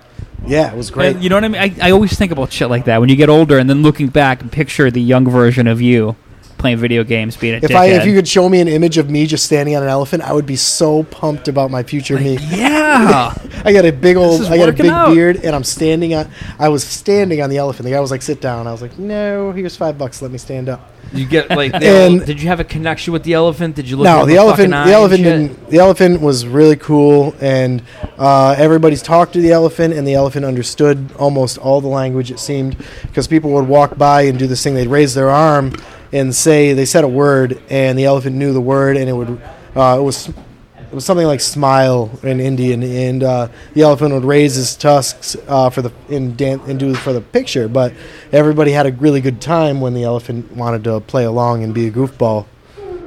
yeah, 0.45 0.71
it 0.71 0.77
was 0.77 0.91
great. 0.91 1.15
Uh, 1.15 1.19
You 1.19 1.29
know 1.29 1.35
what 1.35 1.43
I 1.45 1.47
mean? 1.47 1.61
I, 1.81 1.87
I 1.87 1.91
always 1.91 2.15
think 2.17 2.31
about 2.31 2.53
shit 2.53 2.69
like 2.69 2.85
that 2.85 2.99
when 3.01 3.09
you 3.09 3.15
get 3.15 3.29
older, 3.29 3.57
and 3.57 3.67
then 3.69 3.81
looking 3.81 4.07
back 4.07 4.41
and 4.41 4.51
picture 4.51 4.89
the 4.91 5.01
young 5.01 5.27
version 5.27 5.65
of 5.67 5.81
you 5.81 6.15
playing 6.59 6.77
video 6.77 7.03
games, 7.03 7.35
being 7.35 7.55
a 7.55 7.57
If 7.57 7.63
dickhead. 7.63 7.75
I 7.75 7.85
if 7.87 8.05
you 8.05 8.13
could 8.13 8.27
show 8.27 8.47
me 8.47 8.59
an 8.61 8.67
image 8.67 8.97
of 8.99 9.09
me 9.09 9.25
just 9.25 9.45
standing 9.45 9.75
on 9.75 9.81
an 9.81 9.89
elephant, 9.89 10.21
I 10.21 10.33
would 10.33 10.45
be 10.45 10.55
so 10.57 11.03
pumped 11.03 11.47
about 11.47 11.71
my 11.71 11.81
future 11.81 12.19
me. 12.19 12.37
yeah, 12.51 13.33
I 13.65 13.73
got 13.73 13.85
a 13.85 13.91
big 13.91 14.15
old, 14.17 14.43
I 14.43 14.57
got 14.57 14.69
a 14.69 14.73
big 14.73 14.85
out. 14.87 15.13
beard, 15.15 15.37
and 15.43 15.55
I'm 15.55 15.63
standing 15.63 16.13
on. 16.13 16.29
I 16.59 16.69
was 16.69 16.83
standing 16.83 17.41
on 17.41 17.49
the 17.49 17.57
elephant. 17.57 17.85
The 17.85 17.91
guy 17.91 17.99
was 17.99 18.11
like, 18.11 18.21
"Sit 18.21 18.41
down." 18.41 18.67
I 18.67 18.71
was 18.71 18.81
like, 18.83 18.99
"No, 18.99 19.51
here's 19.53 19.75
five 19.75 19.97
bucks. 19.97 20.21
Let 20.21 20.29
me 20.31 20.37
stand 20.37 20.69
up." 20.69 20.87
You 21.13 21.25
get 21.25 21.49
like. 21.49 21.71
The 21.79 21.87
And- 21.87 22.19
ele- 22.19 22.25
did 22.25 22.41
you 22.41 22.49
have 22.49 22.59
a 22.59 22.63
connection 22.65 23.13
with 23.13 23.23
the 23.23 23.33
elephant? 23.33 23.75
Did 23.75 23.89
you 23.89 23.95
look? 23.97 24.03
No, 24.05 24.25
the 24.25 24.35
elephant. 24.35 24.71
The 24.71 24.91
elephant 24.93 25.23
didn't. 25.23 25.69
The 25.69 25.77
elephant 25.79 26.21
was 26.21 26.45
really 26.45 26.75
cool, 26.75 27.33
and 27.39 27.81
uh, 28.17 28.53
everybody's 28.57 29.01
talked 29.01 29.33
to 29.33 29.41
the 29.41 29.51
elephant, 29.51 29.93
and 29.93 30.05
the 30.05 30.13
elephant 30.15 30.45
understood 30.45 31.09
almost 31.17 31.57
all 31.57 31.79
the 31.81 31.87
language. 31.87 32.31
It 32.31 32.39
seemed 32.39 32.75
because 33.03 33.27
people 33.27 33.51
would 33.51 33.67
walk 33.67 33.97
by 33.97 34.23
and 34.23 34.37
do 34.37 34.45
this 34.45 34.61
thing. 34.63 34.75
They'd 34.75 34.87
raise 34.87 35.13
their 35.15 35.29
arm 35.29 35.71
and 36.11 36.33
say 36.33 36.73
they 36.73 36.85
said 36.85 37.03
a 37.03 37.07
word, 37.07 37.61
and 37.69 37.97
the 37.97 38.05
elephant 38.05 38.35
knew 38.35 38.53
the 38.53 38.61
word, 38.61 38.97
and 38.97 39.09
it 39.09 39.13
would. 39.13 39.41
Uh, 39.75 39.97
it 39.99 40.03
was. 40.03 40.29
It 40.29 40.95
was 40.95 41.05
something 41.05 41.27
like 41.27 41.39
"smile" 41.39 42.09
in 42.23 42.39
Indian, 42.39 42.81
and 42.81 43.23
uh, 43.23 43.47
the 43.73 43.83
elephant 43.83 44.11
would 44.13 44.25
raise 44.25 44.55
his 44.55 44.75
tusks 44.75 45.37
uh, 45.47 45.69
for 45.69 45.83
the 45.83 45.91
and, 46.09 46.35
dan- 46.35 46.61
and 46.61 46.79
do 46.79 46.95
for 46.95 47.13
the 47.13 47.21
picture. 47.21 47.67
But 47.67 47.93
everybody 48.31 48.71
had 48.71 48.87
a 48.87 48.91
really 48.93 49.21
good 49.21 49.39
time 49.39 49.81
when 49.81 49.93
the 49.93 50.03
elephant 50.03 50.51
wanted 50.53 50.83
to 50.85 50.99
play 51.01 51.25
along 51.25 51.63
and 51.63 51.75
be 51.75 51.85
a 51.87 51.91
goofball. 51.91 52.47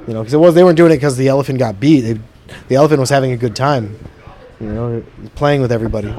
You 0.07 0.15
know, 0.15 0.21
because 0.21 0.35
it 0.35 0.39
was 0.39 0.55
they 0.55 0.63
weren't 0.63 0.77
doing 0.77 0.93
it 0.93 0.97
because 0.97 1.17
the 1.17 1.27
elephant 1.27 1.59
got 1.59 1.81
beat. 1.81 2.03
They, 2.03 2.21
the 2.69 2.77
elephant 2.77 3.01
was 3.01 3.11
having 3.11 3.33
a 3.33 3.37
good 3.37 3.57
time. 3.57 3.99
You 4.61 4.69
know, 4.69 5.05
playing 5.35 5.61
with 5.61 5.73
everybody. 5.73 6.15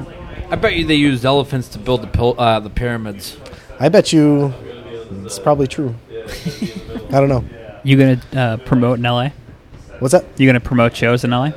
I 0.50 0.56
bet 0.56 0.74
you 0.74 0.84
they 0.84 0.94
used 0.96 1.24
elephants 1.24 1.68
to 1.68 1.78
build 1.78 2.02
the 2.02 2.06
pil- 2.08 2.38
uh, 2.38 2.60
the 2.60 2.68
pyramids. 2.68 3.38
I 3.80 3.88
bet 3.88 4.12
you 4.12 4.52
it's 5.24 5.38
probably 5.38 5.66
true. 5.66 5.94
I 7.12 7.20
don't 7.20 7.28
know. 7.28 7.44
you 7.82 7.96
gonna 7.96 8.20
uh, 8.34 8.56
promote 8.58 8.98
in 8.98 9.04
LA? 9.04 9.30
What's 9.98 10.12
that? 10.12 10.24
You 10.36 10.46
gonna 10.48 10.60
promote 10.60 10.96
shows 10.96 11.24
in 11.24 11.30
LA? 11.30 11.52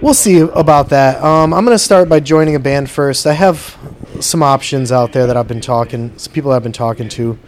We'll 0.00 0.14
see 0.14 0.38
about 0.38 0.88
that. 0.90 1.22
Um, 1.22 1.52
I'm 1.52 1.62
going 1.66 1.74
to 1.74 1.78
start 1.78 2.08
by 2.08 2.20
joining 2.20 2.54
a 2.54 2.58
band 2.58 2.88
first. 2.88 3.26
I 3.26 3.34
have 3.34 3.76
some 4.18 4.42
options 4.42 4.90
out 4.90 5.12
there 5.12 5.26
that 5.26 5.36
I've 5.36 5.46
been 5.46 5.60
talking, 5.60 6.16
some 6.16 6.32
people 6.32 6.52
I've 6.52 6.62
been 6.62 6.72
talking 6.72 7.10
to, 7.10 7.38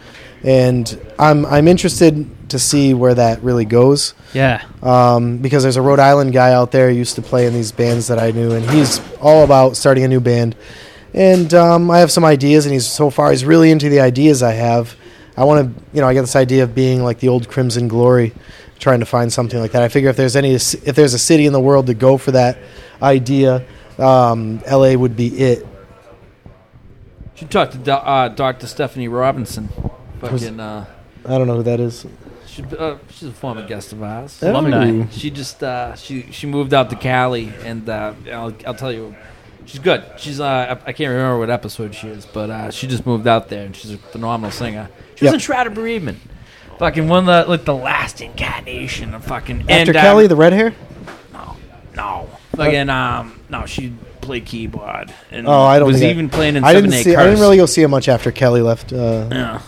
and 0.43 0.99
I'm 1.17 1.47
I'm 1.47 1.67
interested 1.67 2.29
to 2.49 2.59
see 2.59 2.93
where 2.93 3.15
that 3.15 3.41
really 3.41 3.65
goes. 3.65 4.13
Yeah, 4.35 4.63
um, 4.83 5.39
because 5.39 5.63
there's 5.63 5.77
a 5.77 5.81
Rhode 5.81 5.97
Island 5.99 6.31
guy 6.31 6.53
out 6.53 6.71
there 6.71 6.91
who 6.91 6.95
used 6.95 7.15
to 7.15 7.23
play 7.23 7.47
in 7.47 7.53
these 7.53 7.71
bands 7.71 8.07
that 8.07 8.19
I 8.19 8.29
knew, 8.29 8.51
and 8.51 8.69
he's 8.69 9.01
all 9.19 9.43
about 9.43 9.75
starting 9.75 10.03
a 10.03 10.07
new 10.07 10.19
band. 10.19 10.55
And 11.15 11.51
um, 11.55 11.89
I 11.89 11.99
have 11.99 12.11
some 12.11 12.23
ideas, 12.23 12.67
and 12.67 12.73
he's 12.73 12.85
so 12.85 13.09
far 13.09 13.31
he's 13.31 13.45
really 13.45 13.71
into 13.71 13.89
the 13.89 13.99
ideas 13.99 14.43
I 14.43 14.53
have. 14.53 14.95
I 15.35 15.43
want 15.45 15.75
to, 15.75 15.83
you 15.93 16.01
know, 16.01 16.07
I 16.07 16.13
got 16.13 16.21
this 16.21 16.35
idea 16.35 16.63
of 16.63 16.75
being 16.75 17.03
like 17.03 17.19
the 17.19 17.29
old 17.29 17.49
Crimson 17.49 17.87
Glory, 17.87 18.33
trying 18.79 18.99
to 18.99 19.05
find 19.05 19.31
something 19.33 19.59
like 19.59 19.71
that. 19.71 19.81
I 19.81 19.87
figure 19.87 20.09
if 20.09 20.15
there's 20.17 20.35
any, 20.35 20.53
if 20.53 20.95
there's 20.95 21.13
a 21.13 21.19
city 21.19 21.45
in 21.45 21.53
the 21.53 21.59
world 21.59 21.87
to 21.87 21.93
go 21.93 22.17
for 22.17 22.31
that 22.31 22.57
idea, 23.01 23.65
um, 23.97 24.61
L.A. 24.65 24.95
would 24.95 25.15
be 25.15 25.27
it. 25.39 25.67
Should 27.35 27.49
talk 27.49 27.71
to 27.71 27.77
Do- 27.77 27.91
uh, 27.93 28.29
Dr. 28.29 28.67
Stephanie 28.67 29.07
Robinson. 29.07 29.69
Fucking. 30.21 30.59
Uh, 30.59 30.85
I 31.25 31.37
don't 31.37 31.47
know 31.47 31.57
who 31.57 31.63
that 31.63 31.79
is. 31.79 32.05
she, 32.45 32.63
uh, 32.77 32.97
she's 33.09 33.29
a 33.29 33.33
former 33.33 33.65
guest 33.65 33.91
of 33.91 34.03
ours. 34.03 34.41
Alumni. 34.43 35.07
She 35.11 35.31
just 35.31 35.63
uh, 35.63 35.95
she 35.95 36.31
she 36.31 36.45
moved 36.47 36.73
out 36.73 36.89
to 36.91 36.95
Cali, 36.95 37.51
and 37.63 37.87
uh, 37.89 38.13
I'll 38.31 38.53
I'll 38.67 38.75
tell 38.75 38.91
you, 38.91 39.15
she's 39.65 39.79
good. 39.79 40.03
She's 40.17 40.39
uh, 40.39 40.45
I, 40.45 40.71
I 40.89 40.93
can't 40.93 41.09
remember 41.11 41.39
what 41.39 41.49
episode 41.49 41.93
she 41.95 42.07
is, 42.07 42.25
but 42.25 42.49
uh, 42.49 42.71
she 42.71 42.87
just 42.87 43.05
moved 43.05 43.27
out 43.27 43.49
there, 43.49 43.65
and 43.65 43.75
she's 43.75 43.91
a 43.91 43.97
phenomenal 43.97 44.51
singer. 44.51 44.89
She 45.15 45.25
was 45.25 45.29
Yep. 45.29 45.33
in 45.35 45.39
Shroud 45.39 45.75
Bereavement, 45.75 46.19
fucking 46.79 47.07
one 47.07 47.27
of 47.29 47.45
the 47.45 47.49
like 47.49 47.65
the 47.65 47.75
last 47.75 48.21
incarnation 48.21 49.13
of 49.13 49.23
fucking 49.25 49.61
After 49.61 49.73
and, 49.73 49.89
um, 49.89 49.93
Kelly, 49.95 50.27
the 50.27 50.35
red 50.35 50.53
hair. 50.53 50.73
no, 51.33 51.55
no, 51.95 52.29
fucking 52.55 52.89
um, 52.89 53.39
no, 53.49 53.65
she 53.65 53.93
played 54.21 54.45
keyboard 54.45 55.13
and 55.31 55.45
Oh, 55.47 55.51
I 55.63 55.79
don't 55.79 55.87
was 55.89 55.97
think 55.99 56.07
I- 56.07 56.11
even 56.13 56.29
playing 56.29 56.55
in 56.55 56.63
I 56.63 56.73
Seven 56.73 56.89
didn't 56.89 56.99
Eight 56.99 57.03
see. 57.03 57.15
I 57.17 57.23
didn't 57.25 57.41
really 57.41 57.57
go 57.57 57.65
see 57.65 57.81
him 57.83 57.91
much 57.91 58.07
after 58.07 58.31
Kelly 58.31 58.61
left. 58.61 58.93
Uh, 58.93 59.27
Yeah. 59.31 59.61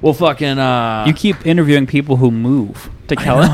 Well, 0.00 0.14
fucking 0.14 0.58
uh, 0.58 1.04
you 1.08 1.12
keep 1.12 1.44
interviewing 1.46 1.86
people 1.86 2.16
who 2.16 2.30
move 2.30 2.88
to 3.10 3.16
Kelly. 3.16 3.46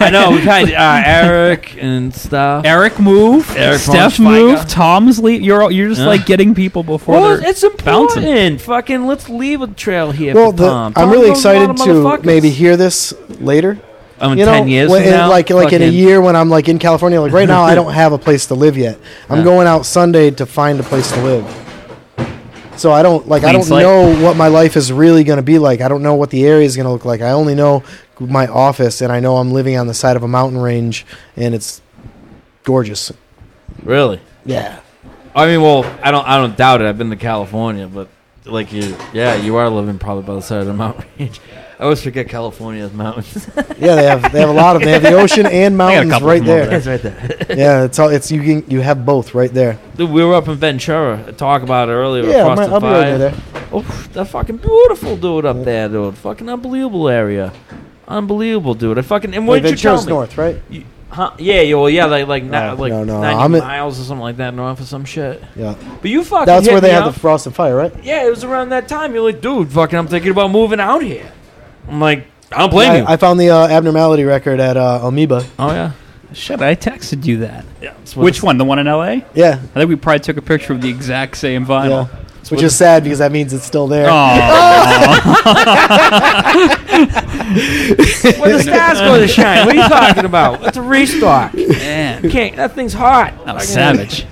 I 0.00 0.10
know 0.10 0.30
we've 0.30 0.40
had 0.42 0.70
uh, 0.72 1.02
Eric 1.04 1.76
and 1.82 2.14
stuff. 2.14 2.64
Eric 2.64 3.00
move. 3.00 3.50
Eric 3.56 3.80
Steph 3.80 4.18
Braunschweiger. 4.18 4.58
move. 4.58 4.68
Tom's 4.68 5.18
leave. 5.18 5.42
You're 5.42 5.70
you're 5.70 5.88
just 5.88 6.02
Yeah. 6.02 6.06
like 6.06 6.26
getting 6.26 6.54
people 6.54 6.82
before 6.84 7.14
Well, 7.20 7.36
they're 7.38 7.48
it's 7.50 7.64
bouncing. 7.82 8.22
important. 8.24 8.60
Fucking, 8.60 9.06
let's 9.06 9.28
leave 9.28 9.62
a 9.62 9.66
trail 9.66 10.12
here 10.12 10.34
Well, 10.34 10.50
for 10.52 10.56
the, 10.58 10.68
Tom. 10.68 10.86
I'm 10.88 10.92
Tom 10.94 11.10
really 11.10 11.28
knows 11.30 11.44
a 11.44 11.48
lot 11.48 11.56
excited 11.62 11.70
of 11.70 11.76
to 11.76 11.82
motherfuckers. 11.82 12.24
maybe 12.24 12.50
hear 12.50 12.76
this 12.76 13.12
later. 13.40 13.78
Oh, 14.22 14.32
in 14.32 14.38
you 14.38 14.44
know, 14.44 14.52
ten 14.52 14.68
years 14.68 14.90
when- 14.90 15.00
from 15.02 15.12
in 15.12 15.18
now, 15.18 15.30
like 15.30 15.48
like 15.48 15.72
in 15.72 15.80
a 15.80 15.86
fucking- 15.86 15.98
year 15.98 16.20
when 16.20 16.36
I'm 16.36 16.50
like 16.50 16.68
in 16.68 16.78
California. 16.78 17.20
Like 17.20 17.32
right 17.32 17.48
now, 17.48 17.62
I 17.62 17.74
don't 17.74 17.92
have 18.02 18.12
a 18.12 18.18
place 18.18 18.46
to 18.46 18.54
live 18.54 18.76
yet. 18.76 18.98
I'm 19.30 19.38
Yeah. 19.38 19.44
going 19.44 19.66
out 19.66 19.86
Sunday 19.86 20.30
to 20.32 20.44
find 20.44 20.78
a 20.78 20.82
place 20.82 21.10
to 21.12 21.22
live. 21.22 21.46
So 22.80 22.92
I 22.92 23.02
don't 23.02 23.28
like 23.28 23.44
I 23.44 23.52
don't 23.52 23.62
slate. 23.62 23.82
know 23.82 24.22
what 24.22 24.38
my 24.38 24.48
life 24.48 24.74
is 24.74 24.90
really 24.90 25.22
going 25.22 25.36
to 25.36 25.42
be 25.42 25.58
like. 25.58 25.82
I 25.82 25.88
don't 25.88 26.02
know 26.02 26.14
what 26.14 26.30
the 26.30 26.46
area 26.46 26.64
is 26.64 26.76
going 26.76 26.86
to 26.86 26.92
look 26.92 27.04
like. 27.04 27.20
I 27.20 27.32
only 27.32 27.54
know 27.54 27.84
my 28.18 28.46
office, 28.46 29.02
and 29.02 29.12
I 29.12 29.20
know 29.20 29.36
I'm 29.36 29.52
living 29.52 29.76
on 29.76 29.86
the 29.86 29.92
side 29.92 30.16
of 30.16 30.22
a 30.22 30.28
mountain 30.28 30.58
range, 30.58 31.04
and 31.36 31.54
it's 31.54 31.82
gorgeous. 32.64 33.12
Really? 33.82 34.18
Yeah. 34.46 34.80
I 35.34 35.46
mean, 35.46 35.60
well, 35.60 35.84
I 36.02 36.10
don't, 36.10 36.26
I 36.26 36.38
don't 36.38 36.56
doubt 36.56 36.80
it. 36.80 36.86
I've 36.86 36.96
been 36.96 37.10
to 37.10 37.16
California, 37.16 37.86
but 37.86 38.08
like 38.46 38.72
you, 38.72 38.96
yeah, 39.12 39.34
you 39.34 39.56
are 39.56 39.68
living 39.68 39.98
probably 39.98 40.24
by 40.24 40.34
the 40.34 40.40
side 40.40 40.60
of 40.62 40.66
the 40.66 40.72
mountain 40.72 41.04
range. 41.18 41.38
I 41.80 41.84
always 41.84 42.02
forget 42.02 42.28
California 42.28 42.82
has 42.82 42.92
mountains. 42.92 43.48
Yeah, 43.80 43.94
they 43.94 44.04
have 44.04 44.30
they 44.30 44.40
have 44.40 44.50
a 44.50 44.52
lot 44.52 44.76
of 44.76 44.82
them. 44.82 44.86
they 44.86 44.92
have 44.92 45.02
the 45.02 45.14
ocean 45.14 45.46
and 45.62 45.78
mountains 45.78 46.20
right 46.20 46.40
of 46.42 46.46
there. 46.46 46.70
it's 46.74 46.86
right 46.86 47.00
there. 47.00 47.46
Yeah, 47.56 47.84
it's 47.84 47.98
all 47.98 48.10
it's 48.10 48.30
you 48.30 48.42
can 48.42 48.70
you 48.70 48.82
have 48.82 49.06
both 49.06 49.34
right 49.34 49.50
there. 49.50 49.78
Dude, 49.96 50.10
we 50.10 50.22
were 50.22 50.34
up 50.34 50.46
in 50.48 50.56
Ventura. 50.56 51.24
I 51.26 51.30
talked 51.32 51.64
about 51.64 51.88
it 51.88 51.92
earlier. 51.92 52.24
Yeah, 52.24 52.42
across 52.42 52.58
my, 52.58 52.66
the 52.66 52.72
I'll 52.74 52.80
be 52.80 52.86
right 52.86 53.16
there. 53.16 53.34
Oh, 53.72 53.80
that 54.12 54.26
fucking 54.26 54.58
beautiful 54.58 55.16
dude 55.16 55.46
up 55.46 55.64
there, 55.64 55.88
dude. 55.88 56.18
Fucking 56.18 56.50
unbelievable 56.50 57.08
area. 57.08 57.50
Unbelievable, 58.06 58.74
dude. 58.74 58.98
I 58.98 59.02
fucking 59.02 59.34
and 59.34 59.46
what 59.48 59.54
Wait, 59.54 59.62
did 59.62 59.70
you 59.70 59.76
tell 59.78 60.02
me? 60.04 60.08
north, 60.10 60.36
right? 60.36 60.60
You- 60.68 60.84
huh? 61.08 61.32
Yeah, 61.38 61.62
yeah, 61.62 61.74
well, 61.76 61.88
yeah, 61.88 62.04
like 62.04 62.26
like, 62.26 62.44
na- 62.44 62.72
Oh, 62.72 62.74
like 62.76 62.92
no, 62.92 63.04
no, 63.04 63.20
90 63.22 63.38
I'm 63.42 63.54
in- 63.54 63.60
miles 63.60 63.98
or 63.98 64.04
something 64.04 64.22
like 64.22 64.36
that 64.36 64.52
north 64.52 64.80
or 64.80 64.84
some 64.84 65.06
shit. 65.06 65.42
Yeah, 65.56 65.74
But 66.02 66.10
you 66.10 66.24
fucking 66.24 66.44
that's 66.46 66.68
where 66.68 66.80
they 66.82 66.90
have 66.90 67.06
the 67.12 67.18
frost 67.18 67.46
and 67.46 67.54
fire, 67.54 67.74
right? 67.74 67.92
Yeah, 68.04 68.26
it 68.26 68.30
was 68.30 68.44
around 68.44 68.68
that 68.70 68.86
time. 68.88 69.14
You're 69.14 69.24
like, 69.24 69.40
dude, 69.40 69.70
fucking, 69.72 69.98
I'm 69.98 70.08
thinking 70.08 70.30
about 70.32 70.50
moving 70.50 70.80
out 70.80 71.02
here. 71.02 71.30
I'm 71.88 72.00
like, 72.00 72.26
I 72.52 72.58
don't 72.58 72.70
blame 72.70 73.02
you. 73.02 73.08
I, 73.08 73.12
I 73.12 73.16
found 73.16 73.38
the 73.40 73.50
uh, 73.50 73.66
abnormality 73.68 74.24
record 74.24 74.60
at 74.60 74.76
uh, 74.76 75.00
Amoeba. 75.02 75.44
oh 75.58 75.72
yeah, 75.72 75.92
Shit, 76.32 76.60
I 76.62 76.74
texted 76.76 77.24
you 77.24 77.38
that. 77.38 77.64
yeah. 77.82 77.92
that's 77.98 78.14
what 78.16 78.24
Which 78.24 78.34
it's- 78.36 78.42
one? 78.44 78.56
The 78.58 78.64
one 78.64 78.78
in 78.78 78.86
L.A. 78.88 79.24
Yeah, 79.34 79.54
I 79.54 79.56
think 79.78 79.88
we 79.88 79.96
probably 79.96 80.20
took 80.20 80.36
a 80.36 80.42
picture 80.42 80.72
of 80.72 80.80
the 80.80 80.88
exact 80.88 81.36
same 81.36 81.66
vinyl. 81.66 82.08
yeah. 82.10 82.16
Which 82.48 82.62
is 82.62 82.74
sad 82.76 83.04
because 83.04 83.18
that 83.20 83.30
means 83.30 83.52
it's 83.52 83.64
still 83.64 83.86
there. 83.86 84.06
Where 84.10 84.34
the 88.56 88.62
stars 88.62 88.98
go 89.00 89.20
to 89.20 89.28
shine. 89.28 89.66
What 89.66 89.76
are 89.76 89.82
you 89.82 89.88
talking 89.88 90.24
about? 90.24 90.66
It's 90.66 90.76
a 90.76 90.82
restock. 90.82 91.54
You 91.54 91.68
Man, 91.68 92.28
can't. 92.28 92.56
That 92.56 92.72
thing's 92.74 92.92
hot. 92.92 93.34
that 93.44 93.54
was 93.54 93.72
Fucking- 93.74 94.08
savage. 94.08 94.26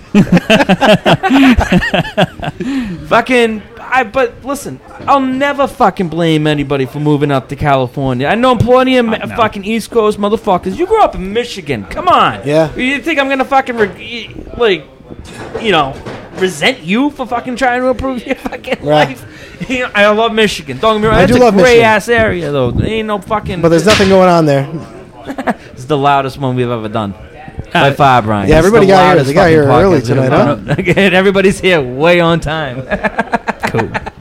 Fucking. 3.08 3.62
I. 3.90 4.04
But 4.04 4.44
listen, 4.44 4.80
I'll 5.06 5.20
never 5.20 5.66
fucking 5.66 6.08
blame 6.08 6.46
anybody 6.46 6.86
for 6.86 7.00
moving 7.00 7.30
up 7.30 7.48
to 7.48 7.56
California. 7.56 8.26
I 8.26 8.34
know 8.34 8.56
plenty 8.56 8.96
of 8.96 9.06
I 9.08 9.18
ma- 9.26 9.36
fucking 9.36 9.64
East 9.64 9.90
Coast 9.90 10.18
motherfuckers. 10.18 10.76
You 10.76 10.86
grew 10.86 11.02
up 11.02 11.14
in 11.14 11.32
Michigan. 11.32 11.84
Come 11.86 12.08
on. 12.08 12.46
Yeah. 12.46 12.74
You 12.74 13.00
think 13.02 13.18
I'm 13.18 13.28
gonna 13.28 13.44
fucking 13.44 13.76
re- 13.76 14.34
like, 14.56 14.84
you 15.60 15.72
know, 15.72 15.94
resent 16.36 16.80
you 16.80 17.10
for 17.10 17.26
fucking 17.26 17.56
trying 17.56 17.80
to 17.80 17.88
improve 17.88 18.24
your 18.26 18.36
fucking 18.36 18.84
Right. 18.84 19.08
life? 19.08 19.44
You 19.68 19.80
know, 19.80 19.90
I 19.92 20.08
love 20.10 20.32
Michigan. 20.32 20.78
Don't 20.78 20.94
get 20.96 21.02
me 21.02 21.08
wrong. 21.08 21.16
I 21.16 21.26
That's 21.26 21.32
do 21.36 21.42
a 21.42 21.44
love 21.46 21.54
great 21.54 21.62
Michigan. 21.64 21.84
ass 21.84 22.08
area 22.08 22.52
though. 22.52 22.70
There 22.70 22.86
ain't 22.88 23.08
no 23.08 23.18
fucking. 23.18 23.60
But 23.60 23.70
there's 23.70 23.86
nothing 23.86 24.08
going 24.08 24.28
on 24.28 24.46
there. 24.46 24.68
It's 25.72 25.84
the 25.84 25.96
loudest 25.98 26.38
one 26.38 26.54
we've 26.56 26.70
ever 26.70 26.88
done. 26.88 27.12
By 27.72 27.90
Uh, 27.90 27.92
far, 27.94 28.22
Brian. 28.22 28.48
yeah, 28.48 28.56
It's 28.58 28.66
everybody 28.66 28.86
the 28.86 28.92
got 28.92 28.98
here- 29.00 29.08
loudest 29.08 29.26
they 29.26 29.34
got 29.34 29.48
here 29.50 29.64
early 29.64 29.82
podcast 29.82 29.92
we've 29.92 30.06
tonight, 30.06 30.32
ever 30.32 30.74
huh? 30.74 30.94
done. 30.94 31.14
Everybody's 31.14 31.60
here 31.60 31.82
way 31.82 32.20
on 32.20 32.40
time. 32.40 32.86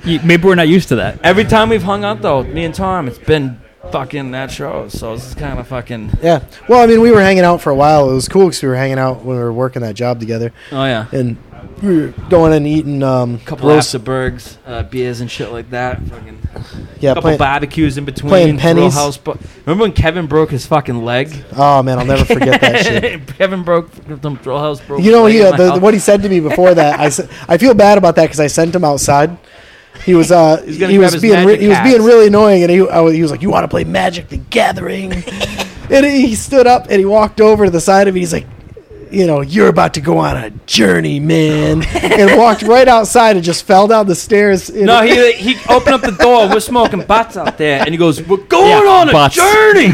Cool. 0.07 0.13
You- 0.13 0.27
Maybe 0.27 0.43
we're 0.47 0.55
not 0.55 0.67
used 0.67 0.89
to 0.89 0.95
that. 0.97 1.19
Every 1.23 1.43
time 1.45 1.69
we've 1.69 1.83
hung 1.83 2.03
out, 2.03 2.21
though, 2.21 2.43
me 2.43 2.65
and 2.65 2.73
Tom, 2.73 3.07
it's 3.07 3.17
been 3.19 3.59
fucking 3.91 4.31
that 4.31 4.51
show. 4.51 4.87
So 4.89 5.15
this 5.15 5.27
is 5.27 5.35
kind 5.35 5.59
of 5.59 5.67
fucking. 5.67 6.11
Yeah. 6.21 6.43
Well, 6.67 6.81
I 6.81 6.87
mean, 6.87 7.01
we 7.01 7.11
were 7.11 7.21
hanging 7.21 7.43
out 7.43 7.61
for 7.61 7.69
a 7.69 7.75
while. 7.75 8.09
It 8.09 8.13
was 8.13 8.27
cool 8.27 8.47
because 8.47 8.61
we 8.61 8.69
were 8.69 8.75
hanging 8.75 8.99
out 8.99 9.23
when 9.23 9.37
we 9.37 9.43
were 9.43 9.53
working 9.53 9.81
that 9.83 9.95
job 9.95 10.19
together, 10.19 10.51
Oh 10.71 10.83
yeah. 10.85 11.05
and 11.11 11.37
we 11.81 11.97
were 11.97 12.07
going 12.29 12.53
and 12.53 12.65
eating 12.67 13.03
um, 13.03 13.39
couple 13.39 13.69
roast. 13.69 13.93
Afterbergs, 13.95 14.57
uh, 14.65 14.83
beers 14.83 15.21
and 15.21 15.29
shit 15.29 15.51
like 15.51 15.69
that. 15.69 16.01
Fucking 16.01 16.39
Yeah, 16.99 17.11
couple 17.11 17.21
playing, 17.23 17.37
barbecues 17.37 17.97
in 17.97 18.05
between. 18.05 18.29
playing 18.29 18.57
Thrill 18.57 18.73
pennies. 18.75 18.93
House. 18.95 19.15
But 19.17 19.37
remember 19.65 19.83
when 19.83 19.91
Kevin 19.93 20.25
broke 20.27 20.49
his 20.51 20.65
fucking 20.65 21.03
leg? 21.05 21.31
Oh 21.55 21.81
man, 21.83 21.99
I'll 21.99 22.05
never 22.05 22.25
forget 22.25 22.59
that 22.61 22.83
shit. 22.85 23.27
Kevin 23.37 23.63
broke 23.63 23.91
the 23.91 24.17
Thrill 24.17 24.59
House 24.59 24.81
broke. 24.81 25.01
You 25.03 25.11
know, 25.11 25.25
his 25.27 25.35
he, 25.35 25.43
uh, 25.43 25.55
the, 25.75 25.79
what 25.79 25.93
he 25.93 25.99
said 25.99 26.21
to 26.23 26.29
me 26.29 26.39
before 26.39 26.73
that, 26.73 26.99
I 26.99 27.09
said, 27.09 27.29
I 27.47 27.57
feel 27.57 27.73
bad 27.75 27.97
about 27.99 28.15
that 28.15 28.23
because 28.23 28.39
I 28.39 28.47
sent 28.47 28.73
him 28.75 28.83
outside. 28.83 29.37
He 30.05 30.13
was 30.15 30.31
uh, 30.31 30.61
He's 30.65 30.77
gonna 30.77 30.91
he 30.91 30.97
grab 30.97 31.07
was 31.07 31.13
his 31.13 31.21
being 31.21 31.45
re- 31.45 31.57
he 31.59 31.67
was 31.67 31.77
being 31.79 31.95
hats. 31.95 32.03
really 32.05 32.27
annoying, 32.27 32.63
and 32.63 32.71
he 32.71 32.87
I 32.87 32.99
was, 33.01 33.13
he 33.13 33.21
was 33.21 33.31
like, 33.31 33.41
"You 33.41 33.49
want 33.49 33.63
to 33.63 33.67
play 33.67 33.83
Magic 33.83 34.29
the 34.29 34.37
Gathering?" 34.37 35.11
and 35.91 36.05
he 36.05 36.35
stood 36.35 36.67
up 36.67 36.83
and 36.89 36.99
he 36.99 37.05
walked 37.05 37.41
over 37.41 37.65
to 37.65 37.71
the 37.71 37.81
side 37.81 38.07
of 38.07 38.13
me. 38.13 38.21
He's 38.21 38.33
like, 38.33 38.47
"You 39.11 39.25
know, 39.27 39.41
you're 39.41 39.67
about 39.69 39.93
to 39.95 40.01
go 40.01 40.17
on 40.19 40.37
a 40.37 40.49
journey, 40.65 41.19
man," 41.19 41.83
and 42.03 42.37
walked 42.37 42.61
right 42.61 42.87
outside 42.87 43.35
and 43.35 43.43
just 43.43 43.65
fell 43.65 43.87
down 43.87 44.07
the 44.07 44.15
stairs. 44.15 44.69
in- 44.69 44.85
No, 44.85 45.01
he 45.01 45.33
he 45.33 45.55
opened 45.69 45.95
up 45.95 46.01
the 46.01 46.11
door. 46.11 46.47
We're 46.49 46.59
smoking 46.61 47.01
butts 47.03 47.35
out 47.37 47.57
there, 47.57 47.79
and 47.81 47.89
he 47.89 47.97
goes, 47.97 48.21
"We're 48.21 48.37
going 48.37 48.69
Yeah, 48.85 48.91
on 48.91 49.09
a 49.09 49.11
butts. 49.11 49.35
journey." 49.35 49.89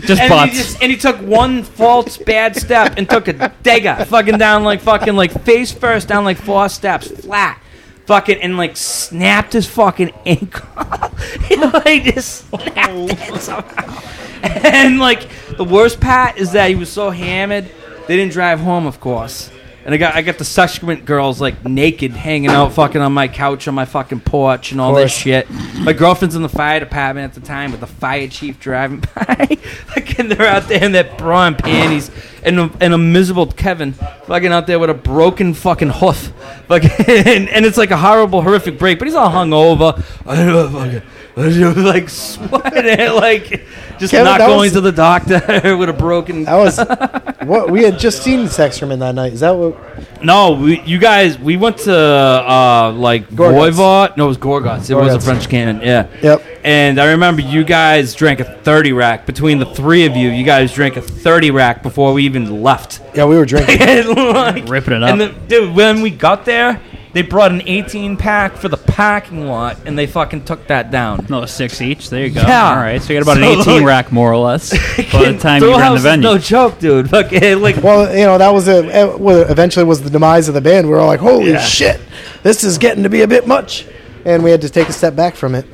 Just 0.00 0.20
and 0.20 0.28
butts. 0.30 0.52
He 0.52 0.58
just, 0.58 0.82
and 0.82 0.90
he 0.90 0.98
took 0.98 1.16
one 1.18 1.62
false 1.62 2.16
bad 2.18 2.56
step 2.56 2.94
and 2.98 3.08
took 3.08 3.28
a 3.28 3.52
dagger, 3.62 4.04
fucking 4.06 4.38
down 4.38 4.62
like 4.64 4.80
fucking 4.82 5.14
like 5.16 5.32
face 5.44 5.72
first 5.72 6.08
down 6.08 6.24
like 6.24 6.36
four 6.38 6.68
steps 6.68 7.08
flat, 7.22 7.58
fucking 8.06 8.38
and 8.38 8.56
like 8.56 8.76
snapped 8.76 9.52
his 9.52 9.66
fucking 9.66 10.12
ankle. 10.26 10.68
he 11.48 11.56
like 11.56 12.04
just 12.04 12.48
snapped 12.48 12.92
it 12.92 13.40
somehow. 13.40 14.02
And 14.44 14.98
like 14.98 15.26
the 15.56 15.64
worst 15.64 16.00
part 16.00 16.36
is 16.36 16.52
that 16.52 16.68
he 16.68 16.74
was 16.74 16.90
so 16.90 17.08
hammered, 17.08 17.70
they 18.06 18.16
didn't 18.16 18.32
drive 18.32 18.60
home, 18.60 18.86
of 18.86 19.00
course. 19.00 19.50
And 19.84 19.94
I 19.94 19.98
got 19.98 20.14
I 20.14 20.22
got 20.22 20.38
the 20.38 20.44
subsequent 20.46 21.04
girls 21.04 21.42
like 21.42 21.62
naked 21.64 22.12
hanging 22.12 22.48
out 22.48 22.72
fucking 22.72 23.02
on 23.02 23.12
my 23.12 23.28
couch 23.28 23.68
on 23.68 23.74
my 23.74 23.84
fucking 23.84 24.20
porch 24.20 24.72
and 24.72 24.80
all 24.80 24.94
this 24.94 25.14
shit. 25.14 25.46
My 25.80 25.92
girlfriend's 25.92 26.34
in 26.34 26.42
the 26.42 26.48
fire 26.48 26.80
department 26.80 27.24
at 27.24 27.40
the 27.40 27.46
time 27.46 27.70
with 27.70 27.80
the 27.80 27.86
fire 27.86 28.26
chief 28.28 28.58
driving 28.58 29.00
by. 29.14 29.58
fucking 29.88 30.28
they're 30.28 30.46
out 30.46 30.68
there 30.68 30.82
in 30.82 30.92
that 30.92 31.18
bra 31.18 31.48
and 31.48 31.58
panties 31.58 32.10
and 32.42 32.58
a, 32.60 32.70
and 32.80 32.94
a 32.94 32.98
miserable 32.98 33.46
Kevin 33.46 33.92
fucking 33.92 34.52
out 34.52 34.66
there 34.66 34.78
with 34.78 34.88
a 34.90 34.94
broken 34.94 35.52
fucking 35.52 35.90
hoof. 35.90 36.32
Fucking 36.68 36.90
and, 37.06 37.48
and 37.48 37.66
it's 37.66 37.76
like 37.76 37.90
a 37.90 37.96
horrible, 37.96 38.42
horrific 38.42 38.78
break, 38.78 38.98
but 38.98 39.06
he's 39.06 39.14
all 39.14 39.30
hungover. 39.30 40.02
I 41.36 41.42
don't 41.42 41.58
know, 41.60 41.68
fucking 41.70 41.84
like 41.84 42.08
sweating, 42.08 43.12
like 43.14 43.66
just 43.98 44.12
Kevin, 44.12 44.24
not 44.24 44.38
that 44.38 44.46
going 44.46 44.60
was- 44.60 44.72
to 44.74 44.80
the 44.80 44.92
doctor 44.92 45.40
with 45.76 45.88
a 45.88 45.92
broken. 45.92 46.44
that 46.44 46.54
was 46.54 46.78
what 47.48 47.70
we 47.70 47.82
had 47.82 47.98
just 47.98 48.22
seen 48.22 48.46
Sex 48.48 48.78
Sexterman 48.78 49.00
that 49.00 49.14
night. 49.16 49.32
Is 49.32 49.40
that 49.40 49.50
what? 49.50 49.76
No, 50.22 50.52
we, 50.52 50.80
you 50.82 50.98
guys, 50.98 51.38
we 51.38 51.56
went 51.56 51.78
to 51.78 51.94
uh, 51.94 52.92
like 52.96 53.28
Gorguts. 53.30 53.72
Voivod. 53.74 54.16
No, 54.16 54.24
it 54.26 54.28
was 54.28 54.38
Gorguts. 54.38 54.88
It 54.90 54.94
was 54.94 55.12
a 55.14 55.18
Gorguts. 55.18 55.24
French 55.24 55.48
cannon. 55.48 55.80
Yeah. 55.82 56.06
Yep. 56.22 56.42
And 56.64 56.98
I 57.00 57.10
remember 57.10 57.42
you 57.42 57.62
guys 57.64 58.14
drank 58.14 58.40
a 58.40 58.44
30 58.44 58.92
rack. 58.94 59.26
Between 59.26 59.58
the 59.58 59.66
three 59.66 60.06
of 60.06 60.16
you, 60.16 60.30
you 60.30 60.44
guys 60.44 60.72
drank 60.72 60.96
a 60.96 61.02
30 61.02 61.50
rack 61.50 61.82
before 61.82 62.12
we 62.14 62.24
even 62.24 62.62
left. 62.62 63.02
Yeah, 63.14 63.26
we 63.26 63.36
were 63.36 63.44
drinking. 63.44 63.78
And, 63.82 64.08
like- 64.16 64.66
Ripping 64.68 64.94
it 64.94 65.02
up. 65.02 65.10
And 65.10 65.20
the, 65.20 65.28
dude, 65.48 65.74
when 65.74 66.00
we 66.00 66.10
got 66.10 66.44
there, 66.46 66.80
they 67.14 67.22
brought 67.22 67.50
an 67.52 67.62
18 67.64 68.16
pack 68.18 68.56
for 68.56 68.68
the 68.68 68.76
parking 68.76 69.46
lot, 69.46 69.78
and 69.86 69.96
they 69.98 70.06
fucking 70.06 70.44
took 70.44 70.66
that 70.66 70.90
down. 70.90 71.26
No, 71.30 71.46
six 71.46 71.80
each. 71.80 72.10
There 72.10 72.26
you 72.26 72.30
go. 72.34 72.42
Yeah. 72.42 72.68
All 72.70 72.76
right. 72.76 73.00
So 73.00 73.12
you 73.14 73.22
got 73.24 73.32
about 73.38 73.42
So, 73.42 73.52
an 73.52 73.60
18 73.60 73.74
like- 73.78 73.86
rack, 73.86 74.12
more 74.12 74.30
or 74.32 74.36
less, 74.36 74.70
by 75.12 75.32
the 75.32 75.38
time 75.38 75.62
you 75.62 75.68
Thrill 75.68 75.78
ran 75.78 75.92
the 75.92 75.96
is 75.96 76.02
venue. 76.02 76.22
no 76.28 76.36
joke, 76.38 76.78
dude. 76.78 77.08
Fucking 77.14 77.62
like 77.62 77.76
Well, 77.82 78.12
you 78.14 78.24
know, 78.26 78.36
that 78.36 78.50
was 78.52 78.68
a, 78.68 78.84
eh, 78.94 79.04
well, 79.16 79.48
eventually 79.50 79.84
was 79.86 80.02
the 80.02 80.10
demise 80.10 80.48
of 80.48 80.54
the 80.54 80.60
band. 80.60 80.86
We 80.86 80.92
were 80.92 80.98
all 81.00 81.06
like, 81.06 81.20
holy 81.20 81.52
Yeah. 81.52 81.60
shit, 81.60 82.00
this 82.42 82.62
is 82.64 82.76
getting 82.78 83.04
to 83.04 83.08
be 83.08 83.22
a 83.22 83.28
bit 83.28 83.46
much. 83.46 83.86
And 84.26 84.42
we 84.42 84.50
had 84.50 84.60
to 84.62 84.68
take 84.70 84.88
a 84.88 84.92
step 84.92 85.14
back 85.14 85.36
from 85.36 85.54
it. 85.54 85.66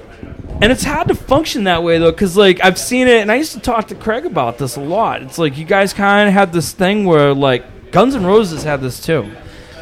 And 0.62 0.70
it's 0.70 0.84
hard 0.84 1.08
to 1.08 1.14
function 1.14 1.64
that 1.64 1.82
way 1.82 1.98
though, 1.98 2.10
because 2.10 2.36
like 2.36 2.62
I've 2.62 2.76
seen 2.78 3.08
it, 3.08 3.22
and 3.22 3.32
I 3.32 3.36
used 3.36 3.52
to 3.52 3.60
talk 3.60 3.88
to 3.88 3.94
Craig 3.94 4.26
about 4.26 4.58
this 4.58 4.76
a 4.76 4.80
lot. 4.80 5.22
It's 5.22 5.38
like 5.38 5.56
you 5.56 5.64
guys 5.64 5.94
kind 5.94 6.28
of 6.28 6.34
had 6.34 6.52
this 6.52 6.72
thing 6.72 7.06
where 7.06 7.32
like 7.32 7.92
Guns 7.92 8.14
N' 8.14 8.26
Roses 8.26 8.62
had 8.62 8.82
this 8.82 9.00
too, 9.00 9.30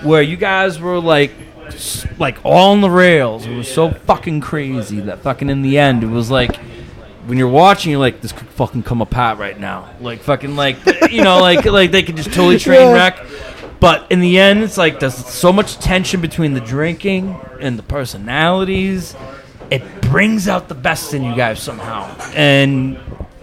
where 0.03 0.23
you 0.23 0.37
guys 0.37 0.81
were 0.81 1.01
like, 1.01 1.33
like 2.19 2.39
all 2.45 2.73
on 2.73 2.81
the 2.81 2.91
rails. 2.91 3.47
It 3.47 3.55
was 3.55 3.73
so 3.73 3.91
fucking 3.91 4.41
crazy 4.41 5.01
that 5.01 5.21
fucking 5.21 5.51
in 5.51 5.63
the 5.63 5.79
end, 5.79 6.03
it 6.03 6.09
was 6.09 6.31
like 6.31 6.57
when 7.27 7.37
you're 7.37 7.49
watching, 7.49 7.91
you're 7.91 8.01
like, 8.01 8.23
this 8.23 8.33
could 8.33 8.49
fucking 8.49 8.85
come 8.85 9.03
apart 9.03 9.39
right 9.39 9.59
now. 9.59 9.91
Like 10.01 10.21
fucking 10.21 10.57
like 10.57 10.79
you 11.11 11.23
know 11.23 11.41
like 11.41 11.65
like 11.67 11.91
they 11.91 12.03
could 12.03 12.17
just 12.17 12.33
totally 12.33 12.59
train 12.59 12.93
wreck. 12.93 13.25
But 13.81 14.11
in 14.11 14.21
the 14.21 14.39
end, 14.39 14.65
it's 14.65 14.77
like 14.79 14.99
there's 14.99 15.15
so 15.15 15.53
much 15.53 15.79
tension 15.79 16.21
between 16.21 16.55
the 16.55 16.61
drinking 16.61 17.39
and 17.61 17.79
the 17.79 17.83
personalities. 17.83 19.15
It 19.71 19.83
brings 20.01 20.49
out 20.49 20.69
the 20.69 20.75
best 20.75 21.15
in 21.15 21.23
you 21.23 21.37
guys 21.37 21.63
somehow. 21.63 22.05
And 22.35 22.99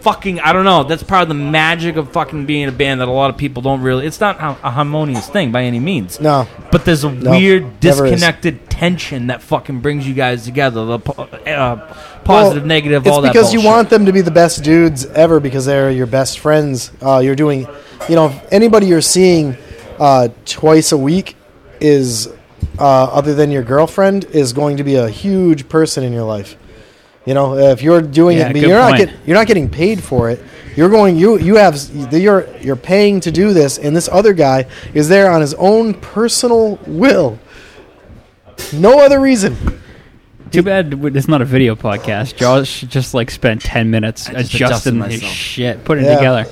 fucking 0.05 0.39
I 0.39 0.53
don't 0.53 0.65
know. 0.65 0.83
That's 0.83 1.01
part 1.01 1.23
of 1.23 1.27
the 1.29 1.33
magic 1.33 1.95
of 1.95 2.11
fucking 2.11 2.45
being 2.45 2.67
a 2.67 2.71
band 2.71 3.01
that 3.01 3.07
a 3.07 3.11
lot 3.11 3.31
of 3.31 3.37
people 3.37 3.63
don't 3.63 3.81
really. 3.81 4.05
It's 4.05 4.19
not 4.19 4.37
a 4.39 4.69
harmonious 4.69 5.27
thing 5.27 5.51
by 5.51 5.63
any 5.63 5.79
means. 5.79 6.19
No, 6.19 6.47
But 6.71 6.85
there's 6.85 7.03
a 7.03 7.11
No, 7.11 7.31
weird 7.31 7.79
disconnected 7.79 8.69
tension 8.69 9.27
that 9.27 9.41
fucking 9.41 9.79
brings 9.79 10.07
you 10.07 10.13
guys 10.13 10.45
together. 10.45 10.85
The 10.85 10.99
po- 10.99 11.23
uh, 11.23 11.93
positive, 12.23 12.63
Well, 12.63 12.67
negative, 12.67 13.07
It's 13.07 13.11
all 13.15 13.21
that. 13.23 13.33
because 13.33 13.51
you 13.51 13.61
want 13.63 13.89
them 13.89 14.05
to 14.05 14.13
be 14.13 14.21
the 14.21 14.29
best 14.31 14.63
dudes 14.63 15.05
ever 15.07 15.39
because 15.39 15.65
they're 15.65 15.89
your 15.89 16.05
best 16.05 16.37
friends. 16.37 16.91
Uh, 17.01 17.19
you're 17.23 17.35
doing, 17.35 17.67
you 18.07 18.15
know, 18.15 18.31
anybody 18.51 18.85
you're 18.85 19.01
seeing 19.01 19.57
uh, 19.99 20.27
twice 20.45 20.91
a 20.91 20.97
week 20.97 21.35
is, 21.81 22.27
uh, 22.77 22.83
other 23.05 23.33
than 23.33 23.49
your 23.49 23.63
girlfriend, 23.63 24.25
is 24.25 24.53
going 24.53 24.77
to 24.77 24.83
be 24.83 24.95
a 24.95 25.09
huge 25.09 25.67
person 25.67 26.03
in 26.03 26.13
your 26.13 26.23
life. 26.25 26.57
You 27.25 27.33
know, 27.33 27.57
if 27.57 27.81
you're 27.81 28.01
doing 28.01 28.37
Yeah, 28.37 28.49
it, 28.49 28.57
you're 28.57 28.77
not 28.77 28.97
get, 28.97 29.09
you're 29.25 29.35
not 29.35 29.47
getting 29.47 29.69
paid 29.69 30.03
for 30.03 30.29
it. 30.29 30.41
You're 30.75 30.89
going, 30.89 31.15
you 31.15 31.37
you 31.39 31.55
have, 31.55 31.77
you're 32.11 32.47
you're 32.57 32.75
paying 32.75 33.19
to 33.21 33.31
do 33.31 33.53
this, 33.53 33.77
and 33.77 33.95
this 33.95 34.07
other 34.11 34.33
guy 34.33 34.67
is 34.93 35.09
there 35.09 35.31
on 35.31 35.41
his 35.41 35.53
own 35.55 35.93
personal 35.95 36.75
will. 36.85 37.39
No 38.73 38.99
other 39.03 39.19
reason. 39.19 39.55
Too 40.51 40.61
bad 40.63 40.93
it's 41.15 41.27
not 41.27 41.41
a 41.41 41.45
video 41.45 41.75
podcast. 41.75 42.35
Josh 42.35 42.81
just 42.81 43.13
like 43.13 43.31
spent 43.31 43.61
ten 43.61 43.89
minutes 43.89 44.27
just 44.27 44.53
adjusting 44.53 45.01
adjusted 45.01 45.21
his 45.21 45.23
shit, 45.31 45.83
putting 45.83 46.05
it 46.05 46.15
together. 46.15 46.45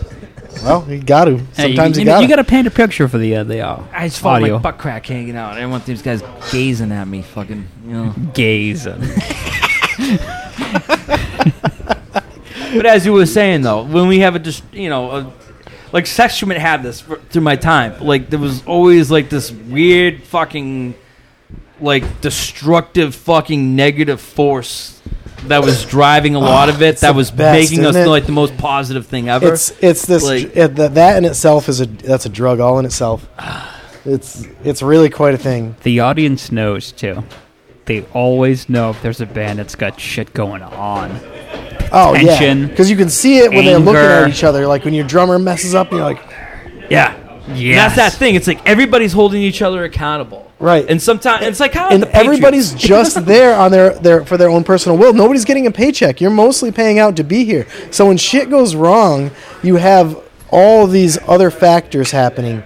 Well, 0.63 0.85
you 0.89 1.01
got 1.01 1.25
to. 1.25 1.37
Hey, 1.37 1.69
you- 1.69 1.75
Sometimes 1.75 1.97
you, 1.97 2.01
you, 2.01 2.05
got 2.05 2.21
you 2.21 2.27
got 2.27 2.35
to 2.37 2.43
paint 2.43 2.67
a 2.67 2.71
picture 2.71 3.07
for 3.07 3.17
the 3.17 3.37
uh, 3.37 3.43
the 3.43 3.61
uh, 3.61 3.83
I 3.91 4.07
just 4.07 4.21
felt 4.21 4.35
audio 4.35 4.55
like 4.55 4.63
butt 4.63 4.77
crack 4.77 5.05
hanging 5.05 5.35
out. 5.35 5.51
I 5.53 5.55
didn't 5.55 5.71
want 5.71 5.85
these 5.85 6.01
guys 6.01 6.23
gazing 6.51 6.91
at 6.91 7.07
me, 7.07 7.21
fucking, 7.21 7.67
you 7.85 7.91
know. 7.93 8.13
gaze. 8.33 8.87
But 12.75 12.87
as 12.87 13.05
you 13.05 13.13
were 13.13 13.25
saying 13.25 13.61
though, 13.61 13.83
when 13.83 14.07
we 14.07 14.19
have 14.19 14.35
a 14.35 14.39
just 14.39 14.63
you 14.73 14.89
know, 14.89 15.11
a, 15.11 15.33
like 15.91 16.07
Sexument 16.07 16.59
had 16.59 16.81
this 16.83 17.01
for, 17.01 17.17
through 17.17 17.43
my 17.43 17.55
time. 17.55 17.99
Like 18.03 18.29
there 18.29 18.39
was 18.39 18.65
always 18.65 19.11
like 19.11 19.29
this 19.29 19.51
weird 19.51 20.23
fucking 20.23 20.95
like 21.79 22.21
destructive 22.21 23.13
fucking 23.15 23.75
negative 23.75 24.21
force 24.21 25.01
that 25.43 25.61
was 25.61 25.85
driving 25.85 26.35
a 26.35 26.39
ah, 26.39 26.41
lot 26.41 26.69
of 26.69 26.81
it. 26.81 26.97
That 26.97 27.15
was 27.15 27.29
best, 27.29 27.71
making 27.71 27.85
us 27.85 27.95
it? 27.95 28.03
feel 28.03 28.09
like 28.09 28.25
the 28.25 28.31
most 28.31 28.57
positive 28.57 29.05
thing 29.05 29.29
ever. 29.29 29.53
It's 29.53 29.71
it's 29.81 30.05
this 30.05 30.23
Like- 30.23 30.55
it, 30.55 30.75
that 30.75 30.95
that 30.95 31.17
in 31.17 31.25
itself 31.25 31.69
is 31.69 31.79
a 31.79 31.85
that's 31.85 32.25
a 32.25 32.29
drug 32.29 32.59
all 32.59 32.79
in 32.79 32.85
itself. 32.85 33.27
It's 34.05 34.45
it's 34.65 34.81
really 34.81 35.09
quite 35.09 35.33
a 35.33 35.37
thing. 35.37 35.77
the 35.83 36.01
audience 36.01 36.51
knows 36.51 36.91
too. 36.91 37.23
They 37.85 38.03
always 38.13 38.69
know 38.69 38.89
if 38.91 39.01
there's 39.01 39.19
a 39.21 39.25
band 39.25 39.59
that's 39.59 39.75
got 39.75 39.99
shit 39.99 40.33
going 40.33 40.61
on. 40.61 41.11
Oh 41.91 42.15
yeah, 42.15 42.55
because 42.65 42.89
you 42.89 42.95
can 42.97 43.09
see 43.09 43.39
it 43.39 43.51
when 43.51 43.65
they're 43.65 43.77
looking 43.77 44.01
at 44.01 44.29
each 44.29 44.43
other. 44.43 44.65
Like 44.67 44.85
when 44.85 44.93
your 44.93 45.05
drummer 45.05 45.37
messes 45.37 45.75
up, 45.75 45.89
and 45.91 45.97
you're 45.97 46.05
like, 46.05 46.21
yeah. 46.89 47.19
And 47.47 47.57
That's 47.77 47.97
that 47.97 48.13
thing. 48.13 48.35
It's 48.35 48.47
like 48.47 48.65
everybody's 48.65 49.11
holding 49.11 49.41
each 49.41 49.61
other 49.61 49.83
accountable. 49.83 50.49
right. 50.59 50.85
And 50.89 51.01
sometimes 51.01 51.45
it's 51.45 51.59
like 51.59 51.73
how 51.73 51.89
and 51.89 52.03
the 52.03 52.15
everybody's 52.15 52.73
just 52.89 53.25
there 53.25 53.53
on 53.53 53.69
their, 53.69 53.95
their 53.99 54.25
for 54.25 54.37
their 54.37 54.49
own 54.49 54.63
personal 54.63 54.97
will. 54.97 55.11
Nobody's 55.13 55.43
getting 55.43 55.67
a 55.67 55.71
paycheck. 55.71 56.21
You're 56.21 56.31
mostly 56.31 56.71
paying 56.71 56.99
out 56.99 57.17
to 57.17 57.23
be 57.23 57.43
here. 57.43 57.67
So 57.91 58.07
when 58.07 58.15
shit 58.15 58.49
goes 58.49 58.75
wrong, 58.75 59.29
you 59.61 59.75
have 59.75 60.17
all 60.51 60.87
these 60.87 61.17
other 61.27 61.51
factors 61.51 62.11
happening. 62.11 62.63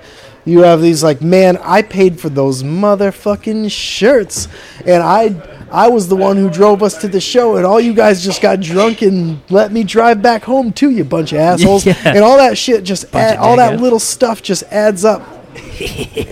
You 0.47 0.61
have 0.63 0.81
these 0.81 1.03
like, 1.03 1.21
man, 1.21 1.57
I 1.57 1.81
paid 1.81 2.19
for 2.19 2.29
those 2.29 2.63
motherfucking 2.63 3.69
shirts, 3.69 4.47
and 4.85 5.03
I 5.03 5.35
I 5.69 5.89
was 5.89 6.07
the 6.07 6.15
one 6.15 6.37
who 6.37 6.49
drove 6.49 6.81
us 6.81 6.97
to 7.01 7.07
the 7.09 7.19
show, 7.19 7.57
and 7.57 7.65
all 7.65 7.79
you 7.81 7.93
guys 7.93 8.23
just 8.23 8.41
got 8.41 8.61
drunk 8.61 9.01
and 9.01 9.41
let 9.51 9.71
me 9.73 9.83
drive 9.83 10.21
back 10.21 10.43
home 10.43 10.71
too, 10.71 10.89
you 10.89 11.03
bunch 11.03 11.33
of 11.33 11.39
assholes, 11.39 11.85
Yeah. 11.85 11.95
and 12.05 12.19
all 12.19 12.37
that 12.37 12.57
shit 12.57 12.83
just 12.85 13.13
add, 13.13 13.37
all 13.37 13.57
that 13.57 13.81
little 13.81 13.99
stuff 13.99 14.41
just 14.41 14.63
adds 14.71 15.03
up. 15.03 15.21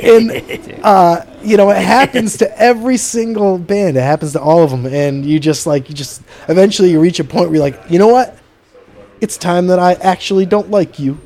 And 0.03 0.79
uh, 0.83 1.25
you 1.43 1.57
know 1.57 1.69
it 1.71 1.77
happens 1.83 2.37
to 2.37 2.59
every 2.61 2.97
single 2.97 3.57
band. 3.57 3.97
It 3.97 4.01
happens 4.01 4.33
to 4.33 4.41
all 4.41 4.63
of 4.63 4.71
them 4.71 4.85
and 4.85 5.25
you 5.25 5.39
just 5.39 5.67
like 5.67 5.89
you 5.89 5.95
just 5.95 6.21
eventually 6.47 6.91
you 6.91 6.99
reach 6.99 7.19
a 7.19 7.23
point 7.23 7.49
where 7.49 7.55
you're 7.55 7.63
like 7.63 7.81
you 7.89 7.99
know 7.99 8.07
what? 8.07 8.37
It's 9.21 9.37
time 9.37 9.67
that 9.67 9.79
i 9.79 9.93
actually 9.93 10.45
don't 10.45 10.69
like 10.69 10.99
you 10.99 11.17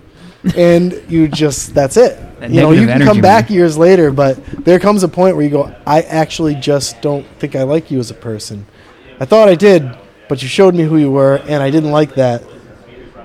and 0.56 1.04
you 1.10 1.28
just 1.28 1.74
that's 1.74 1.98
it 1.98 2.18
That 2.40 2.50
you 2.52 2.62
know 2.62 2.72
you 2.72 2.88
can 2.88 3.00
come 3.00 3.08
energy, 3.18 3.22
back 3.22 3.50
man. 3.50 3.58
years 3.58 3.78
later 3.78 4.10
but 4.12 4.44
there 4.64 4.80
comes 4.80 5.04
a 5.04 5.08
point 5.10 5.36
where 5.36 5.44
you 5.44 5.52
go 5.52 5.76
i 5.86 6.02
actually 6.02 6.56
just 6.56 7.02
don't 7.02 7.26
think 7.40 7.56
i 7.56 7.64
like 7.64 7.92
you 7.92 8.00
as 8.00 8.10
a 8.10 8.14
person 8.14 8.66
i 9.20 9.26
thought 9.26 9.50
i 9.50 9.56
did 9.56 9.98
but 10.30 10.42
you 10.42 10.48
showed 10.48 10.74
me 10.76 10.84
who 10.84 10.96
you 10.98 11.12
were 11.12 11.38
and 11.48 11.62
i 11.62 11.70
didn't 11.70 11.92
like 11.92 12.16
that 12.16 12.42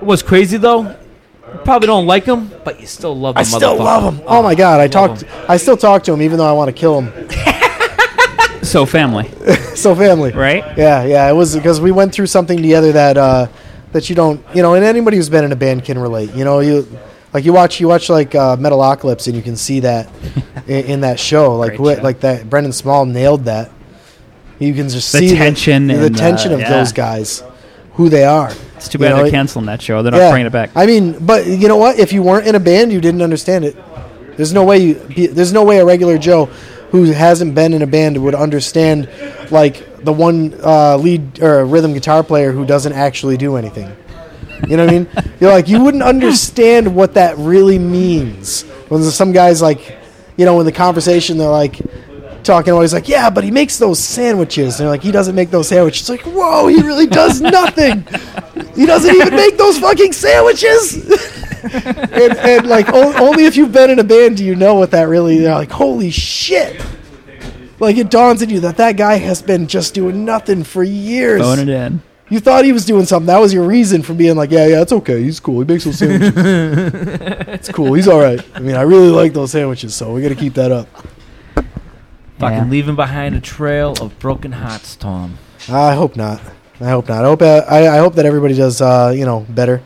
What's 0.01 0.21
crazy 0.21 0.57
though? 0.57 0.81
You 0.83 1.59
probably 1.63 1.87
don't 1.87 2.05
like 2.05 2.25
him, 2.25 2.51
but 2.65 2.81
you 2.81 2.85
still 2.85 3.17
love 3.17 3.35
them. 3.35 3.39
I 3.39 3.43
still 3.43 3.77
love 3.77 4.13
him. 4.13 4.21
Oh 4.27 4.43
my 4.43 4.53
god, 4.55 4.81
I 4.81 4.87
talked. 4.89 5.23
I 5.47 5.55
still 5.55 5.77
talk 5.77 6.03
to 6.03 6.13
him, 6.13 6.21
even 6.21 6.37
though 6.37 6.45
I 6.47 6.51
want 6.51 6.67
to 6.67 6.73
kill 6.73 7.01
him. 7.01 7.29
So 8.61 8.85
family, 8.85 9.29
So 9.75 9.93
family, 9.95 10.31
right? 10.31 10.63
Yeah, 10.77 11.03
yeah. 11.05 11.29
It 11.29 11.33
was 11.33 11.55
because 11.55 11.79
we 11.79 11.91
went 11.91 12.13
through 12.13 12.25
something 12.27 12.57
together 12.61 12.91
that 12.93 13.15
uh, 13.15 13.47
that 13.91 14.09
you 14.09 14.15
don't, 14.15 14.43
you 14.53 14.61
know, 14.61 14.73
and 14.73 14.83
anybody 14.83 15.17
who's 15.17 15.29
been 15.29 15.43
in 15.45 15.51
a 15.51 15.55
band 15.55 15.85
can 15.85 15.97
relate. 15.97 16.33
You 16.33 16.43
know, 16.43 16.59
you 16.59 16.87
like 17.33 17.45
you 17.45 17.53
watch 17.53 17.79
you 17.79 17.87
watch 17.87 18.09
like 18.09 18.35
uh, 18.35 18.55
Metalocalypse, 18.57 19.27
and 19.27 19.35
you 19.35 19.41
can 19.41 19.55
see 19.55 19.81
that 19.81 20.09
in, 20.67 20.85
in 20.85 21.01
that 21.01 21.19
show. 21.19 21.55
Like 21.55 21.71
Great 21.71 21.79
what, 21.79 21.97
show. 21.97 22.03
like 22.03 22.19
that. 22.21 22.49
Brendan 22.49 22.73
Small 22.73 23.05
nailed 23.05 23.45
that. 23.45 23.71
You 24.59 24.73
can 24.73 24.87
just 24.89 25.11
The 25.11 25.19
see 25.19 25.29
the- 25.29 25.35
tension 25.35 25.87
the, 25.87 26.05
and, 26.05 26.17
tension 26.17 26.51
uh, 26.51 26.55
of 26.55 26.61
yeah. 26.61 26.69
those 26.69 26.91
guys, 26.93 27.43
who 27.93 28.09
they 28.09 28.23
are. 28.23 28.51
It's 28.77 28.87
too 28.89 28.97
You 28.97 29.05
bad 29.05 29.09
know, 29.15 29.23
they're 29.23 29.31
canceling 29.31 29.65
that 29.67 29.81
show. 29.81 30.01
They're 30.03 30.11
not 30.11 30.17
Yeah. 30.19 30.31
bringing 30.31 30.47
it 30.47 30.53
back. 30.53 30.71
I 30.75 30.85
mean, 30.85 31.25
but 31.25 31.45
you 31.45 31.67
know 31.67 31.77
what? 31.77 31.97
If 31.99 32.11
you 32.13 32.21
weren't 32.23 32.47
in 32.47 32.55
a 32.55 32.59
band, 32.59 32.91
you 32.93 33.01
didn't 33.01 33.21
understand 33.21 33.65
it. 33.65 33.75
There's 34.37 34.51
no 34.53 34.63
way 34.65 34.79
you. 34.79 34.95
be- 34.95 35.27
There's 35.27 35.53
no 35.53 35.63
way 35.63 35.77
a 35.79 35.85
regular 35.85 36.17
Joe 36.17 36.45
who 36.91 37.05
hasn't 37.05 37.55
been 37.55 37.73
in 37.73 37.81
a 37.81 37.87
band 37.87 38.21
would 38.23 38.35
understand, 38.35 39.09
like 39.51 39.85
the 40.05 40.13
one 40.13 40.57
uh, 40.63 40.97
lead 40.97 41.41
or 41.41 41.65
rhythm 41.65 41.93
guitar 41.93 42.23
player 42.23 42.51
who 42.51 42.65
doesn't 42.65 42.93
actually 42.93 43.37
do 43.37 43.57
anything. 43.57 43.95
You 44.67 44.77
know 44.77 44.85
what 44.85 44.93
I 44.93 44.99
mean? 44.99 45.09
You're 45.39 45.51
like 45.51 45.67
you 45.67 45.83
wouldn't 45.83 46.03
understand 46.03 46.95
what 46.95 47.15
that 47.15 47.37
really 47.37 47.79
means. 47.79 48.63
When 48.87 49.03
some 49.03 49.31
guys 49.31 49.61
like, 49.61 49.97
you 50.37 50.45
know, 50.45 50.59
in 50.59 50.65
the 50.65 50.71
conversation 50.71 51.37
they're 51.37 51.49
like 51.49 51.81
talking 52.43 52.71
always 52.73 52.93
like, 52.93 53.09
yeah, 53.09 53.29
but 53.29 53.43
he 53.43 53.51
makes 53.51 53.77
those 53.77 53.99
sandwiches. 53.99 54.79
And 54.79 54.85
they're 54.85 54.93
like, 54.93 55.01
he 55.01 55.11
doesn't 55.11 55.35
make 55.35 55.49
those 55.49 55.67
sandwiches. 55.67 56.01
It's 56.01 56.09
like, 56.09 56.21
whoa, 56.21 56.67
he 56.67 56.81
really 56.81 57.07
does 57.07 57.41
nothing. 57.59 58.05
he 58.75 58.85
doesn't 58.85 59.13
even 59.13 59.35
make 59.35 59.57
those 59.57 59.79
fucking 59.79 60.13
sandwiches. 60.13 60.93
and, 61.73 62.37
and 62.37 62.67
like 62.67 62.89
o- 62.89 63.13
only 63.15 63.45
if 63.45 63.57
you've 63.57 63.71
been 63.71 63.89
in 63.89 63.99
a 63.99 64.03
band 64.03 64.37
do 64.37 64.45
you 64.45 64.55
know 64.55 64.75
what 64.75 64.91
that 64.91 65.03
really. 65.03 65.39
They're 65.39 65.55
like, 65.55 65.71
holy 65.71 66.11
shit. 66.11 66.79
Like 67.79 67.97
it 67.97 68.09
dawns 68.09 68.41
on 68.41 68.49
you 68.49 68.59
that 68.61 68.77
that 68.77 68.95
guy 68.97 69.15
has 69.17 69.41
been 69.41 69.67
just 69.67 69.93
doing 69.93 70.23
nothing 70.25 70.63
for 70.63 70.83
years. 70.83 71.41
Phone 71.41 71.59
it 71.59 71.69
in. 71.69 72.01
You 72.29 72.39
thought 72.39 72.65
he 72.65 72.71
was 72.71 72.85
doing 72.85 73.05
something. 73.05 73.27
That 73.27 73.39
was 73.39 73.53
your 73.53 73.65
reason 73.67 74.01
for 74.01 74.13
being 74.15 74.35
like, 74.35 74.49
yeah, 74.49 74.65
yeah, 74.65 74.81
it's 74.81 74.91
okay. 74.91 75.21
He's 75.21 75.39
cool. 75.39 75.59
He 75.59 75.65
makes 75.65 75.83
those 75.83 75.99
sandwiches. 75.99 76.33
it's 77.49 77.69
cool. 77.69 77.93
He's 77.93 78.07
all 78.07 78.19
right. 78.19 78.43
I 78.55 78.59
mean, 78.59 78.75
I 78.75 78.81
really 78.81 79.09
like 79.09 79.33
those 79.33 79.51
sandwiches, 79.51 79.93
so 79.93 80.11
we 80.13 80.21
got 80.23 80.29
to 80.29 80.35
keep 80.35 80.55
that 80.55 80.71
up. 80.71 80.87
Fucking 82.39 82.57
Yeah. 82.57 82.65
leaving 82.65 82.95
behind 82.95 83.35
a 83.35 83.39
trail 83.41 83.93
of 84.01 84.17
broken 84.19 84.53
hearts, 84.53 84.95
Tom. 84.95 85.37
I 85.69 85.93
hope 85.93 86.15
not. 86.15 86.41
I 86.81 86.89
hope 86.89 87.07
not. 87.07 87.23
I 87.23 87.27
hope 87.27 87.41
uh, 87.41 87.63
I, 87.69 87.87
I 87.87 87.97
hope 87.99 88.15
that 88.15 88.25
everybody 88.25 88.55
does 88.55 88.81
uh, 88.81 89.13
you 89.15 89.25
know 89.25 89.45
better 89.49 89.81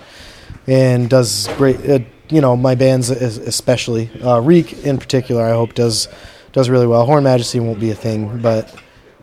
and 0.65 1.09
does 1.09 1.47
great. 1.57 1.87
Uh, 1.87 1.99
you 2.29 2.41
know, 2.41 2.55
my 2.55 2.73
bands 2.75 3.11
es- 3.11 3.37
especially 3.37 4.09
uh, 4.23 4.39
Wreak 4.39 4.83
in 4.85 4.97
particular. 4.97 5.43
I 5.43 5.51
hope 5.51 5.73
does 5.75 6.07
does 6.51 6.69
really 6.69 6.87
well. 6.87 7.05
Horn 7.05 7.23
Majesty 7.23 7.59
won't 7.59 7.79
be 7.79 7.91
a 7.91 7.95
thing, 7.95 8.39
but 8.41 8.73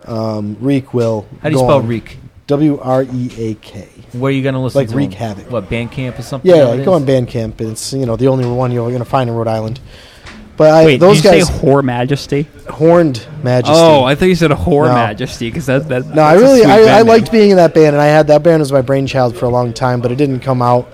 um, 0.04 0.56
Wreak 0.60 0.94
will. 0.94 1.26
How 1.42 1.48
do 1.48 1.54
you 1.54 1.60
go 1.60 1.66
spell 1.66 1.78
on. 1.78 1.86
Wreak? 1.88 2.18
W 2.46 2.78
R 2.78 3.02
E 3.02 3.30
A 3.38 3.54
K. 3.54 3.88
Where 4.12 4.28
are 4.28 4.32
you 4.32 4.42
gonna 4.42 4.62
listen 4.62 4.78
Like 4.78 4.88
to 4.90 4.96
Wreak 4.96 5.10
them? 5.10 5.18
Havoc. 5.18 5.50
What 5.50 5.68
Bandcamp 5.68 6.18
or 6.18 6.22
something? 6.22 6.48
Yeah, 6.48 6.64
nowadays? 6.64 6.84
go 6.84 6.92
on 6.94 7.04
Bandcamp. 7.04 7.60
It's 7.60 7.92
you 7.92 8.06
know 8.06 8.16
the 8.16 8.28
only 8.28 8.46
one 8.46 8.70
you're 8.70 8.88
going 8.88 9.00
to 9.00 9.04
find 9.04 9.28
in 9.28 9.34
Rhode 9.34 9.48
Island. 9.48 9.80
But 10.56 10.70
I, 10.70 10.84
Wait, 10.86 10.96
those 11.00 11.20
did 11.20 11.24
you 11.24 11.44
guys 11.44 11.48
say 11.48 11.54
Whore 11.54 11.84
Majesty? 11.84 12.46
horned 12.70 13.26
Majesty. 13.42 13.74
Oh, 13.76 14.04
I 14.04 14.14
thought 14.14 14.26
you 14.26 14.34
said 14.34 14.52
a 14.52 14.54
Whore 14.54 14.86
No. 14.86 14.94
Majesty 14.94 15.50
because 15.50 15.66
that 15.66 15.88
that. 15.88 16.06
No, 16.06 16.22
I 16.22 16.34
really, 16.34 16.64
I, 16.64 16.98
I 16.98 17.02
liked 17.02 17.30
being 17.30 17.50
in 17.50 17.56
that 17.56 17.74
band, 17.74 17.94
and 17.94 18.00
I 18.00 18.06
had 18.06 18.28
that 18.28 18.42
band 18.42 18.60
was 18.60 18.72
my 18.72 18.80
brainchild 18.80 19.36
for 19.36 19.44
a 19.44 19.50
long 19.50 19.74
time, 19.74 20.00
but 20.00 20.12
it 20.12 20.16
didn't 20.16 20.40
come 20.40 20.62
out. 20.62 20.88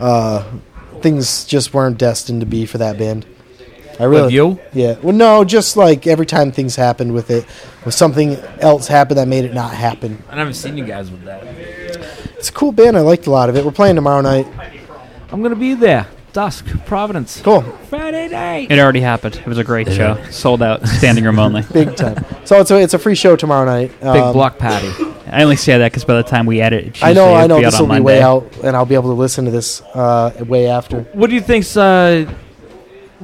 Uh, 0.00 0.42
things 1.00 1.44
just 1.44 1.72
weren't 1.74 1.98
destined 1.98 2.40
to 2.40 2.46
be 2.46 2.66
for 2.66 2.78
that 2.78 2.98
band. 2.98 3.24
I 4.00 4.04
really, 4.04 4.22
With 4.24 4.32
you? 4.32 4.60
yeah. 4.72 4.96
Well, 5.02 5.14
no, 5.14 5.44
just 5.44 5.76
like 5.76 6.06
every 6.06 6.26
time 6.26 6.50
things 6.52 6.74
happened 6.76 7.12
with 7.14 7.30
it, 7.30 7.46
with 7.84 7.94
something 7.94 8.36
else 8.60 8.88
happened 8.88 9.18
that 9.18 9.28
made 9.28 9.44
it 9.44 9.54
not 9.54 9.72
happen. 9.72 10.22
I 10.30 10.36
haven't 10.36 10.54
seen 10.54 10.76
you 10.76 10.84
guys 10.84 11.10
with 11.10 11.22
that. 11.24 11.42
It's 12.36 12.48
a 12.48 12.52
cool 12.52 12.72
band. 12.72 12.96
I 12.96 13.00
liked 13.00 13.26
a 13.26 13.30
lot 13.30 13.48
of 13.48 13.56
it. 13.56 13.64
We're 13.64 13.70
playing 13.72 13.94
tomorrow 13.96 14.20
night. 14.20 14.46
I'm 15.30 15.42
gonna 15.42 15.56
be 15.56 15.74
there. 15.74 16.06
Dusk, 16.32 16.66
Providence. 16.84 17.40
Cool, 17.42 17.62
Friday 17.88 18.26
night. 18.28 18.68
It 18.70 18.80
already 18.80 19.00
happened. 19.00 19.36
It 19.36 19.46
was 19.46 19.58
a 19.58 19.62
great 19.64 19.86
show. 19.92 20.20
Sold 20.30 20.62
out. 20.62 20.84
Standing 20.86 21.22
room 21.24 21.38
only. 21.38 21.62
big 21.72 21.94
time. 21.96 22.24
So 22.44 22.60
it's 22.60 22.70
a 22.72 22.80
it's 22.80 22.94
a 22.94 22.98
free 22.98 23.14
show 23.14 23.36
tomorrow 23.36 23.64
night. 23.64 23.92
Big 24.00 24.06
Um, 24.08 24.32
block 24.32 24.58
party. 24.58 24.88
Yeah. 24.98 25.12
I 25.30 25.42
only 25.44 25.56
say 25.56 25.78
that 25.78 25.90
because 25.92 26.04
by 26.04 26.14
the 26.14 26.22
time 26.24 26.46
we 26.46 26.60
edit, 26.60 26.86
it's 26.86 27.02
I 27.02 27.12
know, 27.12 27.26
usually 27.28 27.42
I 27.42 27.46
know. 27.46 27.58
be 27.60 27.64
out 27.66 27.70
This 27.70 27.80
will 27.80 27.86
be 27.88 28.00
way 28.00 28.20
out, 28.20 28.52
and 28.64 28.76
I'll 28.76 28.84
be 28.86 28.94
able 28.96 29.10
to 29.10 29.18
listen 29.20 29.44
to 29.46 29.50
this 29.52 29.80
uh, 29.94 30.32
way 30.46 30.66
after. 30.68 31.02
What 31.12 31.30
do 31.30 31.34
you 31.36 31.40
think's 31.40 31.76
uh, 31.76 32.28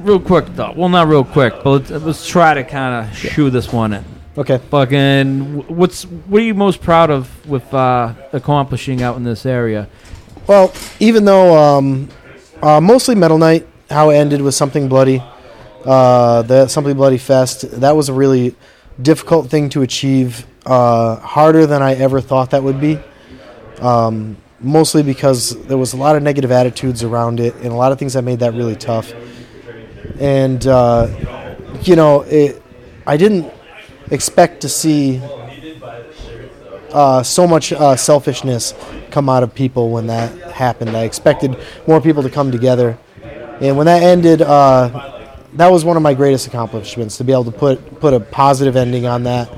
real 0.03 0.19
quick 0.19 0.45
though? 0.55 0.73
Well, 0.75 0.89
not 0.89 1.07
real 1.07 1.23
quick, 1.23 1.53
but 1.63 1.69
let's, 1.69 1.89
let's 1.91 2.27
try 2.27 2.53
to 2.53 2.63
kind 2.63 3.05
of 3.05 3.15
shoe 3.15 3.49
this 3.49 3.71
one 3.71 3.93
in. 3.93 4.05
Okay. 4.37 4.59
Fucking, 4.69 5.67
what's 5.67 6.03
what 6.03 6.41
are 6.41 6.45
you 6.45 6.53
most 6.53 6.81
proud 6.81 7.09
of 7.09 7.47
with 7.47 7.73
uh, 7.73 8.13
accomplishing 8.31 9.01
out 9.01 9.17
in 9.17 9.23
this 9.23 9.45
area? 9.45 9.89
Well, 10.47 10.73
even 10.99 11.25
though 11.25 11.57
um, 11.57 12.09
uh, 12.61 12.79
mostly 12.79 13.15
Metal 13.15 13.37
Night, 13.37 13.67
how 13.89 14.09
it 14.09 14.15
ended 14.15 14.41
with 14.41 14.55
something 14.55 14.87
bloody, 14.87 15.21
uh, 15.85 16.41
the 16.43 16.67
something 16.67 16.95
bloody 16.95 17.17
fest. 17.17 17.69
That 17.81 17.95
was 17.95 18.09
a 18.09 18.13
really 18.13 18.55
difficult 19.01 19.49
thing 19.49 19.69
to 19.69 19.81
achieve. 19.81 20.45
Uh, 20.65 21.15
harder 21.15 21.65
than 21.65 21.81
I 21.81 21.95
ever 21.95 22.21
thought 22.21 22.51
that 22.51 22.61
would 22.61 22.79
be. 22.79 22.99
Um, 23.79 24.37
mostly 24.59 25.01
because 25.01 25.59
there 25.65 25.77
was 25.77 25.93
a 25.93 25.97
lot 25.97 26.15
of 26.15 26.21
negative 26.21 26.51
attitudes 26.51 27.03
around 27.03 27.39
it, 27.39 27.55
and 27.55 27.67
a 27.67 27.73
lot 27.75 27.91
of 27.91 27.97
things 27.97 28.13
that 28.13 28.21
made 28.23 28.39
that 28.39 28.53
really 28.53 28.75
tough. 28.75 29.11
And 30.19 30.65
uh, 30.65 31.07
you 31.81 31.95
know, 31.95 32.21
it, 32.21 32.61
I 33.05 33.17
didn't 33.17 33.51
expect 34.11 34.61
to 34.61 34.69
see 34.69 35.21
uh, 36.91 37.23
so 37.23 37.47
much 37.47 37.71
uh, 37.71 37.95
selfishness 37.95 38.73
come 39.09 39.29
out 39.29 39.43
of 39.43 39.53
people 39.55 39.89
when 39.89 40.07
that 40.07 40.31
happened. 40.51 40.91
I 40.91 41.03
expected 41.03 41.57
more 41.87 42.01
people 42.01 42.23
to 42.23 42.29
come 42.29 42.51
together, 42.51 42.97
and 43.59 43.77
when 43.77 43.85
that 43.85 44.03
ended, 44.03 44.41
uh, 44.41 45.29
that 45.53 45.71
was 45.71 45.83
one 45.83 45.97
of 45.97 46.03
my 46.03 46.13
greatest 46.13 46.47
accomplishments 46.47 47.17
to 47.17 47.23
be 47.23 47.31
able 47.31 47.45
to 47.45 47.51
put 47.51 47.99
put 47.99 48.13
a 48.13 48.19
positive 48.19 48.75
ending 48.75 49.05
on 49.05 49.23
that 49.23 49.51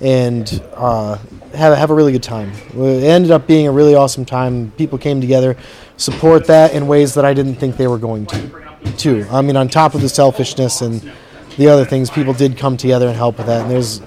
and 0.00 0.62
uh, 0.74 1.16
have 1.54 1.76
have 1.76 1.90
a 1.90 1.94
really 1.94 2.12
good 2.12 2.22
time. 2.22 2.52
It 2.74 3.02
ended 3.02 3.30
up 3.30 3.46
being 3.46 3.66
a 3.66 3.72
really 3.72 3.94
awesome 3.94 4.24
time. 4.24 4.70
People 4.72 4.98
came 4.98 5.20
together, 5.20 5.56
support 5.96 6.46
that 6.46 6.74
in 6.74 6.86
ways 6.86 7.14
that 7.14 7.24
I 7.24 7.34
didn't 7.34 7.56
think 7.56 7.76
they 7.76 7.86
were 7.86 7.98
going 7.98 8.26
to. 8.26 8.65
Too. 8.96 9.26
I 9.30 9.42
mean, 9.42 9.56
on 9.56 9.68
top 9.68 9.94
of 9.94 10.00
the 10.00 10.08
selfishness 10.08 10.80
and 10.80 11.12
the 11.56 11.68
other 11.68 11.84
things, 11.84 12.10
people 12.10 12.32
did 12.32 12.56
come 12.56 12.76
together 12.76 13.08
and 13.08 13.16
help 13.16 13.38
with 13.38 13.46
that. 13.46 13.62
And 13.62 13.70
there's 13.70 14.00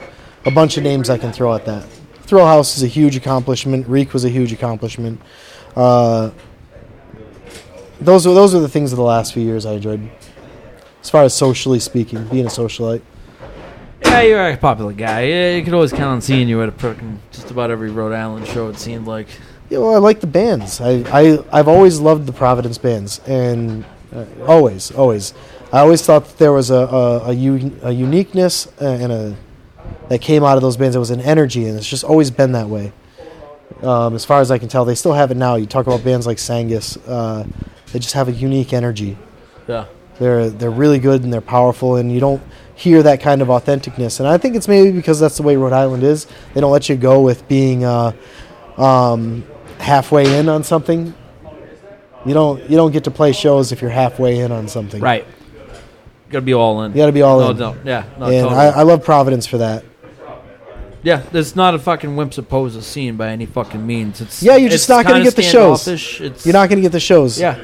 a 0.45 0.51
bunch 0.51 0.77
of 0.77 0.83
names 0.83 1.09
I 1.09 1.17
can 1.17 1.31
throw 1.31 1.53
at 1.53 1.65
that. 1.65 1.85
Thrill 2.21 2.45
House 2.45 2.77
is 2.77 2.83
a 2.83 2.87
huge 2.87 3.15
accomplishment. 3.15 3.87
Wreak 3.87 4.13
was 4.13 4.23
a 4.23 4.29
huge 4.29 4.53
accomplishment. 4.53 5.21
Uh, 5.75 6.31
those 7.99 8.25
are 8.25 8.33
those 8.33 8.55
are 8.55 8.59
the 8.59 8.69
things 8.69 8.93
of 8.93 8.97
the 8.97 9.03
last 9.03 9.33
few 9.33 9.43
years 9.43 9.65
I 9.65 9.73
enjoyed, 9.73 10.09
as 11.01 11.09
far 11.09 11.23
as 11.23 11.33
socially 11.33 11.79
speaking, 11.79 12.23
being 12.27 12.45
a 12.45 12.49
socialite. 12.49 13.01
Yeah, 14.03 14.21
you're 14.21 14.49
a 14.49 14.57
popular 14.57 14.93
guy. 14.93 15.23
Yeah, 15.23 15.55
you 15.55 15.63
could 15.63 15.73
always 15.73 15.91
count 15.91 16.03
on 16.03 16.21
seeing 16.21 16.47
you 16.47 16.61
at 16.61 16.69
a 16.69 16.71
frickin' 16.71 17.17
just 17.31 17.51
about 17.51 17.71
every 17.71 17.89
Rhode 17.89 18.13
Island 18.13 18.47
show. 18.47 18.69
It 18.69 18.77
seemed 18.77 19.07
like. 19.07 19.27
Yeah, 19.69 19.79
well, 19.79 19.93
I 19.93 19.97
like 19.97 20.19
the 20.19 20.27
bands. 20.27 20.81
I, 20.81 21.03
I 21.11 21.43
I've 21.51 21.67
always 21.67 21.99
loved 21.99 22.25
the 22.25 22.33
Providence 22.33 22.77
bands, 22.77 23.19
and 23.27 23.85
uh, 24.13 24.25
always, 24.47 24.91
always, 24.91 25.33
I 25.71 25.79
always 25.79 26.01
thought 26.05 26.37
there 26.37 26.53
was 26.53 26.71
a 26.71 27.33
uniqueness 27.33 28.67
uh, 28.81 28.85
and 28.85 29.11
a 29.11 29.37
that 30.09 30.21
came 30.21 30.43
out 30.43 30.57
of 30.57 30.61
those 30.61 30.77
bands. 30.77 30.95
It 30.95 30.99
was 30.99 31.11
an 31.11 31.21
energy, 31.21 31.67
and 31.67 31.77
it's 31.77 31.87
just 31.87 32.03
always 32.03 32.31
been 32.31 32.51
that 32.53 32.67
way. 32.67 32.91
Um, 33.81 34.15
as 34.15 34.25
far 34.25 34.41
as 34.41 34.51
I 34.51 34.57
can 34.57 34.67
tell, 34.67 34.83
they 34.83 34.95
still 34.95 35.13
have 35.13 35.31
it 35.31 35.37
now. 35.37 35.55
You 35.55 35.65
talk 35.65 35.87
about 35.87 36.03
bands 36.03 36.25
like 36.27 36.37
Sangus; 36.37 36.97
uh, 37.07 37.45
they 37.93 37.99
just 37.99 38.15
have 38.15 38.27
a 38.27 38.31
unique 38.31 38.73
energy. 38.73 39.17
Yeah. 39.67 39.85
They're 40.17 40.49
they're 40.49 40.71
really 40.71 40.99
good 40.99 41.23
and 41.23 41.31
they're 41.31 41.41
powerful, 41.41 41.95
and 41.95 42.11
you 42.11 42.19
don't 42.19 42.41
hear 42.75 43.03
that 43.03 43.21
kind 43.21 43.41
of 43.41 43.47
authenticness. 43.49 44.19
And 44.19 44.27
I 44.27 44.37
think 44.37 44.55
it's 44.55 44.67
maybe 44.67 44.91
because 44.91 45.19
that's 45.19 45.37
the 45.37 45.43
way 45.43 45.55
Rhode 45.55 45.73
Island 45.73 46.03
is. 46.03 46.27
They 46.53 46.61
don't 46.61 46.71
let 46.71 46.89
you 46.89 46.95
go 46.95 47.21
with 47.21 47.47
being 47.47 47.85
uh, 47.85 48.13
um, 48.77 49.45
halfway 49.77 50.39
in 50.39 50.49
on 50.49 50.63
something. 50.63 51.13
You 52.25 52.33
don't 52.33 52.61
you 52.69 52.75
don't 52.77 52.91
get 52.91 53.05
to 53.05 53.11
play 53.11 53.31
shows 53.31 53.71
if 53.71 53.81
you're 53.81 53.91
halfway 53.91 54.39
in 54.39 54.51
on 54.51 54.67
something. 54.67 55.01
Right. 55.01 55.25
You 55.25 56.33
Got 56.33 56.39
to 56.39 56.45
be 56.45 56.53
all 56.53 56.83
in. 56.83 56.91
You 56.91 56.97
got 56.97 57.05
to 57.07 57.11
be 57.11 57.21
all 57.21 57.39
no, 57.39 57.49
in. 57.51 57.57
no, 57.57 57.75
yeah, 57.83 58.03
no, 58.19 58.25
and 58.25 58.33
totally. 58.43 58.55
I, 58.55 58.67
I 58.69 58.81
love 58.83 59.03
Providence 59.03 59.47
for 59.47 59.57
that. 59.59 59.83
yeah, 61.01 61.23
there's 61.31 61.55
not 61.55 61.73
a 61.73 61.79
fucking 61.79 62.11
wimps 62.11 62.37
opposed 62.37 62.81
scene 62.83 63.15
by 63.17 63.29
any 63.29 63.45
fucking 63.47 63.85
means. 63.85 64.21
It's 64.21 64.43
Yeah, 64.43 64.57
you're 64.57 64.69
just 64.69 64.87
not 64.89 65.05
gonna 65.05 65.23
get 65.23 65.35
the 65.35 65.41
shows. 65.41 65.87
It's, 65.87 66.45
You're 66.45 66.53
not 66.53 66.69
going 66.69 66.77
to 66.77 66.81
get 66.83 66.91
the 66.91 66.99
shows. 66.99 67.39
Yeah. 67.39 67.57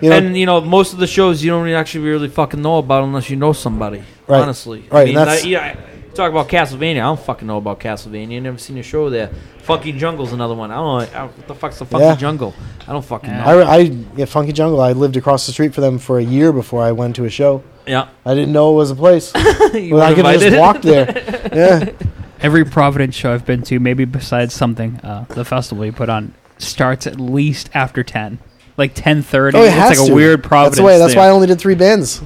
You 0.00 0.10
know, 0.10 0.16
and 0.16 0.36
you 0.36 0.46
know, 0.46 0.60
most 0.60 0.92
of 0.92 0.98
the 0.98 1.06
shows 1.06 1.42
you 1.44 1.50
don't 1.50 1.68
actually 1.70 2.04
really 2.04 2.28
fucking 2.28 2.60
know 2.60 2.78
about 2.78 3.04
unless 3.04 3.30
you 3.30 3.36
know 3.36 3.52
somebody. 3.52 4.02
Right. 4.26 4.40
Honestly, 4.42 4.84
Right, 4.90 5.02
I 5.02 5.04
mean, 5.06 5.14
that's- 5.14 5.44
I- 5.44 5.48
yeah, 5.48 5.60
I- 5.78 5.92
talk 6.14 6.30
about 6.30 6.48
Castlevania. 6.48 6.96
I 6.96 7.04
don't 7.04 7.20
fucking 7.20 7.46
know 7.46 7.56
about 7.56 7.80
Castlevania. 7.80 8.36
I 8.36 8.40
never 8.40 8.58
seen 8.58 8.76
a 8.78 8.82
show 8.82 9.08
there. 9.10 9.30
Funky 9.58 9.92
Jungle's 9.92 10.32
another 10.32 10.54
one. 10.54 10.70
I 10.70 10.74
don't 10.74 11.12
know 11.12 11.18
I- 11.18 11.24
what 11.26 11.46
the 11.48 11.54
fuck's 11.54 11.78
the 11.78 11.86
fucking 11.86 12.06
Yeah. 12.06 12.16
Jungle. 12.16 12.52
I 12.86 12.92
don't 12.92 13.04
fucking 13.04 13.30
Yeah. 13.30 13.44
know. 13.44 13.60
I, 13.62 13.74
I 13.76 13.78
yeah, 14.16 14.24
Funky 14.24 14.52
Jungle. 14.52 14.80
I 14.80 14.92
lived 14.92 15.16
across 15.16 15.46
the 15.46 15.52
street 15.52 15.74
for 15.74 15.80
them 15.80 15.98
for 15.98 16.18
a 16.18 16.22
year 16.22 16.52
before 16.52 16.82
I 16.82 16.92
went 16.92 17.16
to 17.16 17.24
a 17.24 17.30
show. 17.30 17.62
yeah, 17.86 18.08
I 18.26 18.34
didn't 18.34 18.52
know 18.52 18.72
it 18.72 18.76
was 18.76 18.90
a 18.90 18.96
place. 18.96 19.32
You 19.74 19.94
well, 19.94 20.02
I 20.02 20.10
were 20.10 20.16
could 20.16 20.24
have 20.26 20.34
invited. 20.34 20.50
just 20.50 20.60
walked 20.60 20.82
there. 20.82 21.50
Yeah. 21.54 21.92
Every 22.40 22.64
Providence 22.64 23.14
show 23.14 23.32
I've 23.32 23.46
been 23.46 23.62
to, 23.62 23.78
maybe 23.78 24.04
besides 24.04 24.52
something, 24.52 24.96
uh, 25.04 25.26
the 25.28 25.44
festival 25.44 25.84
you 25.86 25.92
put 25.92 26.08
on, 26.08 26.34
starts 26.58 27.06
at 27.06 27.20
least 27.20 27.70
after 27.72 28.02
ten, 28.02 28.38
like 28.76 28.94
ten 28.94 29.22
thirty. 29.22 29.56
Oh, 29.56 29.62
it 29.62 29.66
it's 29.66 29.74
has 29.76 29.98
like 29.98 30.06
to. 30.08 30.12
a 30.12 30.14
weird 30.16 30.42
Providence. 30.42 30.76
That's 30.76 30.80
the 30.80 30.84
way. 30.86 30.98
That's 30.98 31.14
why 31.14 31.26
I 31.26 31.30
only 31.30 31.46
did 31.46 31.60
three 31.60 31.76
bands. 31.76 32.20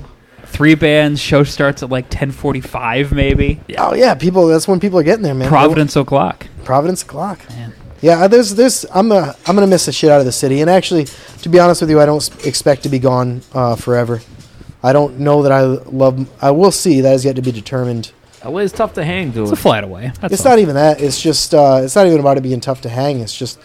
Three 0.44 0.74
bands. 0.74 1.20
Show 1.20 1.44
starts 1.44 1.82
at 1.82 1.90
like 1.90 2.06
ten 2.08 2.30
forty 2.30 2.62
five, 2.62 3.12
maybe. 3.12 3.60
Oh 3.76 3.92
yeah, 3.94 4.14
people. 4.14 4.46
That's 4.46 4.66
when 4.66 4.80
people 4.80 4.98
are 4.98 5.02
getting 5.02 5.22
there, 5.22 5.34
man. 5.34 5.48
Providence 5.48 5.94
o'clock. 5.96 6.46
Providence 6.64 7.02
clock. 7.02 7.46
Man. 7.50 7.74
Yeah, 8.02 8.24
uh, 8.24 8.28
there's 8.28 8.54
there's 8.54 8.84
I'm 8.94 9.10
uh, 9.10 9.32
I'm 9.46 9.54
gonna 9.56 9.66
miss 9.66 9.86
the 9.86 9.92
shit 9.92 10.10
out 10.10 10.20
of 10.20 10.26
the 10.26 10.32
city, 10.32 10.60
and 10.60 10.68
actually, 10.70 11.04
to 11.42 11.48
be 11.48 11.58
honest 11.58 11.80
with 11.80 11.90
you, 11.90 12.00
I 12.00 12.06
don't 12.06 12.16
s- 12.22 12.44
expect 12.46 12.82
to 12.82 12.88
be 12.88 12.98
gone 12.98 13.40
uh, 13.54 13.74
forever. 13.76 14.20
I 14.82 14.92
don't 14.92 15.18
know 15.18 15.42
that 15.42 15.52
I 15.52 15.62
love. 15.62 16.28
I 16.42 16.50
will 16.50 16.70
see. 16.72 17.00
That 17.00 17.14
is 17.14 17.24
yet 17.24 17.36
to 17.36 17.42
be 17.42 17.52
determined. 17.52 18.12
LA's 18.44 18.70
tough 18.72 18.92
to 18.94 19.04
hang, 19.04 19.30
dude. 19.30 19.44
It's 19.44 19.52
a 19.52 19.56
flight 19.56 19.82
away. 19.82 20.12
That's 20.20 20.34
it's 20.34 20.46
all. 20.46 20.52
not 20.52 20.58
even 20.58 20.74
that. 20.74 21.00
It's 21.00 21.20
just. 21.20 21.54
Uh, 21.54 21.80
it's 21.82 21.96
not 21.96 22.06
even 22.06 22.20
about 22.20 22.36
it 22.36 22.42
being 22.42 22.60
tough 22.60 22.82
to 22.82 22.88
hang. 22.88 23.20
It's 23.20 23.36
just. 23.36 23.58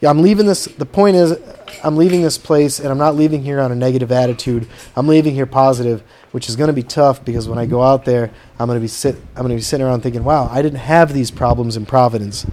Yeah, 0.00 0.10
I'm 0.10 0.22
leaving 0.22 0.46
this. 0.46 0.64
The 0.64 0.86
point 0.86 1.16
is, 1.16 1.36
I'm 1.84 1.96
leaving 1.96 2.22
this 2.22 2.38
place, 2.38 2.78
and 2.80 2.88
I'm 2.88 2.98
not 2.98 3.14
leaving 3.16 3.42
here 3.42 3.60
on 3.60 3.70
a 3.70 3.74
negative 3.74 4.10
attitude. 4.10 4.66
I'm 4.96 5.06
leaving 5.06 5.34
here 5.34 5.46
positive, 5.46 6.02
which 6.32 6.48
is 6.48 6.56
going 6.56 6.68
to 6.68 6.72
be 6.72 6.82
tough 6.82 7.24
because 7.24 7.48
when 7.48 7.58
I 7.58 7.66
go 7.66 7.82
out 7.82 8.04
there, 8.04 8.30
I'm 8.58 8.66
going 8.66 8.76
to 8.78 8.80
be 8.80 8.88
sit. 8.88 9.16
I'm 9.36 9.42
going 9.42 9.50
to 9.50 9.54
be 9.56 9.60
sitting 9.60 9.84
around 9.86 10.02
thinking, 10.02 10.24
"Wow, 10.24 10.48
I 10.50 10.62
didn't 10.62 10.78
have 10.80 11.12
these 11.12 11.30
problems 11.30 11.76
in 11.76 11.84
Providence. 11.86 12.46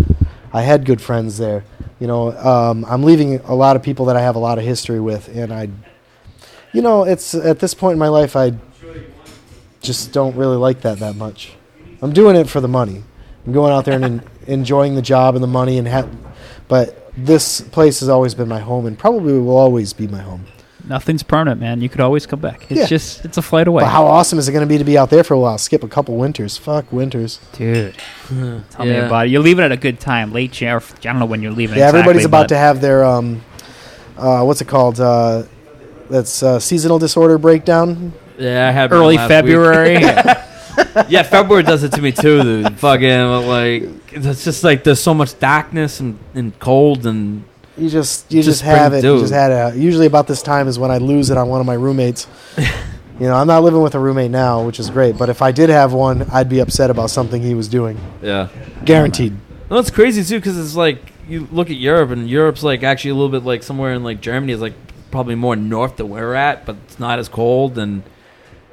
I 0.53 0.61
had 0.61 0.85
good 0.85 1.01
friends 1.01 1.37
there." 1.37 1.63
You 1.99 2.07
know, 2.07 2.31
um, 2.37 2.85
I'm 2.85 3.03
leaving 3.03 3.39
a 3.41 3.55
lot 3.55 3.75
of 3.75 3.83
people 3.83 4.05
that 4.05 4.15
I 4.15 4.21
have 4.21 4.35
a 4.35 4.39
lot 4.39 4.57
of 4.57 4.63
history 4.63 4.99
with, 4.99 5.27
and 5.35 5.53
I, 5.53 5.69
you 6.71 6.81
know, 6.81 7.03
it's 7.03 7.35
at 7.35 7.59
this 7.59 7.73
point 7.73 7.93
in 7.93 7.99
my 7.99 8.07
life, 8.07 8.35
I 8.35 8.53
just 9.81 10.11
don't 10.11 10.35
really 10.35 10.57
like 10.57 10.81
that 10.81 10.99
that 10.99 11.15
much. 11.15 11.53
I'm 12.01 12.13
doing 12.13 12.35
it 12.35 12.49
for 12.49 12.61
the 12.61 12.67
money. 12.67 13.03
I'm 13.45 13.53
going 13.53 13.73
out 13.73 13.85
there 13.85 13.95
and 13.95 14.05
en- 14.05 14.23
enjoying 14.47 14.95
the 14.95 15.01
job 15.01 15.35
and 15.35 15.43
the 15.43 15.47
money, 15.47 15.77
and 15.77 15.87
ha- 15.87 16.07
but 16.67 17.11
this 17.17 17.61
place 17.61 17.99
has 17.99 18.09
always 18.09 18.33
been 18.33 18.47
my 18.47 18.59
home, 18.59 18.85
and 18.85 18.97
probably 18.97 19.33
will 19.33 19.57
always 19.57 19.93
be 19.93 20.07
my 20.07 20.21
home. 20.21 20.45
Nothing's 20.89 21.21
permanent, 21.21 21.61
man. 21.61 21.81
You 21.81 21.87
could 21.89 22.01
always 22.01 22.25
come 22.25 22.39
back. 22.39 22.65
It's 22.69 22.79
Yeah. 22.79 22.85
just 22.87 23.23
it's 23.23 23.37
a 23.37 23.41
flight 23.43 23.67
away, 23.67 23.83
But 23.83 23.89
how 23.89 24.05
awesome 24.07 24.39
is 24.39 24.49
it 24.49 24.53
going 24.53 24.63
to 24.67 24.67
be 24.67 24.79
to 24.79 24.83
be 24.83 24.97
out 24.97 25.11
there 25.11 25.23
for 25.23 25.35
a 25.35 25.39
while? 25.39 25.57
Skip 25.59 25.83
a 25.83 25.87
couple 25.87 26.15
winters. 26.15 26.57
Fuck 26.57 26.91
winters. 26.91 27.39
dude. 27.53 27.93
Tell 28.27 28.35
me 28.85 28.91
Yeah. 28.93 29.05
about 29.05 29.27
it. 29.27 29.29
You're 29.29 29.43
leaving 29.43 29.63
at 29.63 29.71
a 29.71 29.77
good 29.77 29.99
time, 29.99 30.33
late 30.33 30.51
Jan. 30.51 30.77
I 30.77 30.81
don't 31.01 31.19
know 31.19 31.25
when 31.25 31.41
you're 31.43 31.51
leaving. 31.51 31.77
Yeah, 31.77 31.87
everybody's 31.87 32.25
about 32.25 32.49
to 32.49 32.57
have 32.57 32.81
their 32.81 33.05
um, 33.05 33.41
uh, 34.17 34.41
what's 34.43 34.61
it 34.61 34.67
called? 34.67 34.99
Uh, 34.99 35.43
that's 36.09 36.41
uh, 36.41 36.59
seasonal 36.59 36.97
disorder 36.99 37.37
breakdown. 37.37 38.13
yeah, 38.39 38.67
I 38.67 38.71
had 38.71 38.89
mine 38.89 38.99
early 38.99 39.15
last 39.17 39.29
week. 39.29 39.37
February. 39.37 39.93
yeah, 41.09 41.23
February 41.23 41.63
does 41.63 41.83
it 41.83 41.91
to 41.91 42.01
me 42.01 42.11
too, 42.11 42.41
dude. 42.41 42.79
Fucking 42.79 43.47
like 43.47 43.83
it's 44.13 44.43
just 44.43 44.63
like 44.63 44.83
there's 44.83 44.99
so 45.01 45.13
much 45.13 45.37
darkness 45.37 45.99
and, 45.99 46.17
and 46.33 46.57
cold 46.59 47.05
and 47.05 47.43
You 47.79 47.89
just 47.89 48.31
you 48.31 48.43
Just 48.43 48.59
just, 48.59 48.61
have 48.63 48.93
it. 48.93 49.03
You 49.03 49.19
just 49.19 49.33
had 49.33 49.51
it. 49.51 49.79
Usually 49.79 50.05
about 50.05 50.27
this 50.27 50.41
time 50.41 50.67
is 50.67 50.77
when 50.77 50.91
I 50.91 50.97
lose 50.97 51.29
it 51.29 51.37
on 51.37 51.47
one 51.49 51.59
of 51.59 51.65
my 51.65 51.73
roommates. 51.75 52.27
you 52.57 52.65
know, 53.27 53.35
I'm 53.35 53.47
not 53.47 53.63
living 53.63 53.81
with 53.81 53.95
a 53.95 53.99
roommate 53.99 54.31
now, 54.31 54.65
which 54.65 54.79
is 54.79 54.89
great. 54.89 55.17
But 55.17 55.29
if 55.29 55.41
I 55.41 55.51
did 55.51 55.69
have 55.69 55.93
one, 55.93 56.23
I'd 56.31 56.49
be 56.49 56.59
upset 56.59 56.89
about 56.89 57.09
something 57.09 57.41
he 57.41 57.53
was 57.53 57.67
doing. 57.67 57.97
yeah. 58.21 58.49
Guaranteed. 58.85 59.35
Well, 59.69 59.79
it's 59.79 59.91
crazy 59.91 60.23
too 60.23 60.39
because 60.39 60.57
it's 60.57 60.75
like 60.75 60.99
you 61.27 61.47
look 61.51 61.69
at 61.69 61.77
Europe 61.77 62.09
and 62.09 62.29
Europe's 62.29 62.63
like 62.63 62.81
actually 62.83 63.11
a 63.11 63.15
little 63.15 63.29
bit 63.29 63.43
like 63.43 63.61
somewhere 63.61 63.93
in 63.93 64.03
like 64.03 64.19
Germany 64.21 64.53
is 64.53 64.61
like 64.61 64.73
probably 65.11 65.35
more 65.35 65.55
north 65.55 65.97
than 65.97 66.09
we're 66.09 66.33
at, 66.33 66.65
but 66.65 66.75
it's 66.85 66.99
not 66.99 67.19
as 67.19 67.29
cold 67.29 67.77
and 67.77 68.03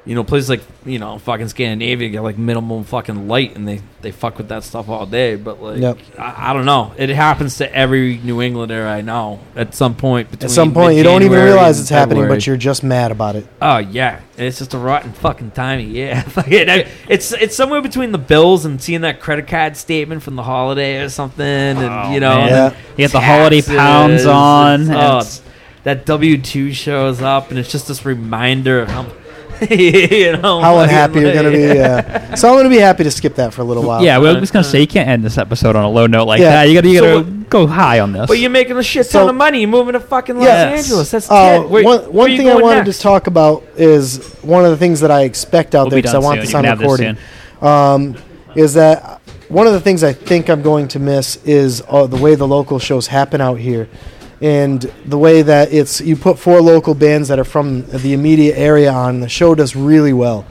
you 0.07 0.15
know, 0.15 0.23
places 0.23 0.49
like 0.49 0.61
you 0.85 0.97
know, 0.99 1.19
fucking 1.19 1.49
Scandinavia 1.49 2.07
get 2.09 2.21
like 2.21 2.37
minimum 2.37 2.83
fucking 2.85 3.27
light, 3.27 3.55
and 3.57 3.67
they 3.67 3.81
they 4.01 4.11
fuck 4.11 4.37
with 4.37 4.47
that 4.47 4.63
stuff 4.63 4.87
all 4.89 5.05
day. 5.05 5.35
But 5.35 5.61
like, 5.61 5.79
Yep. 5.79 5.97
I, 6.17 6.49
I 6.51 6.53
don't 6.53 6.65
know. 6.65 6.93
It 6.97 7.09
happens 7.09 7.57
to 7.57 7.75
every 7.75 8.17
New 8.17 8.41
Englander 8.41 8.87
I 8.87 9.01
know 9.01 9.41
at 9.55 9.75
some 9.75 9.95
point. 9.95 10.31
Between 10.31 10.45
At 10.45 10.51
some 10.51 10.73
point, 10.73 10.95
you 10.97 11.03
don't 11.03 11.23
even 11.23 11.43
realize 11.43 11.77
and 11.77 11.83
it's 11.83 11.89
happening, 11.89 12.23
February. 12.23 12.37
but 12.37 12.47
you're 12.47 12.55
just 12.57 12.83
mad 12.83 13.11
about 13.11 13.35
it. 13.35 13.45
Oh 13.61 13.77
yeah, 13.79 14.21
it's 14.37 14.59
just 14.59 14.73
a 14.73 14.77
rotten 14.77 15.11
fucking 15.11 15.51
time 15.51 15.79
Yeah, 15.91 16.21
Fucking- 16.37 16.69
I- 16.69 16.87
it's 17.09 17.33
it's 17.33 17.55
somewhere 17.55 17.81
between 17.81 18.11
the 18.13 18.17
bills 18.17 18.65
and 18.65 18.81
seeing 18.81 19.01
that 19.01 19.19
credit 19.19 19.47
card 19.47 19.75
statement 19.75 20.23
from 20.23 20.35
the 20.37 20.43
holiday 20.43 21.01
or 21.01 21.09
something, 21.09 21.45
and 21.45 21.79
oh, 21.79 22.13
you 22.13 22.19
know, 22.21 22.35
man. 22.35 22.47
and 22.47 22.73
Yeah. 22.73 22.79
You 22.91 22.97
get 22.97 23.11
the 23.11 23.19
holiday 23.19 23.61
pounds 23.61 24.25
on. 24.25 24.81
Oh, 24.81 24.83
and 24.83 24.91
oh, 24.93 25.17
it's- 25.17 25.41
that 25.83 26.05
W 26.05 26.37
two 26.41 26.73
shows 26.73 27.21
up, 27.21 27.49
and 27.49 27.57
it's 27.59 27.71
just 27.71 27.87
this 27.87 28.03
reminder 28.05 28.81
of 28.81 28.89
how, 28.89 29.05
you 29.69 30.37
know, 30.37 30.59
How 30.61 30.79
unhappy 30.79 31.19
you're 31.21 31.33
gonna 31.33 31.51
be. 31.51 31.59
Yeah. 31.59 32.35
So 32.35 32.49
I'm 32.49 32.57
gonna 32.57 32.69
be 32.69 32.77
happy 32.77 33.03
to 33.03 33.11
skip 33.11 33.35
that 33.35 33.53
for 33.53 33.61
a 33.61 33.65
little 33.65 33.83
while. 33.83 34.03
yeah, 34.03 34.17
we 34.19 34.25
we're 34.27 34.39
just 34.39 34.53
gonna 34.53 34.63
say 34.63 34.81
you 34.81 34.87
can't 34.87 35.07
end 35.09 35.23
this 35.23 35.37
episode 35.37 35.75
on 35.75 35.83
a 35.83 35.89
low 35.89 36.07
note 36.07 36.25
like 36.25 36.39
Yeah. 36.39 36.51
that. 36.51 36.63
You 36.69 36.75
gotta, 36.75 36.87
you 36.89 36.99
So 36.99 37.23
gotta 37.23 37.31
go 37.49 37.67
high 37.67 37.99
on 37.99 38.11
this. 38.11 38.27
But 38.27 38.39
you're 38.39 38.49
making 38.49 38.77
a 38.77 38.83
shit 38.83 39.09
ton 39.09 39.23
So- 39.23 39.29
of 39.29 39.35
money. 39.35 39.59
You're 39.61 39.69
moving 39.69 39.93
to 39.93 39.99
fucking 39.99 40.35
Los 40.35 40.45
Yes. 40.45 40.83
Angeles. 40.85 41.11
That's 41.11 41.29
Uh, 41.31 41.61
it. 41.63 41.69
Where- 41.69 41.83
one 41.83 41.99
where 41.99 42.09
one 42.11 42.31
you 42.31 42.37
thing 42.37 42.47
I 42.49 42.51
going 42.53 42.63
wanted 42.63 42.85
next? 42.85 42.97
to 42.97 43.03
talk 43.03 43.27
about 43.27 43.63
is 43.77 44.17
one 44.41 44.63
of 44.65 44.71
the 44.71 44.77
things 44.77 44.99
that 45.01 45.11
I 45.11 45.21
expect 45.23 45.75
out 45.75 45.83
We'll 45.85 45.89
there 45.91 45.97
be 45.97 46.01
because 46.03 46.13
I 46.13 46.17
done 46.17 46.23
want 46.23 46.35
soon. 46.37 46.41
this 46.41 46.51
You 46.51 46.57
on 46.57 46.63
can 46.63 46.69
have 46.69 46.79
this 46.79 46.85
recording. 46.85 47.17
um, 47.61 48.15
is 48.55 48.73
that 48.75 49.21
one 49.49 49.65
of 49.67 49.73
the 49.73 49.79
things 49.79 50.03
I 50.03 50.13
think 50.13 50.49
I'm 50.49 50.61
going 50.61 50.87
to 50.89 50.99
miss 50.99 51.37
is 51.45 51.81
uh, 51.89 52.05
the 52.07 52.17
way 52.17 52.35
the 52.35 52.47
local 52.47 52.79
shows 52.79 53.07
happen 53.07 53.39
out 53.39 53.59
here, 53.59 53.87
and 54.41 54.81
the 55.05 55.17
way 55.17 55.41
that 55.41 55.73
it's 55.73 55.99
you 56.01 56.15
put 56.15 56.37
four 56.37 56.61
local 56.61 56.93
bands 56.93 57.27
that 57.29 57.39
are 57.39 57.43
from 57.43 57.85
the 57.87 58.13
immediate 58.13 58.57
area 58.57 58.91
on 58.91 59.19
the 59.19 59.29
show 59.29 59.55
does 59.55 59.75
really 59.75 60.13
well. 60.13 60.45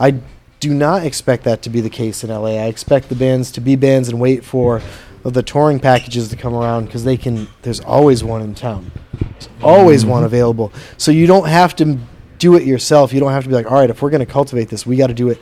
I 0.00 0.20
do 0.60 0.74
not 0.74 1.04
expect 1.04 1.44
that 1.44 1.62
to 1.62 1.70
be 1.70 1.80
the 1.80 1.90
case 1.90 2.24
in 2.24 2.30
LA. 2.30 2.56
I 2.56 2.66
expect 2.66 3.08
the 3.08 3.14
bands 3.14 3.52
to 3.52 3.60
be 3.60 3.76
bands 3.76 4.08
and 4.08 4.20
wait 4.20 4.44
for 4.44 4.82
the 5.22 5.42
touring 5.42 5.78
packages 5.78 6.28
to 6.28 6.36
come 6.36 6.54
around 6.54 6.86
because 6.86 7.04
they 7.04 7.16
can. 7.16 7.48
There's 7.62 7.80
always 7.80 8.24
one 8.24 8.42
in 8.42 8.54
town. 8.54 8.90
There's 9.12 9.48
always 9.62 10.04
one 10.04 10.18
mm-hmm. 10.18 10.26
available. 10.26 10.72
So 10.96 11.10
you 11.10 11.26
don't 11.26 11.48
have 11.48 11.76
to 11.76 11.98
do 12.38 12.56
it 12.56 12.64
yourself. 12.64 13.12
You 13.12 13.20
don't 13.20 13.32
have 13.32 13.44
to 13.44 13.48
be 13.48 13.54
like, 13.54 13.70
all 13.70 13.78
right, 13.78 13.90
if 13.90 14.02
we're 14.02 14.10
going 14.10 14.24
to 14.24 14.32
cultivate 14.32 14.68
this, 14.68 14.86
we 14.86 14.96
got 14.96 15.08
to 15.08 15.14
do 15.14 15.28
it 15.28 15.40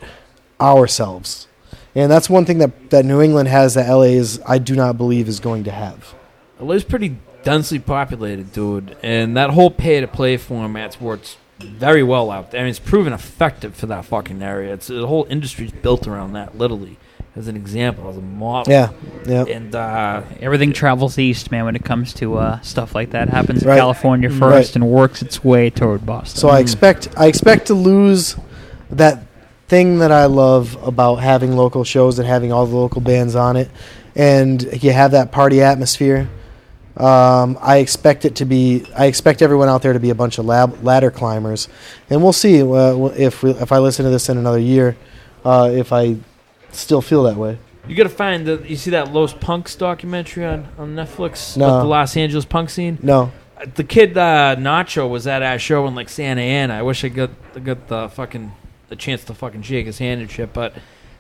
ourselves. 0.61 1.49
And 1.95 2.11
that's 2.11 2.29
one 2.29 2.45
thing 2.45 2.59
that, 2.59 2.91
that 2.91 3.05
New 3.05 3.23
England 3.23 3.49
has 3.49 3.75
that 3.75 3.89
LA 3.91 4.03
is, 4.03 4.41
I 4.47 4.59
do 4.59 4.77
not 4.77 4.99
believe, 4.99 5.29
is 5.29 5.41
going 5.41 5.65
to 5.65 5.71
have. 5.71 6.15
LA's 6.61 6.85
pretty 6.85 7.17
densely 7.47 7.79
populated, 7.79 8.53
dude, 8.53 8.97
and 9.05 9.37
that 9.37 9.51
whole 9.51 9.71
pay-to-play 9.71 10.37
format's 10.37 11.01
works 11.01 11.37
very 11.61 12.03
well 12.03 12.33
out 12.33 12.51
there. 12.51 12.61
I 12.61 12.65
mean, 12.65 12.71
it's 12.71 12.81
proven 12.81 13.13
effective 13.13 13.77
for 13.77 13.87
that 13.87 14.05
fucking 14.05 14.43
area. 14.43 14.75
It's 14.75 14.89
the 14.89 15.07
whole 15.07 15.27
industry's 15.31 15.71
built 15.71 16.09
around 16.09 16.33
that, 16.33 16.59
literally, 16.59 16.97
as 17.37 17.47
an 17.47 17.55
example, 17.55 18.11
as 18.11 18.17
a 18.17 18.21
model. 18.21 18.73
Yeah, 18.73 18.91
yeah. 19.27 19.45
And 19.45 19.73
uh, 19.77 20.23
Everything 20.41 20.73
travels 20.73 21.19
east, 21.21 21.53
man. 21.53 21.65
When 21.67 21.77
it 21.77 21.85
comes 21.85 22.13
to 22.15 22.37
uh, 22.39 22.61
stuff 22.63 22.97
like 22.97 23.11
that, 23.11 23.29
happens 23.29 23.63
in 23.63 23.69
California 23.69 24.29
first 24.29 24.71
Right. 24.71 24.77
and 24.77 24.89
works 24.91 25.23
its 25.23 25.45
way 25.45 25.71
toward 25.71 26.05
Boston. 26.05 26.41
So 26.41 26.49
I 26.49 26.59
expect 26.59 27.09
I 27.17 27.27
expect 27.29 27.69
to 27.69 27.75
lose 27.75 28.35
that 28.91 29.23
thing 29.69 30.01
that 30.01 30.11
I 30.11 30.27
love 30.27 30.77
about 30.83 31.17
having 31.17 31.57
local 31.57 31.85
shows 31.85 32.19
and 32.19 32.27
having 32.27 32.53
all 32.53 32.67
the 32.67 32.77
local 32.77 33.01
bands 33.01 33.35
on 33.37 33.57
it, 33.57 33.71
and 34.17 34.63
you 34.83 34.91
have 34.93 35.13
that 35.13 35.31
party 35.31 35.63
atmosphere. 35.63 36.29
Um, 36.97 37.59
I 37.61 37.79
expect 37.79 38.25
it 38.25 38.37
to 38.37 38.45
be. 38.45 38.87
I 38.97 39.07
expect 39.07 39.43
everyone 39.43 39.69
out 39.69 39.83
there 39.83 39.93
to 39.93 40.01
be 40.01 40.11
a 40.11 40.15
bunch 40.15 40.39
of 40.39 40.47
lab, 40.47 40.83
ladder 40.83 41.11
climbers, 41.11 41.69
and 42.09 42.23
we'll 42.23 42.33
see 42.33 42.63
uh, 42.63 43.07
if 43.17 43.43
we, 43.43 43.51
if 43.51 43.71
I 43.71 43.79
listen 43.79 44.05
to 44.05 44.11
this 44.11 44.29
in 44.31 44.39
another 44.39 44.59
year, 44.59 44.97
uh, 45.45 45.71
if 45.73 45.93
I 45.93 46.17
still 46.73 47.03
feel 47.03 47.23
that 47.25 47.37
way. 47.37 47.59
you 47.87 47.95
got 47.97 48.05
to 48.05 48.09
find 48.09 48.47
the. 48.47 48.65
You 48.67 48.77
see 48.77 48.91
that 48.93 49.13
Los 49.13 49.35
Punks 49.35 49.77
documentary 49.77 50.47
on 50.47 50.69
on 50.79 50.95
Netflix 50.95 51.57
No. 51.57 51.67
about 51.67 51.79
the 51.83 51.89
Los 51.89 52.17
Angeles 52.17 52.47
punk 52.47 52.71
scene? 52.71 52.99
No, 53.03 53.31
Uh, 53.61 53.67
The 53.75 53.85
kid 53.85 54.17
uh, 54.17 54.57
Nacho 54.57 55.09
was 55.09 55.27
at 55.27 55.43
our 55.43 55.59
show 55.59 55.87
in 55.87 55.95
like 55.95 56.09
Santa 56.09 56.41
Ana. 56.41 56.75
I 56.75 56.83
wish 56.83 57.05
I 57.05 57.09
got 57.09 57.31
got 57.63 57.89
the 57.89 58.09
fucking 58.09 58.53
the 58.89 58.97
chance 58.97 59.23
to 59.25 59.35
fucking 59.35 59.63
shake 59.63 59.85
his 59.87 59.99
hand 59.99 60.21
and 60.23 60.31
shit, 60.31 60.53
but. 60.55 60.73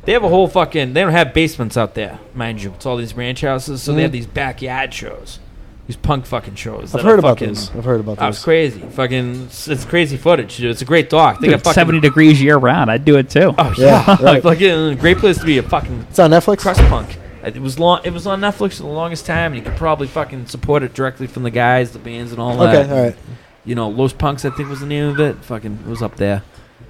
They 0.04 0.12
have 0.12 0.22
a 0.22 0.28
whole 0.28 0.46
fucking. 0.46 0.92
They 0.92 1.00
don't 1.00 1.10
have 1.10 1.34
basements 1.34 1.76
out 1.76 1.94
there, 1.96 2.20
mind 2.32 2.62
you. 2.62 2.70
It's 2.74 2.86
all 2.86 2.96
these 2.96 3.14
ranch 3.14 3.40
houses, 3.40 3.82
so 3.82 3.92
they 3.92 3.98
Mhm. 3.98 4.02
have 4.02 4.12
these 4.12 4.26
backyard 4.26 4.94
shows, 4.94 5.40
these 5.86 5.96
punk 5.96 6.26
fucking 6.26 6.54
shows. 6.56 6.92
I've 6.94 7.02
that 7.02 7.06
are 7.06 7.10
heard 7.10 7.18
about 7.18 7.38
fucking- 7.38 7.54
those. 7.54 7.70
I've 7.76 7.84
heard 7.84 8.00
about 8.00 8.18
Oh, 8.20 8.28
it's 8.28 8.38
those. 8.38 8.44
crazy. 8.44 8.80
Fucking, 8.80 9.44
it's, 9.44 9.68
it's 9.68 9.84
crazy 9.84 10.16
footage. 10.16 10.56
Dude. 10.56 10.70
It's 10.70 10.82
a 10.82 10.84
great 10.84 11.08
doc. 11.10 11.40
They 11.40 11.46
Dude, 11.48 11.54
got 11.58 11.64
fucking 11.64 11.74
70 11.74 12.00
degrees 12.00 12.42
year 12.42 12.56
round. 12.58 12.90
I'd 12.90 13.04
do 13.04 13.16
it 13.18 13.30
too. 13.30 13.54
Oh 13.56 13.74
Yeah, 13.78 14.04
yeah, 14.06 14.16
right. 14.22 14.42
fucking 14.42 14.96
great 14.96 15.18
place 15.18 15.38
to 15.38 15.44
be 15.44 15.58
a 15.58 15.62
fucking 15.62 16.06
It's 16.10 16.18
on 16.18 16.30
Netflix. 16.30 16.58
crust 16.58 16.80
punk. 16.82 17.16
It 17.44 17.58
was 17.60 17.78
long. 17.78 18.00
It 18.02 18.12
was 18.12 18.26
on 18.26 18.40
Netflix 18.40 18.78
for 18.78 18.82
the 18.82 18.88
longest 18.88 19.24
time, 19.26 19.52
and 19.52 19.56
you 19.56 19.62
could 19.62 19.76
probably 19.78 20.08
fucking 20.08 20.46
support 20.46 20.82
it 20.82 20.94
directly 20.94 21.28
from 21.28 21.44
the 21.44 21.50
guys, 21.50 21.92
the 21.92 22.00
bands, 22.00 22.32
and 22.32 22.40
all 22.40 22.56
that. 22.56 22.74
Okay, 22.74 22.92
all 22.92 23.02
right. 23.04 23.16
You 23.64 23.76
know, 23.76 23.88
Los 23.88 24.12
Punks, 24.12 24.44
I 24.44 24.50
think 24.50 24.68
was 24.68 24.80
the 24.80 24.86
name 24.86 25.10
of 25.10 25.20
it. 25.20 25.36
Fucking, 25.44 25.78
it 25.86 25.88
was 25.88 26.02
up 26.02 26.16
there. 26.16 26.42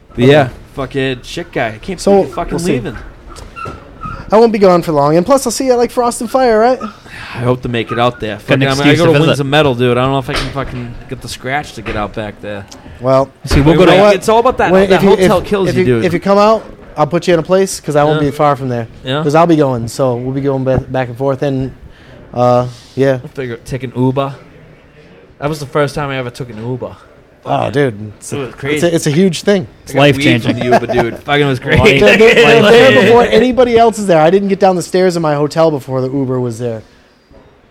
But 0.09 0.20
Okay. 0.20 0.30
yeah, 0.30 0.49
fucking 0.72 1.22
shit 1.22 1.53
guy. 1.53 1.74
I 1.74 1.78
can't 1.78 2.01
So, 2.01 2.11
believe 2.12 2.26
you're 2.28 2.34
fucking 2.36 2.51
we'll 2.53 2.59
see. 2.59 2.72
leaving. 2.72 2.97
I 4.30 4.38
won't 4.38 4.52
be 4.52 4.58
gone 4.58 4.82
for 4.82 4.92
long, 4.92 5.16
and 5.16 5.24
plus 5.24 5.46
I'll 5.46 5.52
see 5.52 5.66
you 5.66 5.72
at 5.72 5.78
like 5.78 5.90
Frost 5.90 6.20
and 6.20 6.30
Fire, 6.30 6.58
right? 6.58 6.80
I 6.80 7.40
hope 7.40 7.62
to 7.62 7.68
make 7.68 7.92
it 7.92 7.98
out 7.98 8.18
there. 8.18 8.34
an 8.34 8.40
Fucking, 8.40 8.62
I, 8.66 8.74
mean, 8.74 8.82
I 8.82 8.94
go 8.96 9.06
to 9.06 9.12
to 9.12 9.12
visit. 9.12 9.26
Wings 9.26 9.40
of 9.40 9.46
Metal, 9.46 9.74
dude. 9.74 9.96
I 9.96 10.02
don't 10.02 10.12
know 10.12 10.18
if 10.18 10.28
I 10.30 10.34
can 10.34 10.52
fucking 10.52 10.94
get 11.08 11.20
the 11.22 11.28
scratch 11.28 11.74
to 11.74 11.82
get 11.82 11.96
out 11.96 12.14
back 12.14 12.40
there. 12.40 12.66
Well, 13.00 13.30
See, 13.44 13.60
we'll 13.60 13.76
go 13.76 13.86
to. 13.86 13.92
what? 14.00 14.16
It's 14.16 14.28
all 14.28 14.40
about 14.40 14.58
that. 14.58 14.72
when- 14.72 14.90
that 14.90 14.96
if 14.96 15.02
you, 15.02 15.10
hotel 15.10 15.38
if, 15.38 15.46
kills 15.46 15.68
if 15.68 15.76
you, 15.76 15.84
dude. 15.84 16.04
If 16.04 16.12
you 16.12 16.20
come 16.20 16.38
out, 16.38 16.64
I'll 16.96 17.06
put 17.06 17.28
you 17.28 17.34
in 17.34 17.40
a 17.40 17.42
place 17.42 17.78
because 17.80 17.94
I 17.94 18.04
won't 18.04 18.22
Yeah. 18.22 18.30
be 18.30 18.36
far 18.36 18.56
from 18.56 18.68
there. 18.68 18.88
yeah, 19.04 19.18
Because 19.20 19.34
I'll 19.34 19.46
be 19.46 19.56
going, 19.56 19.86
so 19.88 20.16
we'll 20.16 20.34
be 20.34 20.40
going 20.40 20.64
back, 20.64 20.90
back 20.90 21.08
and 21.08 21.16
forth, 21.18 21.42
and 21.42 21.76
uh, 22.32 22.68
yeah. 22.94 23.20
I 23.22 23.28
figure 23.28 23.58
take 23.58 23.82
an 23.82 23.92
Uber. 23.94 24.34
That 25.38 25.48
was 25.48 25.60
the 25.60 25.66
first 25.66 25.94
time 25.94 26.08
I 26.08 26.16
ever 26.16 26.30
took 26.30 26.48
an 26.48 26.56
Uber. 26.58 26.96
Oh, 27.47 27.70
Fucking- 27.70 27.72
dude, 27.72 28.12
it's 28.16 28.32
It 28.32 28.36
a, 28.36 28.38
was 28.40 28.49
it's, 28.51 28.59
crazy. 28.61 28.86
a, 28.86 28.90
it's 28.90 29.07
a 29.07 29.11
huge 29.11 29.42
thing. 29.42 29.66
It's 29.82 29.92
I 29.92 29.94
got 29.94 30.01
life 30.01 30.16
weed 30.16 30.22
changing. 30.24 30.51
from 30.53 30.59
the 30.61 30.64
Uber, 30.66 30.86
dude. 30.92 31.18
Fucking 31.24 31.47
was 31.47 31.61
great. 31.61 31.78
Life- 31.78 32.01
They're, 32.01 32.16
they're- 32.18 32.34
they're 32.34 32.62
Like- 32.62 32.72
there 32.72 33.03
before 33.03 33.22
anybody 33.22 33.78
else 33.78 33.99
is 33.99 34.07
there. 34.07 34.20
I 34.20 34.30
didn't 34.30 34.49
get 34.49 34.61
down 34.61 34.76
the 34.76 34.82
stairs 34.82 35.16
in 35.16 35.22
my 35.22 35.34
hotel 35.34 35.70
before 35.70 36.01
the 36.01 36.11
Uber 36.11 36.40
was 36.40 36.59
there. 36.59 36.82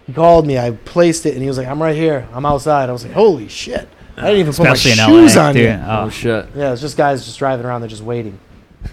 He 0.07 0.13
called 0.13 0.45
me. 0.47 0.57
I 0.57 0.71
placed 0.71 1.25
it, 1.25 1.33
and 1.33 1.41
he 1.41 1.47
was 1.47 1.57
like, 1.57 1.67
"I'm 1.67 1.81
right 1.81 1.95
here. 1.95 2.27
I'm 2.31 2.45
outside." 2.45 2.89
I 2.89 2.91
was 2.93 3.03
like, 3.03 3.13
"Holy 3.13 3.47
shit!" 3.47 3.89
I 4.15 4.21
didn't 4.27 4.39
even 4.41 4.53
put 4.53 4.63
my 4.65 4.71
Especially 4.73 4.91
in 5.01 5.07
shoes 5.09 5.35
LA. 5.35 5.41
on 5.47 5.53
dude. 5.55 5.63
yet. 5.63 5.79
oh 5.83 6.03
Oh. 6.03 6.09
shit. 6.09 6.45
Yeah, 6.55 6.71
it's 6.73 6.81
just 6.81 6.95
guys 6.95 7.25
just 7.25 7.39
driving 7.39 7.65
around. 7.65 7.81
They're 7.81 7.89
just 7.89 8.03
waiting. 8.03 8.39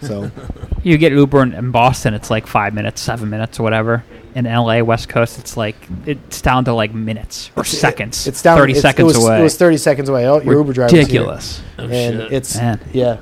So 0.01 0.31
You 0.83 0.97
get 0.99 1.13
Uber 1.13 1.43
in, 1.43 1.53
in 1.53 1.71
Boston, 1.71 2.15
it's 2.15 2.31
like 2.31 2.47
five 2.47 2.73
minutes, 2.75 3.01
seven 3.03 3.29
minutes, 3.31 3.61
or 3.61 3.63
whatever. 3.63 4.05
In 4.35 4.47
LA, 4.47 4.81
West 4.83 5.09
Coast, 5.11 5.39
it's 5.39 5.57
like 5.57 5.77
it's 6.07 6.41
down 6.41 6.65
to 6.65 6.73
like 6.73 6.95
minutes 6.95 7.51
or 7.55 7.61
It's- 7.61 7.77
seconds. 7.79 8.27
it's 8.27 8.41
down. 8.41 8.57
thirty 8.57 8.73
it's- 8.73 8.83
seconds 8.83 9.05
it 9.15 9.19
was, 9.19 9.25
away. 9.27 9.41
It 9.41 9.43
was 9.43 9.57
30 9.57 9.77
seconds 9.77 10.09
away. 10.09 10.27
Oh, 10.27 10.41
your 10.41 10.55
Uber 10.55 10.73
driver. 10.73 10.97
ridiculous. 10.97 11.61
Oh, 11.79 11.83
and 11.85 12.21
shit. 12.23 12.33
it's 12.33 12.57
Man. 12.57 12.81
yeah. 12.93 13.19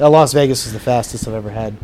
Uh, 0.00 0.08
Las 0.08 0.32
Vegas 0.32 0.64
is 0.66 0.72
the 0.72 0.80
fastest 0.80 1.26
I've 1.26 1.34
ever 1.34 1.50
had. 1.50 1.74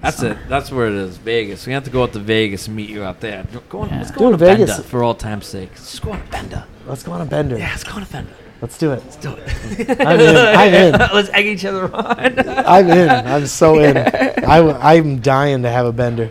That's 0.00 0.22
it. 0.22 0.36
That's 0.48 0.72
where 0.72 0.88
it 0.88 0.94
is. 0.94 1.16
Vegas. 1.18 1.66
We 1.66 1.72
have 1.74 1.84
to 1.84 1.90
go 1.90 2.02
out 2.02 2.12
to 2.14 2.18
Vegas 2.18 2.66
and 2.66 2.74
meet 2.74 2.90
you 2.90 3.04
out 3.04 3.20
there. 3.20 3.44
Go 3.68 3.80
on, 3.80 3.88
Yeah. 3.90 3.98
Let's 3.98 4.10
go 4.10 4.24
on 4.26 4.32
Dude, 4.32 4.40
to 4.40 4.44
Vegas- 4.46 4.70
Bender 4.70 4.82
for 4.88 5.02
all 5.04 5.14
time's 5.14 5.46
sake. 5.46 5.70
Let's 5.74 5.98
go 6.00 6.12
on 6.12 6.20
a 6.20 6.30
Bender. 6.30 6.64
Let's 6.86 7.02
go 7.04 7.12
on 7.12 7.20
a 7.20 7.24
bender. 7.26 7.56
Yeah, 7.58 7.68
let's 7.70 7.84
go 7.84 7.92
on 7.92 8.02
a 8.02 8.06
Bender. 8.06 8.32
Let's 8.60 8.78
do 8.78 8.92
it. 8.92 9.02
Let's 9.04 9.16
do 9.16 9.34
it. 9.34 10.00
I'm 10.00 10.18
in. 10.20 10.36
I'm 10.36 10.74
in. 10.74 10.92
let's 11.14 11.28
egg 11.30 11.46
each 11.46 11.64
other 11.64 11.94
on. 11.94 12.38
I'm 12.48 12.88
in. 12.90 13.08
I'm 13.08 13.46
so 13.46 13.78
in. 13.80 13.96
I, 13.96 14.58
w- 14.58 14.76
I'm 14.80 15.20
dying 15.20 15.62
to 15.62 15.68
have 15.70 15.84
a 15.86 15.92
bender. 15.92 16.30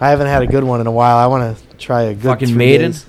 I 0.00 0.10
haven't 0.10 0.26
had 0.28 0.42
a 0.42 0.46
good 0.46 0.64
one 0.64 0.80
in 0.80 0.86
a 0.86 0.92
while. 0.92 1.16
I 1.16 1.26
want 1.26 1.56
to 1.56 1.76
try 1.76 2.02
a 2.02 2.14
good 2.14 2.22
Fucking 2.24 2.48
three 2.48 2.56
Maiden? 2.56 2.90
days. 2.92 3.06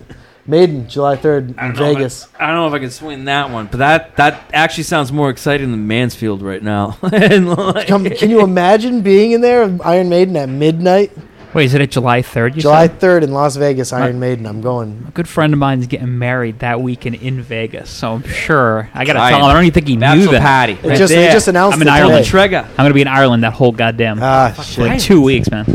Maiden, 0.50 0.88
July 0.88 1.18
3rd 1.18 1.56
I 1.58 1.68
in 1.68 1.74
don't 1.74 1.76
know 1.76 1.84
if 1.92 1.96
I- 1.98 2.00
Vegas. 2.00 2.28
I 2.40 2.48
don't 2.48 2.56
know 2.56 2.68
if 2.68 2.74
I 2.74 2.80
can 2.80 2.90
swing 2.92 3.26
that 3.26 3.50
one, 3.52 3.68
but 3.70 3.80
that 3.80 4.16
that 4.16 4.50
actually 4.54 4.84
sounds 4.86 5.12
more 5.12 5.30
exciting 5.30 5.72
than 5.72 5.88
Mansfield 5.88 6.42
right 6.42 6.64
now. 6.64 6.98
And, 7.04 7.50
like- 7.50 7.88
Come, 7.88 8.06
can 8.10 8.30
you 8.30 8.42
imagine 8.42 9.02
being 9.02 9.32
in 9.34 9.42
there, 9.42 9.64
Iron 9.84 10.08
Maiden 10.08 10.38
at 10.38 10.48
midnight? 10.48 11.12
Wait, 11.54 11.66
is 11.66 11.74
it 11.74 11.82
at 11.82 11.90
July 11.92 12.22
third? 12.22 12.56
You 12.56 12.62
July 12.62 12.88
said? 12.88 13.00
3rd 13.00 13.24
in 13.24 13.32
Las 13.34 13.56
Vegas, 13.58 13.92
My- 13.92 14.04
Iron 14.06 14.20
Maiden. 14.22 14.46
I'm 14.46 14.62
going. 14.62 15.06
A 15.08 15.12
good 15.12 15.28
friend 15.28 15.52
of 15.52 15.60
mine 15.60 15.80
is 15.82 15.88
getting 15.88 16.18
married 16.18 16.60
that 16.60 16.80
weekend 16.80 17.16
in 17.16 17.42
Vegas, 17.42 17.90
so 17.90 18.14
I'm 18.14 18.24
sure 18.24 18.90
I 18.94 19.04
gotta 19.04 19.20
Ryan, 19.20 19.32
tell 19.34 19.40
him. 19.42 19.50
I 19.50 19.54
don't 19.54 19.64
even 19.64 19.74
think 19.74 19.88
he 19.90 19.96
knew 19.96 20.00
Bachelor 20.02 20.32
that. 20.34 20.42
party. 20.44 20.74
It 20.74 20.84
right 20.88 20.98
just, 20.98 21.12
there. 21.14 21.28
they 21.28 21.34
just 21.34 21.48
announced 21.50 21.76
I'm 21.76 21.82
in 21.82 21.88
it 21.90 21.92
Ireland. 21.92 22.18
today. 22.26 22.30
Trigger. 22.30 22.66
I'm 22.70 22.76
gonna 22.78 22.94
be 22.94 23.02
in 23.02 23.08
Ireland 23.10 23.44
that 23.44 23.52
whole 23.54 23.72
goddamn 23.74 24.20
Ah, 24.22 24.54
Fuck, 24.56 24.66
shit. 24.66 24.86
like 24.88 25.00
two 25.02 25.22
weeks, 25.22 25.50
man. 25.52 25.66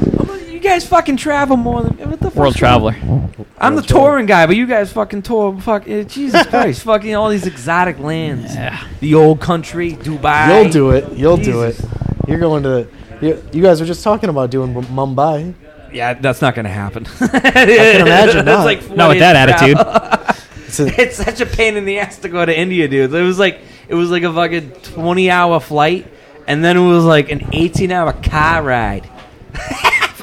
You 0.73 0.79
guys 0.79 0.89
fucking 0.89 1.19
travel 1.19 1.59
more 1.59 1.83
than 1.83 2.09
what 2.09 2.19
the 2.19 2.31
fuck's 2.31 2.35
World 2.37 2.55
traveler. 2.57 2.93
I'm 2.93 3.03
the 3.03 3.11
World 3.11 3.39
traveler. 3.59 3.83
touring 3.83 4.25
guy, 4.25 4.47
but 4.47 4.57
you 4.57 4.67
guys 4.67 4.91
fucking 4.91 5.21
tour. 5.21 5.61
Fuck, 5.61 5.87
eh, 5.87 6.05
Jesus 6.05 6.47
Christ, 6.49 6.85
fucking 6.85 7.15
all 7.15 7.29
these 7.29 7.47
exotic 7.47 7.99
lands. 7.99 8.55
Yeah. 8.55 8.83
The 9.01 9.15
old 9.15 9.39
country, 9.39 9.93
Dubai. 9.93 10.49
You'll 10.49 10.73
do 10.73 10.91
it. 10.93 11.13
You'll 11.13 11.37
do 11.37 11.65
it. 11.65 11.73
Jesus. 11.77 11.91
You're 12.27 12.39
going 12.39 12.63
to. 12.63 12.89
You, 13.21 13.45
you 13.53 13.63
guys 13.63 13.81
were 13.81 13.87
just 13.87 14.03
talking 14.03 14.31
about 14.31 14.49
doing 14.49 14.75
M- 14.75 14.85
Mumbai. 14.85 15.53
Yeah, 15.93 16.15
that's 16.15 16.41
not 16.41 16.55
going 16.55 16.65
to 16.65 16.71
happen. 16.71 17.05
I 17.21 17.29
can 17.29 18.01
imagine 18.07 18.45
not. 18.47 18.65
like 18.65 18.89
Not 18.97 19.11
with 19.11 19.19
that 19.19 19.37
of 19.51 19.55
attitude. 19.55 20.57
It's 20.69 20.81
a, 20.81 20.87
it's 21.03 21.17
such 21.17 21.43
a 21.43 21.47
pain 21.47 21.77
in 21.77 21.85
the 21.85 21.99
ass 21.99 22.17
to 22.21 22.31
go 22.31 22.47
to 22.47 22.59
India, 22.59 22.89
dude. 22.89 23.13
It 23.13 23.21
was 23.21 23.39
like 23.39 23.61
it 23.89 23.95
was 23.95 24.11
like 24.11 24.23
a 24.23 24.33
fucking 24.33 24.71
twenty 24.85 25.31
hour 25.31 25.61
flight, 25.61 26.07
and 26.47 26.65
then 26.65 26.79
it 26.79 26.89
was 26.89 27.05
like 27.05 27.31
an 27.31 27.41
18-hour 27.41 28.15
car 28.23 28.63
ride. 28.63 29.07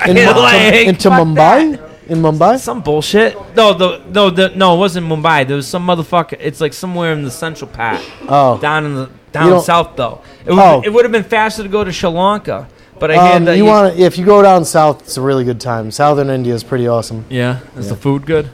In, 0.08 0.16
Fucking, 0.16 0.16
Mu- 0.36 0.42
like, 0.42 0.88
into 0.88 1.10
Mumbai? 1.10 1.78
that. 1.78 1.90
In 2.12 2.20
Mumbai? 2.22 2.58
Some 2.60 2.82
bullshit. 2.82 3.36
No, 3.56 3.74
the 3.74 4.02
no, 4.12 4.30
the 4.30 4.50
no, 4.50 4.76
it 4.76 4.80
wasn't 4.80 5.08
Mumbai. 5.08 5.48
There 5.48 5.56
was 5.58 5.68
some 5.68 5.86
motherfucker. 5.86 6.38
It's 6.40 6.60
like 6.60 6.74
somewhere 6.74 7.14
in 7.14 7.24
the 7.24 7.32
central 7.32 7.70
part, 7.70 8.02
Oh. 8.28 8.58
down 8.60 8.86
in 8.86 8.96
the 8.96 9.10
down 9.32 9.62
south 9.62 9.96
though. 9.96 10.22
It 10.46 10.52
would 10.52 10.60
Oh. 10.60 10.82
it 10.84 10.92
would 10.92 11.06
have 11.06 11.12
been 11.12 11.24
faster 11.24 11.62
to 11.64 11.70
go 11.70 11.84
to 11.84 11.92
Sri 11.92 12.10
Lanka, 12.10 12.68
but 13.00 13.12
I 13.12 13.14
hear 13.28 13.36
Um, 13.38 13.46
that 13.46 13.58
you 13.58 13.66
want 13.66 14.00
if 14.00 14.18
you 14.18 14.26
go 14.26 14.42
down 14.42 14.66
south, 14.66 15.02
it's 15.04 15.18
a 15.18 15.22
really 15.22 15.44
good 15.44 15.60
time. 15.60 15.92
Southern 15.92 16.30
India 16.32 16.54
is 16.56 16.64
pretty 16.64 16.88
awesome. 16.88 17.26
Yeah, 17.30 17.58
is 17.78 17.86
Yeah. 17.86 17.90
the 17.92 17.96
food 17.98 18.26
good? 18.26 18.50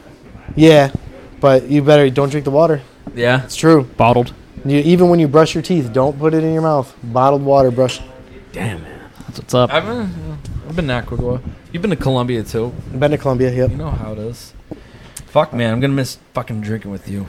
Yeah, 0.55 0.89
but 1.39 1.69
you 1.69 1.81
better 1.81 2.09
don't 2.09 2.29
drink 2.29 2.43
the 2.43 2.51
water. 2.51 2.81
Yeah. 3.15 3.43
It's 3.43 3.55
true. 3.55 3.87
Bottled. 3.95 4.33
You, 4.65 4.79
even 4.79 5.07
when 5.09 5.19
you 5.19 5.27
brush 5.29 5.53
your 5.55 5.61
teeth, 5.61 5.93
don't 5.93 6.19
put 6.19 6.33
it 6.33 6.43
in 6.43 6.51
your 6.51 6.61
mouth. 6.63 6.93
Bottled 7.03 7.43
water, 7.45 7.71
brush. 7.71 8.01
Damn 8.51 8.81
man. 8.83 8.99
That's 9.27 9.39
what's 9.39 9.53
up. 9.53 9.71
I've 9.71 9.85
been 9.85 10.09
I've 10.67 10.75
been 10.75 10.87
to 10.87 10.93
Ecuador. 10.93 11.41
You've 11.71 11.81
been 11.81 11.91
to 11.91 11.95
Colombia 11.97 12.43
too. 12.43 12.73
I've 12.93 12.99
Been 12.99 13.11
to 13.11 13.17
Colombia. 13.17 13.51
Yep. 13.51 13.71
You 13.71 13.77
know 13.77 13.91
how 13.91 14.13
it 14.13 14.17
is. 14.19 14.53
Fuck 15.27 15.53
man, 15.53 15.73
I'm 15.73 15.79
gonna 15.79 15.93
miss 15.93 16.17
fucking 16.33 16.61
drinking 16.61 16.91
with 16.91 17.07
you. 17.09 17.27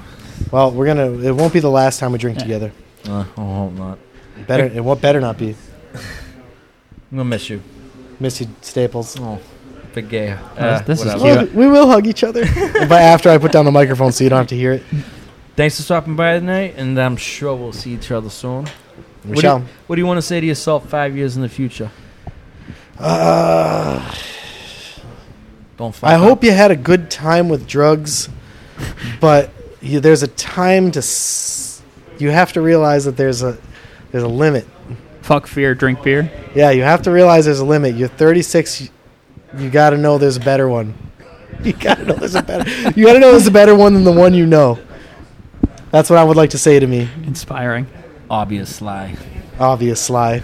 Well, 0.51 0.71
we're 0.71 0.87
gonna. 0.87 1.11
It 1.19 1.33
won't 1.35 1.53
be 1.53 1.61
the 1.61 1.71
last 1.71 1.99
time 2.01 2.13
we 2.13 2.19
drink 2.19 2.39
Yeah. 2.39 2.45
together. 2.45 2.73
Uh, 3.09 3.21
I 3.37 3.41
hope 3.41 3.73
not. 3.73 3.99
Better. 4.47 4.65
It 4.67 4.83
won't 4.85 5.01
better 5.01 5.21
not 5.21 5.39
be. 5.39 5.55
I'm 5.95 7.19
gonna 7.19 7.25
miss 7.25 7.49
you. 7.51 7.63
Miss 8.21 8.41
you, 8.41 8.49
Staples. 8.63 9.19
Oh, 9.21 9.39
big 9.95 10.09
gay. 10.09 10.27
This- 10.29 10.39
Uh, 10.59 10.83
this 10.87 11.01
is 11.01 11.07
whatever. 11.07 11.41
cute. 11.47 11.55
Well, 11.55 11.67
we 11.67 11.73
will 11.73 11.87
hug 11.89 12.07
each 12.07 12.25
other. 12.25 12.45
but 12.89 12.93
after 12.93 13.29
I 13.29 13.39
put 13.39 13.53
down 13.53 13.65
the 13.65 13.71
microphone, 13.73 14.13
so 14.13 14.25
you 14.25 14.31
don't 14.31 14.39
have 14.39 14.47
to 14.49 14.57
hear 14.57 14.73
it. 14.73 14.83
Thanks 15.57 15.77
for 15.77 15.83
stopping 15.83 16.17
by 16.17 16.39
tonight, 16.39 16.75
and 16.77 16.99
I'm 17.01 17.17
sure 17.17 17.55
we'll 17.57 17.73
see 17.73 17.93
each 17.95 18.11
other 18.11 18.29
soon. 18.31 18.65
We 19.25 19.31
What 19.31 19.35
do 19.37 19.41
shall. 19.41 19.59
you, 19.61 19.65
what 19.87 19.97
do 19.97 20.01
you 20.03 20.07
want 20.07 20.19
to 20.19 20.23
say 20.23 20.41
to 20.41 20.47
yourself 20.47 20.89
five 20.89 21.17
years 21.17 21.35
in 21.37 21.43
the 21.43 21.49
future? 21.49 21.91
Uh, 22.99 24.15
Don't. 25.77 25.95
Fuck 25.95 26.09
I 26.11 26.15
up. 26.15 26.21
hope 26.23 26.45
you 26.45 26.53
had 26.53 26.71
a 26.71 26.77
good 26.77 27.11
time 27.11 27.49
with 27.49 27.67
drugs, 27.67 28.29
but 29.21 29.51
you, 29.81 30.01
there's 30.01 30.23
a 30.23 30.29
time 30.29 30.91
to. 30.93 30.99
S- 30.99 31.83
you 32.19 32.31
have 32.31 32.53
to 32.55 32.63
realize 32.63 33.05
that 33.05 33.17
there's 33.17 33.43
a 33.43 33.59
there's 34.13 34.25
a 34.25 34.29
limit. 34.29 34.67
Fuck 35.23 35.47
fear, 35.47 35.75
drink 35.75 36.03
beer. 36.03 36.31
Yeah, 36.55 36.71
you 36.71 36.83
have 36.83 37.03
to 37.03 37.11
realize 37.11 37.45
there's 37.45 37.59
a 37.59 37.65
limit. 37.65 37.97
You're 37.97 38.09
36. 38.09 38.81
You, 38.83 38.89
you 39.59 39.71
got 39.71 39.91
to 39.91 39.99
know 39.99 40.19
there's 40.19 40.37
a 40.37 40.41
better 40.41 40.69
one. 40.69 40.95
You 41.63 41.73
got 41.73 41.97
to 41.97 42.05
know 42.05 42.13
there's 42.15 42.35
a 42.35 42.43
better. 42.43 42.71
You 42.91 43.07
got 43.07 43.15
to 43.15 43.19
know 43.19 43.31
there's 43.33 43.47
a 43.47 43.51
better 43.51 43.75
one 43.75 43.95
than 43.95 44.05
the 44.05 44.13
one 44.13 44.35
you 44.35 44.45
know. 44.45 44.79
That's 45.91 46.11
what 46.11 46.19
I 46.19 46.23
would 46.25 46.37
like 46.37 46.51
to 46.51 46.59
say 46.59 46.79
to 46.79 46.87
me. 46.87 47.09
Inspiring. 47.25 47.87
Obvious 48.29 48.83
lie. 48.83 49.17
Obvious 49.59 49.99
sly. 50.03 50.41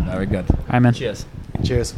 Very 0.00 0.26
good. 0.26 0.44
I'm 0.68 0.84
in. 0.84 0.92
Cheers. 0.92 1.24
Cheers. 1.64 1.94